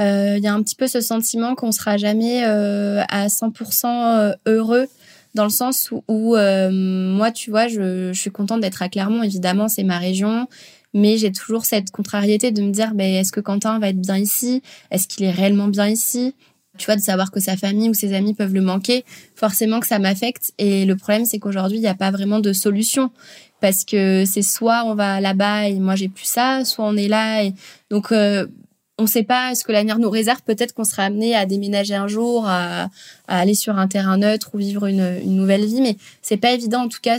euh, 0.00 0.34
il 0.36 0.44
y 0.44 0.46
a 0.46 0.54
un 0.54 0.62
petit 0.62 0.76
peu 0.76 0.86
ce 0.86 1.00
sentiment 1.00 1.54
qu'on 1.54 1.72
sera 1.72 1.96
jamais 1.96 2.44
à 2.44 3.26
100% 3.26 4.34
heureux 4.46 4.86
dans 5.34 5.44
le 5.44 5.50
sens 5.50 5.90
où, 6.08 6.36
euh, 6.36 6.70
moi, 6.70 7.30
tu 7.30 7.50
vois, 7.50 7.68
je, 7.68 8.12
je 8.12 8.20
suis 8.20 8.30
contente 8.30 8.60
d'être 8.60 8.82
à 8.82 8.88
Clermont. 8.88 9.22
Évidemment, 9.22 9.68
c'est 9.68 9.84
ma 9.84 9.98
région, 9.98 10.48
mais 10.94 11.16
j'ai 11.16 11.32
toujours 11.32 11.64
cette 11.64 11.90
contrariété 11.90 12.50
de 12.50 12.62
me 12.62 12.70
dire, 12.70 12.94
ben, 12.94 13.14
est-ce 13.14 13.32
que 13.32 13.40
Quentin 13.40 13.78
va 13.78 13.88
être 13.88 14.00
bien 14.00 14.18
ici? 14.18 14.62
Est-ce 14.90 15.08
qu'il 15.08 15.24
est 15.24 15.30
réellement 15.30 15.68
bien 15.68 15.88
ici? 15.88 16.34
Tu 16.78 16.86
vois, 16.86 16.96
de 16.96 17.02
savoir 17.02 17.30
que 17.30 17.40
sa 17.40 17.56
famille 17.56 17.90
ou 17.90 17.94
ses 17.94 18.14
amis 18.14 18.34
peuvent 18.34 18.54
le 18.54 18.62
manquer, 18.62 19.04
forcément 19.34 19.80
que 19.80 19.86
ça 19.86 19.98
m'affecte. 19.98 20.52
Et 20.58 20.86
le 20.86 20.96
problème, 20.96 21.26
c'est 21.26 21.38
qu'aujourd'hui, 21.38 21.78
il 21.78 21.82
n'y 21.82 21.86
a 21.86 21.94
pas 21.94 22.10
vraiment 22.10 22.40
de 22.40 22.52
solution. 22.52 23.10
Parce 23.60 23.84
que 23.84 24.24
c'est 24.26 24.42
soit 24.42 24.84
on 24.86 24.94
va 24.94 25.20
là-bas 25.20 25.68
et 25.68 25.78
moi 25.78 25.94
j'ai 25.94 26.08
plus 26.08 26.24
ça, 26.24 26.64
soit 26.64 26.84
on 26.84 26.96
est 26.96 27.08
là. 27.08 27.44
Et... 27.44 27.54
Donc, 27.90 28.10
euh, 28.10 28.46
on 29.02 29.06
ne 29.06 29.10
sait 29.10 29.24
pas 29.24 29.56
ce 29.56 29.64
que 29.64 29.72
l'avenir 29.72 29.98
nous 29.98 30.10
réserve. 30.10 30.42
Peut-être 30.42 30.74
qu'on 30.74 30.84
sera 30.84 31.02
amené 31.02 31.34
à 31.34 31.44
déménager 31.44 31.96
un 31.96 32.06
jour, 32.06 32.46
à, 32.46 32.88
aller 33.26 33.54
sur 33.54 33.76
un 33.76 33.88
terrain 33.88 34.16
neutre 34.16 34.50
ou 34.54 34.58
vivre 34.58 34.86
une, 34.86 35.18
nouvelle 35.24 35.66
vie, 35.66 35.80
mais 35.80 35.96
c'est 36.22 36.36
pas 36.36 36.52
évident 36.52 36.82
en 36.82 36.88
tout 36.88 37.00
cas 37.02 37.18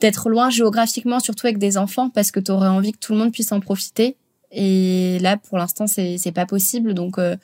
d'être 0.00 0.30
loin 0.30 0.48
géographiquement, 0.48 1.20
surtout 1.20 1.46
avec 1.46 1.58
des 1.58 1.76
enfants, 1.76 2.08
parce 2.08 2.30
que 2.30 2.40
tu 2.40 2.50
aurais 2.50 2.68
envie 2.68 2.92
que 2.92 2.98
tout 2.98 3.12
le 3.12 3.18
monde 3.18 3.32
puisse 3.32 3.52
en 3.52 3.60
profiter. 3.60 4.16
Et 4.50 5.18
là, 5.20 5.36
pour 5.36 5.58
l'instant, 5.58 5.86
c'est 5.86 6.16
c'est 6.16 6.32
pas 6.32 6.46
possible. 6.46 6.94
Donc, 6.94 7.18
euh, 7.18 7.36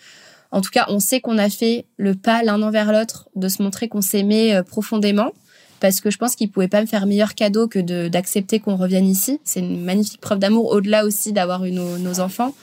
en 0.53 0.63
tout 0.63 0.71
cas, 0.71 0.87
on 0.89 0.99
sait 0.99 1.21
qu'on 1.21 1.37
a 1.37 1.51
fait 1.51 1.85
le 1.99 2.15
pas 2.15 2.43
l'un 2.43 2.63
envers 2.63 2.93
l'autre 2.93 3.29
de 3.37 3.49
se 3.49 3.63
montrer 3.63 3.89
qu'on 3.89 4.01
s'aimait 4.01 4.55
euh, 4.55 4.63
profondément 4.63 5.33
parce 5.81 6.01
que 6.01 6.11
je 6.11 6.19
pense 6.19 6.37
qu'il 6.37 6.51
pouvait 6.51 6.69
pas 6.69 6.81
me 6.81 6.87
faire 6.87 7.07
meilleur 7.07 7.35
cadeau 7.35 7.69
que 7.69 8.09
d'accepter 8.09 8.61
qu'on 8.61 8.77
revienne 8.77 9.07
ici. 9.07 9.41
C'est 9.45 9.61
une 9.61 9.83
magnifique 9.83 10.21
preuve 10.21 10.39
d'amour 10.39 10.71
au-delà 10.73 11.05
aussi 11.05 11.33
d'avoir 11.33 11.65
eu 11.65 11.73
nos, 11.73 12.21
enfants. 12.21 12.55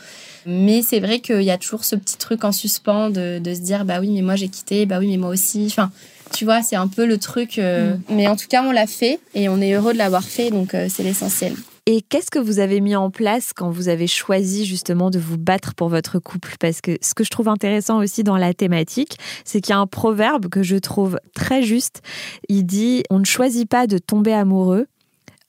Mais 0.45 0.81
c'est 0.81 0.99
vrai 0.99 1.19
qu'il 1.19 1.43
y 1.43 1.51
a 1.51 1.57
toujours 1.57 1.85
ce 1.85 1.95
petit 1.95 2.17
truc 2.17 2.43
en 2.43 2.51
suspens 2.51 3.09
de, 3.09 3.41
se 3.45 3.61
dire 3.61 3.85
bah 3.85 3.99
oui 3.99 4.09
mais 4.09 4.21
moi 4.21 4.35
j'ai 4.35 4.49
quitté, 4.49 4.85
bah 4.85 4.99
oui 4.99 5.07
mais 5.07 5.17
moi 5.17 5.29
aussi. 5.29 5.65
Enfin, 5.67 5.91
tu 6.33 6.45
vois, 6.45 6.61
c'est 6.61 6.75
un 6.75 6.87
peu 6.87 7.05
le 7.05 7.17
truc. 7.17 7.59
Euh, 7.59 7.95
mm. 7.95 8.01
Mais 8.09 8.27
en 8.27 8.35
tout 8.35 8.47
cas, 8.49 8.63
on 8.63 8.71
l'a 8.71 8.87
fait 8.87 9.19
et 9.35 9.49
on 9.49 9.61
est 9.61 9.73
heureux 9.73 9.93
de 9.93 9.97
l'avoir 9.97 10.23
fait, 10.23 10.49
donc 10.49 10.73
euh, 10.73 10.87
c'est 10.89 11.03
l'essentiel. 11.03 11.53
Et 11.85 12.01
qu'est-ce 12.01 12.31
que 12.31 12.39
vous 12.39 12.59
avez 12.59 12.79
mis 12.79 12.95
en 12.95 13.11
place 13.11 13.51
quand 13.53 13.69
vous 13.69 13.89
avez 13.89 14.07
choisi 14.07 14.65
justement 14.65 15.09
de 15.09 15.19
vous 15.19 15.37
battre 15.37 15.75
pour 15.75 15.89
votre 15.89 16.17
couple? 16.17 16.55
Parce 16.57 16.79
que 16.79 16.97
ce 17.01 17.13
que 17.13 17.25
je 17.25 17.29
trouve 17.29 17.49
intéressant 17.49 17.97
aussi 17.97 18.23
dans 18.23 18.37
la 18.37 18.53
thématique, 18.53 19.17
c'est 19.43 19.59
qu'il 19.59 19.71
y 19.71 19.75
a 19.75 19.79
un 19.79 19.87
proverbe 19.87 20.47
que 20.47 20.63
je 20.63 20.77
trouve 20.77 21.19
très 21.35 21.61
juste. 21.61 22.01
Il 22.47 22.65
dit, 22.65 23.03
on 23.09 23.19
ne 23.19 23.25
choisit 23.25 23.67
pas 23.67 23.85
de 23.85 23.97
tomber 23.97 24.31
amoureux, 24.31 24.87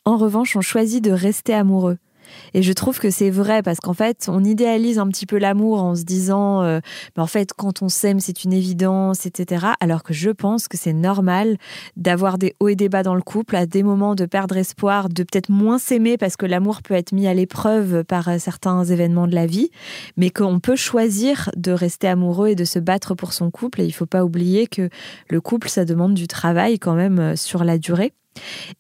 en 0.07 0.19
revanche, 0.19 0.55
on 0.57 0.61
choisit 0.61 1.03
de 1.03 1.13
rester 1.13 1.55
amoureux. 1.55 1.97
Et 2.55 2.63
je 2.63 2.73
trouve 2.73 2.99
que 2.99 3.11
c'est 3.11 3.31
vrai 3.31 3.63
parce 3.63 3.81
qu'en 3.81 3.95
fait, 3.95 4.29
on 4.29 4.45
idéalise 4.45 4.99
un 4.99 5.09
petit 5.09 5.27
peu 5.27 5.39
l'amour 5.39 5.83
en 5.83 5.95
se 5.95 6.05
disant, 6.05 6.63
euh, 6.63 6.81
mais 7.17 7.23
en 7.23 7.27
fait, 7.27 7.53
quand 7.57 7.83
on 7.83 7.89
s'aime, 7.89 8.21
c'est 8.21 8.45
une 8.45 8.53
évidence, 8.53 9.27
etc. 9.27 9.67
Alors 9.81 10.03
que 10.03 10.15
je 10.15 10.31
pense 10.31 10.69
que 10.69 10.77
c'est 10.77 10.93
normal 10.93 11.57
d'avoir 11.97 12.39
des 12.39 12.55
hauts 12.61 12.69
et 12.69 12.77
des 12.77 12.89
bas 12.89 13.03
dans 13.03 13.15
le 13.15 13.23
couple, 13.23 13.57
à 13.57 13.67
des 13.67 13.83
moments 13.83 14.15
de 14.15 14.27
perdre 14.27 14.57
espoir, 14.57 15.09
de 15.09 15.23
peut-être 15.23 15.51
moins 15.51 15.79
s'aimer 15.79 16.17
parce 16.17 16.37
que 16.37 16.47
l'amour 16.47 16.83
peut 16.83 16.95
être 16.95 17.13
mis 17.13 17.27
à 17.27 17.35
l'épreuve 17.35 18.05
par 18.05 18.29
euh, 18.29 18.39
certains 18.39 18.85
événements 18.85 19.27
de 19.27 19.35
la 19.35 19.47
vie, 19.47 19.71
mais 20.17 20.31
qu'on 20.31 20.61
peut 20.61 20.77
choisir 20.77 21.51
de 21.57 21.73
rester 21.73 22.09
amoureux 22.09 22.49
et 22.49 22.55
de 22.55 22.65
se 22.65 22.79
battre 22.79 23.15
pour 23.15 23.33
son 23.33 23.51
couple. 23.51 23.81
Et 23.81 23.85
il 23.85 23.93
faut 23.93 24.07
pas 24.07 24.25
oublier 24.25 24.67
que 24.67 24.89
le 25.29 25.41
couple, 25.41 25.69
ça 25.69 25.85
demande 25.85 26.15
du 26.15 26.29
travail 26.29 26.79
quand 26.79 26.95
même 26.95 27.19
euh, 27.19 27.37
sur 27.37 27.65
la 27.65 27.79
durée. 27.79 28.13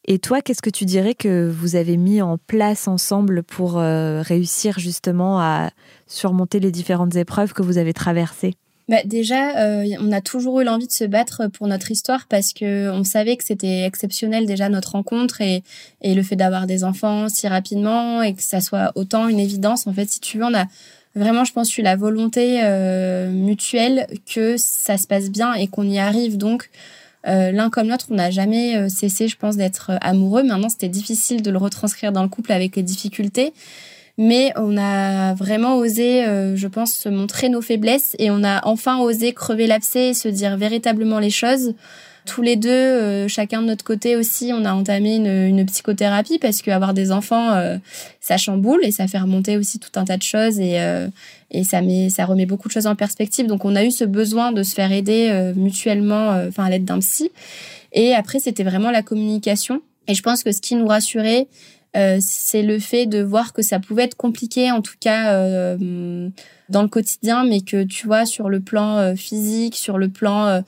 Et 0.06 0.18
toi, 0.18 0.40
qu'est-ce 0.40 0.62
que 0.62 0.70
tu 0.70 0.84
dirais 0.84 1.14
que 1.14 1.48
vous 1.48 1.76
avez 1.76 1.96
mis 1.96 2.22
en 2.22 2.38
place 2.38 2.88
ensemble 2.88 3.42
pour 3.42 3.78
euh, 3.78 4.22
réussir 4.22 4.78
justement 4.78 5.40
à 5.40 5.70
surmonter 6.06 6.60
les 6.60 6.70
différentes 6.70 7.16
épreuves 7.16 7.52
que 7.52 7.62
vous 7.62 7.78
avez 7.78 7.92
traversées? 7.92 8.54
Bah 8.86 8.98
déjà, 9.04 9.56
euh, 9.64 9.86
on 10.00 10.12
a 10.12 10.20
toujours 10.20 10.60
eu 10.60 10.64
l'envie 10.64 10.86
de 10.86 10.92
se 10.92 11.04
battre 11.04 11.48
pour 11.48 11.66
notre 11.66 11.90
histoire 11.90 12.26
parce 12.28 12.52
que 12.52 12.90
on 12.90 13.02
savait 13.02 13.36
que 13.38 13.44
c'était 13.44 13.84
exceptionnel 13.84 14.44
déjà 14.44 14.68
notre 14.68 14.92
rencontre 14.92 15.40
et, 15.40 15.62
et 16.02 16.14
le 16.14 16.22
fait 16.22 16.36
d'avoir 16.36 16.66
des 16.66 16.84
enfants 16.84 17.30
si 17.30 17.48
rapidement 17.48 18.20
et 18.20 18.34
que 18.34 18.42
ça 18.42 18.60
soit 18.60 18.92
autant 18.94 19.26
une 19.28 19.40
évidence. 19.40 19.86
En 19.86 19.94
fait, 19.94 20.10
si 20.10 20.20
tu 20.20 20.36
veux, 20.36 20.44
on 20.44 20.54
a 20.54 20.66
vraiment, 21.16 21.44
je 21.44 21.52
pense, 21.52 21.76
eu 21.78 21.82
la 21.82 21.96
volonté 21.96 22.60
euh, 22.62 23.30
mutuelle 23.30 24.06
que 24.32 24.56
ça 24.56 24.98
se 24.98 25.06
passe 25.06 25.30
bien 25.30 25.54
et 25.54 25.66
qu'on 25.68 25.88
y 25.88 25.98
arrive. 25.98 26.36
Donc, 26.36 26.68
euh, 27.26 27.50
l'un 27.52 27.70
comme 27.70 27.88
l'autre, 27.88 28.06
on 28.10 28.14
n'a 28.14 28.30
jamais 28.30 28.76
euh, 28.76 28.88
cessé, 28.88 29.28
je 29.28 29.36
pense, 29.36 29.56
d'être 29.56 29.92
amoureux. 30.00 30.42
Maintenant, 30.42 30.68
c'était 30.68 30.88
difficile 30.88 31.42
de 31.42 31.50
le 31.50 31.58
retranscrire 31.58 32.12
dans 32.12 32.22
le 32.22 32.28
couple 32.28 32.52
avec 32.52 32.76
les 32.76 32.82
difficultés. 32.82 33.52
Mais 34.16 34.52
on 34.56 34.76
a 34.76 35.34
vraiment 35.34 35.76
osé, 35.76 36.24
je 36.54 36.68
pense, 36.68 36.92
se 36.92 37.08
montrer 37.08 37.48
nos 37.48 37.60
faiblesses 37.60 38.14
et 38.20 38.30
on 38.30 38.44
a 38.44 38.64
enfin 38.64 39.00
osé 39.00 39.32
crever 39.32 39.66
l'abcès 39.66 40.10
et 40.10 40.14
se 40.14 40.28
dire 40.28 40.56
véritablement 40.56 41.18
les 41.18 41.30
choses 41.30 41.74
tous 42.26 42.40
les 42.40 42.56
deux, 42.56 42.70
euh, 42.70 43.28
chacun 43.28 43.60
de 43.60 43.66
notre 43.66 43.84
côté 43.84 44.16
aussi, 44.16 44.52
on 44.54 44.64
a 44.64 44.72
entamé 44.72 45.16
une, 45.16 45.66
psychothérapie 45.66 46.38
parce 46.38 46.62
qu'avoir 46.62 46.94
des 46.94 47.12
enfants, 47.12 47.52
euh, 47.52 47.76
ça 48.20 48.36
chamboule 48.36 48.80
et 48.82 48.92
ça 48.92 49.06
fait 49.06 49.18
remonter 49.18 49.56
aussi 49.56 49.78
tout 49.78 49.90
un 49.96 50.04
tas 50.04 50.16
de 50.16 50.22
choses 50.22 50.58
et, 50.58 50.80
euh, 50.80 51.08
et 51.50 51.64
ça, 51.64 51.82
met, 51.82 52.08
ça 52.08 52.24
remet 52.24 52.46
beaucoup 52.46 52.68
de 52.68 52.72
choses 52.72 52.86
en 52.86 52.96
perspective. 52.96 53.46
Donc 53.46 53.64
on 53.64 53.76
a 53.76 53.84
eu 53.84 53.90
ce 53.90 54.04
besoin 54.04 54.52
de 54.52 54.62
se 54.62 54.74
faire 54.74 54.90
aider 54.90 55.52
mutuellement, 55.54 56.30
enfin 56.48 56.64
à 56.64 56.70
l'aide 56.70 56.84
d'un 56.84 56.98
psy. 57.00 57.30
Et 57.92 58.14
après, 58.14 58.40
c'était 58.40 58.64
vraiment 58.64 58.90
la 58.90 59.02
communication. 59.02 59.82
Et 60.08 60.14
je 60.14 60.22
pense 60.22 60.42
que 60.42 60.52
ce 60.52 60.60
qui 60.60 60.74
nous 60.74 60.86
rassurait, 60.86 61.46
c'est 62.20 62.62
le 62.62 62.78
fait 62.78 63.06
de 63.06 63.22
voir 63.22 63.52
que 63.52 63.62
ça 63.62 63.78
pouvait 63.78 64.04
être 64.04 64.16
compliqué, 64.16 64.72
en 64.72 64.80
tout 64.80 64.96
cas 64.98 65.76
dans 65.76 66.82
le 66.82 66.88
quotidien, 66.88 67.44
mais 67.44 67.60
que 67.60 67.84
tu 67.84 68.06
vois, 68.06 68.26
sur 68.26 68.48
le 68.48 68.60
plan 68.60 69.14
physique, 69.14 69.76
sur 69.76 69.96
le 69.96 70.08
plan 70.08 70.62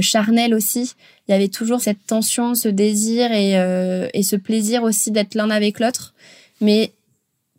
charnel 0.00 0.54
aussi. 0.54 0.94
Il 1.28 1.32
y 1.32 1.34
avait 1.34 1.48
toujours 1.48 1.80
cette 1.80 2.06
tension, 2.06 2.54
ce 2.54 2.68
désir 2.68 3.32
et, 3.32 3.58
euh, 3.58 4.08
et 4.14 4.22
ce 4.22 4.36
plaisir 4.36 4.82
aussi 4.82 5.10
d'être 5.10 5.34
l'un 5.34 5.50
avec 5.50 5.80
l'autre. 5.80 6.14
Mais 6.60 6.92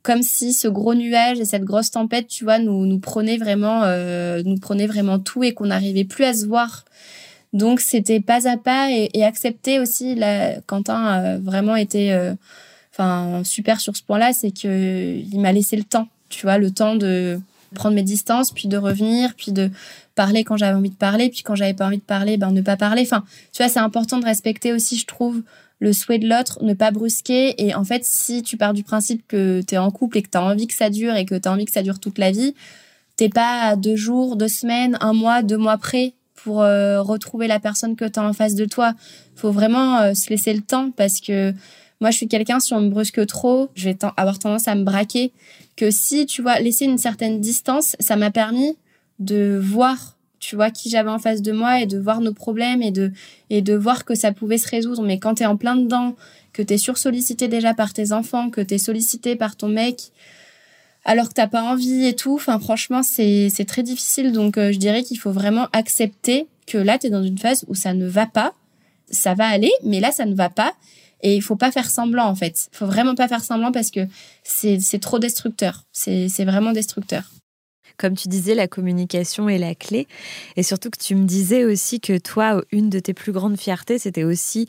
comme 0.04 0.24
si 0.24 0.54
ce 0.54 0.68
gros 0.68 0.96
nuage 0.96 1.40
et 1.40 1.46
cette 1.46 1.64
grosse 1.64 1.92
tempête, 1.92 2.28
tu 2.28 2.44
vois, 2.44 2.60
nous 2.60 2.86
nous 2.86 3.00
prenait 3.00 3.38
vraiment, 3.38 3.84
euh, 3.84 4.42
nous 4.46 4.58
prenait 4.58 4.88
vraiment 4.88 5.20
tout 5.20 5.44
et 5.44 5.54
qu'on 5.54 5.68
n'arrivait 5.68 6.06
plus 6.06 6.26
à 6.26 6.34
se 6.34 6.46
voir. 6.46 6.86
Donc 7.54 7.82
c'était 7.82 8.22
pas 8.22 8.48
à 8.48 8.58
pas 8.58 8.90
et, 8.92 9.24
accepter 9.24 9.80
aussi. 9.80 10.18
Quentin 10.68 11.06
a 11.06 11.38
vraiment 11.38 11.76
été, 11.76 12.18
super 13.44 13.80
sur 13.80 13.96
ce 13.96 14.04
point-là, 14.04 14.34
c'est 14.34 14.52
que 14.52 15.18
il 15.18 15.40
m'a 15.40 15.52
laissé 15.52 15.76
le 15.76 15.84
temps, 15.84 16.08
tu 16.30 16.46
vois, 16.46 16.58
le 16.58 16.72
temps 16.72 16.96
de 16.96 17.40
prendre 17.74 17.96
mes 17.96 18.04
distances, 18.04 18.52
puis 18.52 18.68
de 18.68 18.78
revenir, 18.78 19.34
puis 19.36 19.52
de 19.52 19.70
parler 20.16 20.43
quand 20.43 20.57
j'avais 20.57 20.76
envie 20.76 20.89
de 20.89 20.95
parler, 20.95 21.30
puis 21.30 21.41
quand 21.43 21.55
j'avais 21.55 21.74
pas 21.74 21.86
envie 21.86 21.97
de 21.97 22.03
parler, 22.03 22.38
ben 22.38 22.51
ne 22.51 22.62
pas 22.62 22.78
parler. 22.78 23.01
Enfin, 23.03 23.24
tu 23.53 23.64
vois, 23.64 23.70
c'est 23.70 23.80
important 23.80 24.20
de 24.20 24.26
respecter 24.26 24.74
aussi, 24.74 24.97
je 24.97 25.05
trouve, 25.05 25.41
le 25.80 25.93
souhait 25.93 26.20
de 26.20 26.30
l'autre, 26.30 26.64
ne 26.64 26.74
pas 26.74 26.91
brusquer. 26.91 27.55
Et 27.66 27.74
en 27.74 27.84
fait, 27.84 28.05
si 28.05 28.43
tu 28.43 28.57
pars 28.57 28.74
du 28.74 28.84
principe 28.84 29.28
que 29.28 29.62
tu 29.68 29.76
es 29.76 29.78
en 29.78 29.91
couple 29.91 30.20
et 30.20 30.22
que 30.22 30.30
tu 30.30 30.38
as 30.38 30.43
envie 30.43 30.68
que 30.68 30.74
ça 30.74 30.89
dure 30.89 31.16
et 31.16 31.26
que 31.26 31.36
tu 31.36 31.47
as 31.47 31.51
envie 31.51 31.66
que 31.66 31.72
ça 31.72 31.82
dure 31.82 31.99
toute 31.99 32.18
la 32.18 32.32
vie, 32.32 32.53
t'es 33.16 33.30
pas 33.30 33.62
à 33.62 33.76
deux 33.76 33.95
jours, 33.95 34.36
deux 34.36 34.47
semaines, 34.47 34.97
un 35.01 35.14
mois, 35.14 35.41
deux 35.41 35.57
mois 35.57 35.78
près 35.78 36.14
pour 36.36 36.62
euh, 36.62 37.01
retrouver 37.01 37.47
la 37.47 37.59
personne 37.59 37.95
que 37.95 38.05
tu 38.05 38.20
as 38.20 38.24
en 38.24 38.34
face 38.34 38.55
de 38.55 38.66
toi. 38.66 38.93
faut 39.36 39.51
vraiment 39.51 39.99
euh, 39.99 40.14
se 40.14 40.30
laisser 40.30 40.53
le 40.53 40.62
temps 40.62 40.91
parce 40.91 41.20
que 41.20 41.53
moi, 42.01 42.09
je 42.09 42.18
suis 42.18 42.28
quelqu'un, 42.28 42.59
si 42.59 42.74
on 42.74 42.82
me 42.82 42.89
brusque 42.89 43.26
trop, 43.28 43.70
je 43.76 43.86
vais 43.86 43.97
avoir 44.18 44.39
tendance 44.39 44.68
à 44.68 44.74
me 44.74 44.84
braquer. 44.84 45.32
Que 45.78 45.91
si, 45.91 46.26
tu 46.26 46.41
vois, 46.41 46.59
laisser 46.59 46.86
une 46.86 46.97
certaine 46.97 47.39
distance, 47.39 47.95
ça 47.99 48.16
m'a 48.16 48.32
permis 48.32 48.76
de 49.22 49.60
voir 49.62 50.18
tu 50.40 50.56
vois 50.56 50.72
qui 50.72 50.90
j'avais 50.90 51.10
en 51.10 51.20
face 51.20 51.42
de 51.42 51.52
moi 51.52 51.80
et 51.82 51.86
de 51.86 52.00
voir 52.00 52.20
nos 52.20 52.34
problèmes 52.34 52.82
et 52.82 52.92
de 52.92 53.12
et 53.50 53.62
de 53.62 53.76
voir 53.76 54.04
que 54.04 54.16
ça 54.16 54.34
pouvait 54.34 54.58
se 54.58 54.68
résoudre. 54.68 55.04
Mais 55.04 55.20
quand 55.20 55.36
tu 55.36 55.44
es 55.44 55.46
en 55.46 55.56
plein 55.56 55.76
dedans 55.76 56.16
que 56.52 56.64
tu 56.64 56.74
es 56.74 56.78
sursollicité 56.78 57.48
déjà 57.48 57.74
par 57.74 57.94
tes 57.94 58.12
enfants 58.12 58.50
que 58.50 58.60
tu 58.60 58.74
es 58.74 58.78
sollicité 58.78 59.36
par 59.36 59.56
ton 59.56 59.70
mec 59.70 60.12
alors 61.06 61.30
que 61.30 61.34
t'as 61.34 61.48
pas 61.48 61.62
envie 61.62 62.06
et 62.06 62.16
tout 62.16 62.40
franchement 62.40 63.04
c'est 63.04 63.50
c'est 63.54 63.66
très 63.66 63.84
difficile. 63.84 64.32
Donc 64.34 64.58
euh, 64.58 64.72
je 64.72 64.80
dirais 64.80 65.04
qu'il 65.04 65.20
faut 65.20 65.32
vraiment 65.32 65.68
accepter 65.74 66.48
que 66.66 66.80
là 66.80 66.98
tu 66.98 67.08
es 67.08 67.10
dans 67.12 67.24
une 67.24 67.38
phase 67.38 67.64
où 67.68 67.76
ça 67.76 67.94
ne 67.94 68.08
va 68.08 68.26
pas. 68.26 68.54
Ça 69.12 69.36
va 69.36 69.48
aller 69.48 69.72
mais 69.84 70.00
là 70.00 70.12
ça 70.12 70.26
ne 70.26 70.34
va 70.34 70.50
pas. 70.50 70.74
Et 71.24 71.36
il 71.36 71.44
faut 71.44 71.56
pas 71.56 71.72
faire 71.72 71.92
semblant 71.92 72.26
en 72.26 72.36
fait. 72.36 72.68
Faut 72.72 72.88
vraiment 72.88 73.14
pas 73.14 73.28
faire 73.28 73.44
semblant 73.44 73.72
parce 73.72 73.92
que 73.92 74.08
c'est 74.44 74.80
c'est 74.80 75.00
trop 75.00 75.20
destructeur. 75.20 75.86
C'est 75.92 76.30
c'est 76.30 76.46
vraiment 76.46 76.72
destructeur 76.72 77.30
comme 78.02 78.16
tu 78.16 78.30
disais, 78.30 78.56
la 78.56 78.68
communication 78.68 79.47
est 79.47 79.60
la 79.60 79.76
clé. 79.76 80.08
Et 80.58 80.64
surtout 80.64 80.89
que 80.89 80.97
tu 80.97 81.14
me 81.14 81.26
disais 81.26 81.64
aussi 81.64 81.99
que 81.99 82.18
toi, 82.18 82.64
une 82.72 82.89
de 82.89 82.97
tes 82.97 83.14
plus 83.14 83.32
grandes 83.32 83.58
fiertés, 83.58 83.99
c'était 83.99 84.24
aussi 84.24 84.68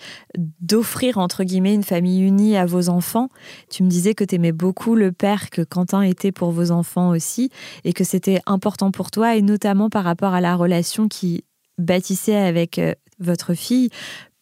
d'offrir, 0.61 1.17
entre 1.17 1.43
guillemets, 1.43 1.73
une 1.73 1.83
famille 1.83 2.21
unie 2.21 2.59
à 2.59 2.67
vos 2.67 2.91
enfants. 2.91 3.31
Tu 3.71 3.85
me 3.85 3.89
disais 3.89 4.15
que 4.15 4.23
tu 4.23 4.35
aimais 4.35 4.53
beaucoup 4.53 4.95
le 4.95 5.13
père 5.13 5.49
que 5.49 5.63
Quentin 5.63 6.03
était 6.03 6.31
pour 6.31 6.51
vos 6.51 6.71
enfants 6.71 7.09
aussi, 7.09 7.49
et 7.85 7.95
que 7.95 8.05
c'était 8.05 8.41
important 8.45 8.91
pour 8.91 9.11
toi, 9.11 9.35
et 9.35 9.41
notamment 9.41 9.89
par 9.89 10.05
rapport 10.05 10.35
à 10.35 10.43
la 10.43 10.55
relation 10.55 11.09
qui 11.09 11.45
bâtissait 11.79 12.37
avec 12.37 12.79
euh, 12.79 12.93
votre 13.19 13.55
fille, 13.55 13.89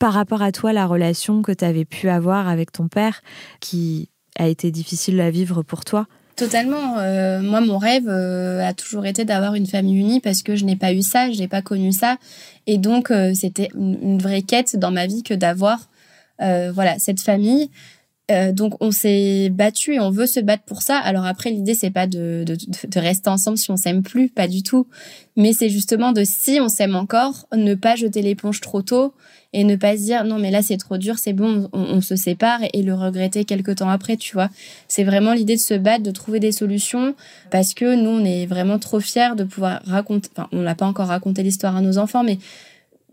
par 0.01 0.15
rapport 0.15 0.43
à 0.43 0.51
toi, 0.51 0.73
la 0.73 0.87
relation 0.87 1.43
que 1.43 1.53
tu 1.53 1.65
avais 1.65 1.85
pu 1.85 2.09
avoir 2.09 2.49
avec 2.49 2.73
ton 2.73 2.89
père, 2.89 3.23
qui 3.61 4.11
a 4.37 4.49
été 4.49 4.73
difficile 4.73 5.21
à 5.21 5.31
vivre 5.31 5.63
pour 5.63 5.85
toi. 5.85 6.09
Totalement. 6.41 6.97
Euh, 6.97 7.43
moi, 7.43 7.61
mon 7.61 7.77
rêve 7.77 8.09
euh, 8.09 8.67
a 8.67 8.73
toujours 8.73 9.05
été 9.05 9.27
d'avoir 9.27 9.57
une 9.57 9.67
famille 9.67 9.99
unie 9.99 10.21
parce 10.21 10.43
que 10.43 10.57
je 10.57 10.65
n'ai 10.65 10.75
pas 10.75 10.95
eu 10.95 11.03
ça, 11.03 11.31
je 11.31 11.39
n'ai 11.39 11.49
pas 11.49 11.61
connu 11.61 11.93
ça. 11.93 12.17
Et 12.67 12.79
donc, 12.79 13.11
euh, 13.11 13.33
c'était 13.35 13.69
une, 13.75 14.17
vraie 14.17 14.41
quête 14.41 14.75
dans 14.77 14.91
ma 14.91 15.07
vie 15.07 15.23
que 15.23 15.35
d'avoir 15.35 15.91
voilà 16.39 16.99
cette 16.99 17.21
famille. 17.21 17.69
donc, 18.53 18.73
on 18.81 18.91
s'est 18.91 19.51
battu 19.51 19.97
et 19.97 20.01
on 20.01 20.11
veut 20.11 20.25
se 20.25 20.41
battre 20.41 20.63
pour 20.63 20.81
ça. 20.81 20.97
Alors 20.97 21.27
après, 21.27 21.51
l'idée, 21.51 21.75
c'est 21.75 21.91
pas 21.91 22.07
de, 22.07 22.45
de, 22.47 22.57
de, 22.57 22.99
rester 22.99 23.29
ensemble 23.29 23.59
si 23.59 23.71
on 23.71 23.77
s'aime 23.77 24.03
plus, 24.03 24.31
pas 24.31 24.49
du 24.49 24.63
tout. 24.63 24.87
Mais 25.37 25.53
c'est 25.53 25.69
justement 25.69 26.13
de, 26.13 26.25
si 26.25 26.59
on 26.59 26.71
s'aime 26.71 26.97
encore, 26.97 27.47
ne 27.55 27.75
pas 27.75 27.97
jeter 27.97 28.23
l'éponge 28.23 28.63
trop 28.63 28.81
tôt 28.81 29.13
et 29.53 29.65
ne 29.65 29.77
pas 29.77 29.97
se 29.97 30.03
dire 30.03 30.25
non 30.25 30.39
mais 30.39 30.51
là 30.51 30.63
c'est 30.63 30.77
trop 30.77 30.97
dur, 30.97 31.19
c'est 31.19 31.33
bon, 31.33 31.69
on, 31.73 32.01
se 32.01 32.17
sépare 32.17 32.61
et, 32.73 32.83
le 32.83 32.95
regretter 32.95 33.45
quelques 33.45 33.77
temps 33.77 33.89
après, 33.91 34.17
tu 34.17 34.35
vois. 34.35 34.49
C'est 34.89 35.05
vraiment 35.05 35.33
l'idée 35.33 35.57
de 35.57 35.61
se 35.61 35.75
battre, 35.75 36.03
de 36.03 36.11
trouver 36.11 36.41
des 36.41 36.53
solutions 36.53 37.15
parce 37.51 37.75
que 37.75 37.95
nous 37.95 38.11
on 38.11 38.25
est 38.25 38.47
vraiment 38.47 38.79
trop 38.79 39.01
fiers 39.01 39.35
de 39.37 39.45
pouvoir 39.45 39.81
raconter, 39.85 40.29
enfin 40.37 40.49
on 40.53 40.63
l'a 40.63 40.75
pas 40.75 40.87
encore 40.87 41.09
raconté 41.09 41.43
l'histoire 41.43 41.77
à 41.77 41.81
nos 41.81 41.99
enfants, 41.99 42.23
mais 42.23 42.39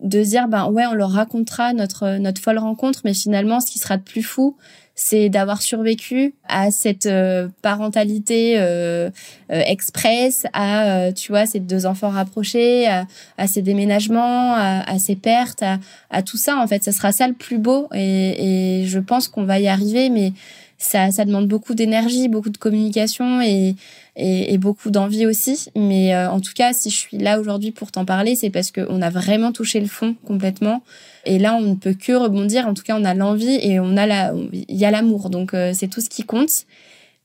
de 0.02 0.22
dire 0.22 0.48
ben 0.48 0.70
ouais 0.70 0.86
on 0.86 0.94
leur 0.94 1.12
racontera 1.12 1.74
notre 1.74 2.18
notre 2.18 2.42
folle 2.42 2.60
rencontre, 2.60 3.02
mais 3.04 3.14
finalement 3.14 3.60
ce 3.60 3.72
qui 3.72 3.80
sera 3.80 3.98
de 3.98 4.04
plus 4.04 4.24
fou 4.24 4.56
c'est 5.00 5.30
d'avoir 5.30 5.62
survécu 5.62 6.34
à 6.50 6.72
cette 6.72 7.06
euh, 7.06 7.48
parentalité 7.62 8.56
euh, 8.58 9.12
euh, 9.52 9.62
express, 9.68 10.48
à 10.54 11.12
tu 11.14 11.32
vois 11.32 11.46
ces 11.46 11.60
deux 11.60 11.86
enfants 11.86 12.10
rapprochés, 12.10 12.88
à, 12.88 13.06
à 13.38 13.46
ces 13.46 13.62
déménagements, 13.62 14.56
à, 14.56 14.82
à 14.90 14.98
ces 14.98 15.16
pertes, 15.16 15.62
à, 15.62 15.78
à, 16.10 16.24
tout 16.24 16.38
ça. 16.38 16.58
En 16.58 16.66
fait, 16.66 16.84
ce 16.84 16.92
sera 16.92 17.12
ça 17.12 17.28
le 17.28 17.36
plus 17.36 17.60
beau 17.60 17.88
et, 17.94 18.80
et 18.82 18.88
je 18.88 18.98
pense 18.98 19.28
qu'on 19.28 19.44
va 19.44 19.60
y 19.60 19.68
arriver, 19.68 20.10
mais 20.10 20.34
ça, 20.80 21.12
ça 21.12 21.26
demande 21.26 21.48
beaucoup 21.48 21.76
d'énergie, 21.76 22.28
beaucoup 22.28 22.50
de 22.50 22.58
communication 22.58 23.40
et, 23.42 23.76
et, 24.18 24.58
beaucoup 24.58 24.90
d'envie 24.92 25.26
aussi. 25.26 25.70
Mais 25.76 26.16
en 26.16 26.40
tout 26.40 26.54
cas, 26.56 26.74
si 26.74 26.90
je 26.90 26.96
suis 26.96 27.18
là 27.18 27.40
aujourd'hui 27.40 27.72
pour 27.72 27.92
t'en 27.92 28.04
parler, 28.04 28.36
c'est 28.36 28.50
parce 28.50 28.72
qu'on 28.72 29.02
a 29.02 29.10
vraiment 29.10 29.52
touché 29.52 29.80
le 29.80 29.88
fond 29.88 30.16
complètement. 30.26 30.82
Et 31.26 31.40
là, 31.40 31.56
on 31.56 31.62
ne 31.62 31.76
peut 31.76 31.94
que 31.94 32.14
rebondir. 32.14 32.68
En 32.68 32.74
tout 32.74 32.84
cas, 32.84 32.98
on 32.98 33.04
a 33.04 33.14
l'envie 33.14 33.60
et 33.62 33.80
on 33.80 33.98
a 33.98 34.08
la, 34.08 34.34
il 34.54 34.76
y 34.76 34.86
a 34.86 34.92
l'amour. 34.92 35.30
Donc, 35.30 35.54
euh, 35.54 35.72
c'est 35.74 35.88
tout 35.88 36.02
ce 36.02 36.10
qui 36.10 36.24
compte. 36.24 36.66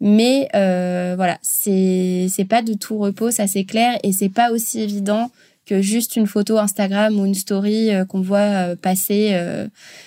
Mais 0.00 0.48
euh, 0.56 1.14
voilà, 1.16 1.38
c'est 1.42 2.26
c'est 2.28 2.44
pas 2.44 2.60
de 2.60 2.74
tout 2.74 2.98
repos, 2.98 3.30
ça 3.30 3.46
c'est 3.46 3.62
clair, 3.62 4.00
et 4.02 4.10
c'est 4.10 4.28
pas 4.28 4.50
aussi 4.50 4.80
évident 4.80 5.30
que 5.66 5.80
juste 5.80 6.16
une 6.16 6.26
photo 6.26 6.58
Instagram 6.58 7.18
ou 7.18 7.24
une 7.24 7.34
story 7.34 7.90
euh, 7.90 8.04
qu'on 8.04 8.20
voit 8.20 8.76
passer 8.76 9.38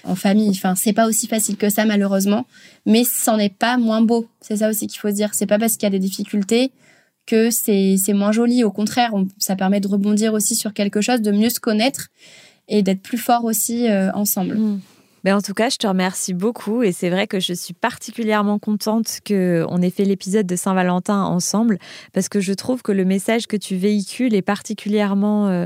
en 0.03 0.15
famille. 0.15 0.49
Enfin, 0.49 0.75
c'est 0.75 0.93
pas 0.93 1.07
aussi 1.07 1.27
facile 1.27 1.57
que 1.57 1.69
ça 1.69 1.85
malheureusement, 1.85 2.45
mais 2.85 3.03
c'en 3.03 3.37
est 3.37 3.53
pas 3.53 3.77
moins 3.77 4.01
beau. 4.01 4.27
C'est 4.41 4.57
ça 4.57 4.69
aussi 4.69 4.87
qu'il 4.87 4.99
faut 4.99 5.11
dire. 5.11 5.33
C'est 5.33 5.47
pas 5.47 5.59
parce 5.59 5.73
qu'il 5.73 5.83
y 5.83 5.87
a 5.87 5.89
des 5.91 5.99
difficultés 5.99 6.71
que 7.25 7.49
c'est 7.49 8.13
moins 8.13 8.31
joli. 8.31 8.63
Au 8.63 8.71
contraire, 8.71 9.11
ça 9.37 9.55
permet 9.55 9.79
de 9.79 9.87
rebondir 9.87 10.33
aussi 10.33 10.55
sur 10.55 10.73
quelque 10.73 11.01
chose, 11.01 11.21
de 11.21 11.31
mieux 11.31 11.49
se 11.49 11.59
connaître 11.59 12.09
et 12.67 12.83
d'être 12.83 13.01
plus 13.01 13.17
forts 13.17 13.45
aussi 13.45 13.87
euh, 13.87 14.11
ensemble. 14.13 14.55
Mm. 14.55 14.81
Ben 15.25 15.35
en 15.35 15.41
tout 15.41 15.55
cas, 15.55 15.69
je 15.69 15.77
te 15.77 15.87
remercie 15.87 16.35
beaucoup 16.35 16.83
et 16.83 16.91
c'est 16.91 17.09
vrai 17.09 17.25
que 17.25 17.39
je 17.39 17.51
suis 17.51 17.73
particulièrement 17.73 18.59
contente 18.59 19.21
qu'on 19.27 19.81
ait 19.81 19.89
fait 19.89 20.05
l'épisode 20.05 20.45
de 20.45 20.55
Saint-Valentin 20.55 21.23
ensemble 21.23 21.79
parce 22.13 22.29
que 22.29 22.39
je 22.39 22.53
trouve 22.53 22.83
que 22.83 22.91
le 22.91 23.05
message 23.05 23.47
que 23.47 23.57
tu 23.57 23.75
véhicules 23.75 24.35
est 24.35 24.43
particulièrement 24.43 25.47
euh, 25.47 25.65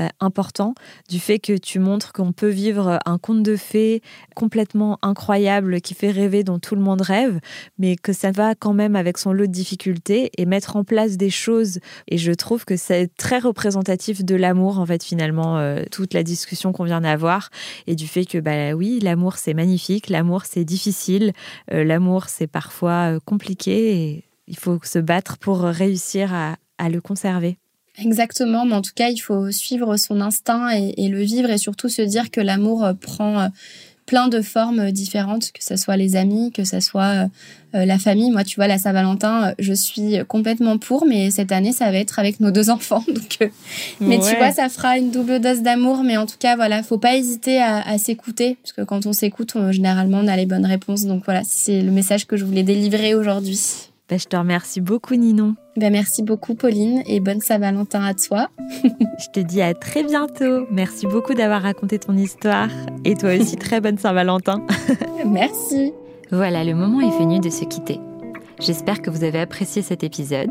bah, 0.00 0.12
important 0.18 0.74
du 1.10 1.20
fait 1.20 1.38
que 1.38 1.52
tu 1.58 1.78
montres 1.78 2.14
qu'on 2.14 2.32
peut 2.32 2.48
vivre 2.48 2.98
un 3.04 3.18
conte 3.18 3.42
de 3.42 3.54
fées 3.54 4.00
complètement 4.34 4.98
incroyable 5.02 5.82
qui 5.82 5.92
fait 5.92 6.10
rêver, 6.10 6.42
dont 6.42 6.58
tout 6.58 6.74
le 6.74 6.80
monde 6.80 7.02
rêve, 7.02 7.38
mais 7.78 7.96
que 7.96 8.14
ça 8.14 8.30
va 8.30 8.54
quand 8.54 8.72
même 8.72 8.96
avec 8.96 9.18
son 9.18 9.34
lot 9.34 9.46
de 9.46 9.52
difficultés 9.52 10.30
et 10.38 10.46
mettre 10.46 10.76
en 10.76 10.84
place 10.84 11.18
des 11.18 11.28
choses. 11.28 11.80
Et 12.08 12.16
je 12.16 12.32
trouve 12.32 12.64
que 12.64 12.76
c'est 12.76 13.14
très 13.18 13.38
représentatif 13.40 14.24
de 14.24 14.36
l'amour, 14.36 14.78
en 14.78 14.86
fait, 14.86 15.04
finalement, 15.04 15.58
euh, 15.58 15.82
toute 15.90 16.14
la 16.14 16.22
discussion 16.22 16.72
qu'on 16.72 16.84
vient 16.84 17.02
d'avoir 17.02 17.50
et 17.86 17.94
du 17.94 18.08
fait 18.08 18.24
que, 18.24 18.38
bah 18.38 18.72
oui, 18.72 19.00
l'amour 19.02 19.36
c'est 19.36 19.52
magnifique, 19.52 20.08
l'amour 20.08 20.46
c'est 20.46 20.64
difficile, 20.64 21.34
euh, 21.74 21.84
l'amour 21.84 22.30
c'est 22.30 22.46
parfois 22.46 23.16
euh, 23.16 23.20
compliqué 23.22 23.96
et 23.98 24.24
il 24.46 24.56
faut 24.56 24.78
se 24.82 24.98
battre 24.98 25.36
pour 25.36 25.60
réussir 25.60 26.32
à, 26.32 26.56
le 26.88 27.02
conserver. 27.02 27.58
Exactement, 28.00 28.64
mais 28.64 28.74
en 28.74 28.82
tout 28.82 28.92
cas, 28.94 29.10
il 29.10 29.18
faut 29.18 29.50
suivre 29.50 29.96
son 29.96 30.20
instinct 30.20 30.70
et, 30.70 31.08
le 31.08 31.22
vivre 31.22 31.50
et 31.50 31.58
surtout 31.58 31.88
se 31.88 32.02
dire 32.02 32.30
que 32.30 32.40
l'amour 32.40 32.88
prend 33.00 33.50
plein 34.10 34.26
de 34.26 34.42
formes 34.42 34.90
différentes, 34.90 35.52
que 35.52 35.62
ce 35.62 35.76
soit 35.76 35.96
les 35.96 36.16
amis, 36.16 36.50
que 36.50 36.64
ce 36.64 36.80
soit 36.80 37.28
euh, 37.76 37.84
la 37.84 37.96
famille. 37.96 38.32
Moi, 38.32 38.42
tu 38.42 38.56
vois, 38.56 38.66
la 38.66 38.76
Saint-Valentin, 38.76 39.50
euh, 39.50 39.54
je 39.60 39.72
suis 39.72 40.18
complètement 40.26 40.78
pour, 40.78 41.06
mais 41.06 41.30
cette 41.30 41.52
année, 41.52 41.70
ça 41.70 41.92
va 41.92 41.98
être 41.98 42.18
avec 42.18 42.40
nos 42.40 42.50
deux 42.50 42.70
enfants. 42.76 43.04
Donc, 43.06 43.38
euh, 43.40 43.46
mais 44.00 44.18
tu 44.18 44.34
vois, 44.34 44.50
ça 44.50 44.68
fera 44.68 44.98
une 44.98 45.12
double 45.12 45.38
dose 45.38 45.62
d'amour. 45.62 46.02
Mais 46.02 46.16
en 46.16 46.26
tout 46.26 46.38
cas, 46.40 46.56
voilà, 46.56 46.82
faut 46.82 46.98
pas 46.98 47.14
hésiter 47.14 47.62
à, 47.62 47.98
s'écouter, 47.98 48.56
parce 48.60 48.72
que 48.72 48.82
quand 48.82 49.06
on 49.06 49.12
s'écoute, 49.12 49.54
généralement, 49.70 50.18
on 50.18 50.26
a 50.26 50.36
les 50.36 50.46
bonnes 50.46 50.66
réponses. 50.66 51.04
Donc 51.04 51.22
voilà, 51.24 51.42
c'est 51.44 51.80
le 51.80 51.92
message 51.92 52.26
que 52.26 52.36
je 52.36 52.44
voulais 52.44 52.64
délivrer 52.64 53.14
aujourd'hui. 53.14 53.89
Bah, 54.10 54.16
je 54.18 54.24
te 54.24 54.36
remercie 54.36 54.80
beaucoup, 54.80 55.14
Ninon. 55.14 55.54
Ben, 55.76 55.92
merci 55.92 56.24
beaucoup, 56.24 56.56
Pauline, 56.56 57.04
et 57.06 57.20
bonne 57.20 57.40
Saint-Valentin 57.40 58.02
à 58.02 58.12
toi. 58.12 58.48
je 58.82 59.28
te 59.32 59.38
dis 59.38 59.62
à 59.62 59.72
très 59.72 60.02
bientôt. 60.02 60.66
Merci 60.68 61.06
beaucoup 61.06 61.32
d'avoir 61.32 61.62
raconté 61.62 62.00
ton 62.00 62.16
histoire. 62.16 62.68
Et 63.04 63.14
toi 63.14 63.38
aussi, 63.38 63.56
très 63.56 63.80
bonne 63.80 63.98
Saint-Valentin. 63.98 64.66
merci. 65.26 65.92
Voilà, 66.32 66.64
le 66.64 66.74
moment 66.74 67.00
est 67.00 67.16
venu 67.20 67.38
de 67.38 67.50
se 67.50 67.64
quitter. 67.64 68.00
J'espère 68.58 69.00
que 69.00 69.10
vous 69.10 69.22
avez 69.22 69.38
apprécié 69.38 69.80
cet 69.80 70.02
épisode. 70.02 70.50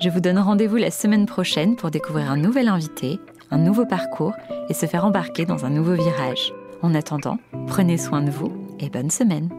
Je 0.00 0.08
vous 0.08 0.20
donne 0.20 0.38
rendez-vous 0.38 0.76
la 0.76 0.92
semaine 0.92 1.26
prochaine 1.26 1.74
pour 1.74 1.90
découvrir 1.90 2.30
un 2.30 2.36
nouvel 2.36 2.68
invité, 2.68 3.18
un 3.50 3.58
nouveau 3.58 3.86
parcours 3.86 4.34
et 4.68 4.74
se 4.74 4.86
faire 4.86 5.04
embarquer 5.04 5.46
dans 5.46 5.64
un 5.64 5.70
nouveau 5.70 5.94
virage. 5.94 6.52
En 6.80 6.94
attendant, 6.94 7.38
prenez 7.66 7.98
soin 7.98 8.22
de 8.22 8.30
vous 8.30 8.52
et 8.78 8.88
bonne 8.88 9.10
semaine. 9.10 9.50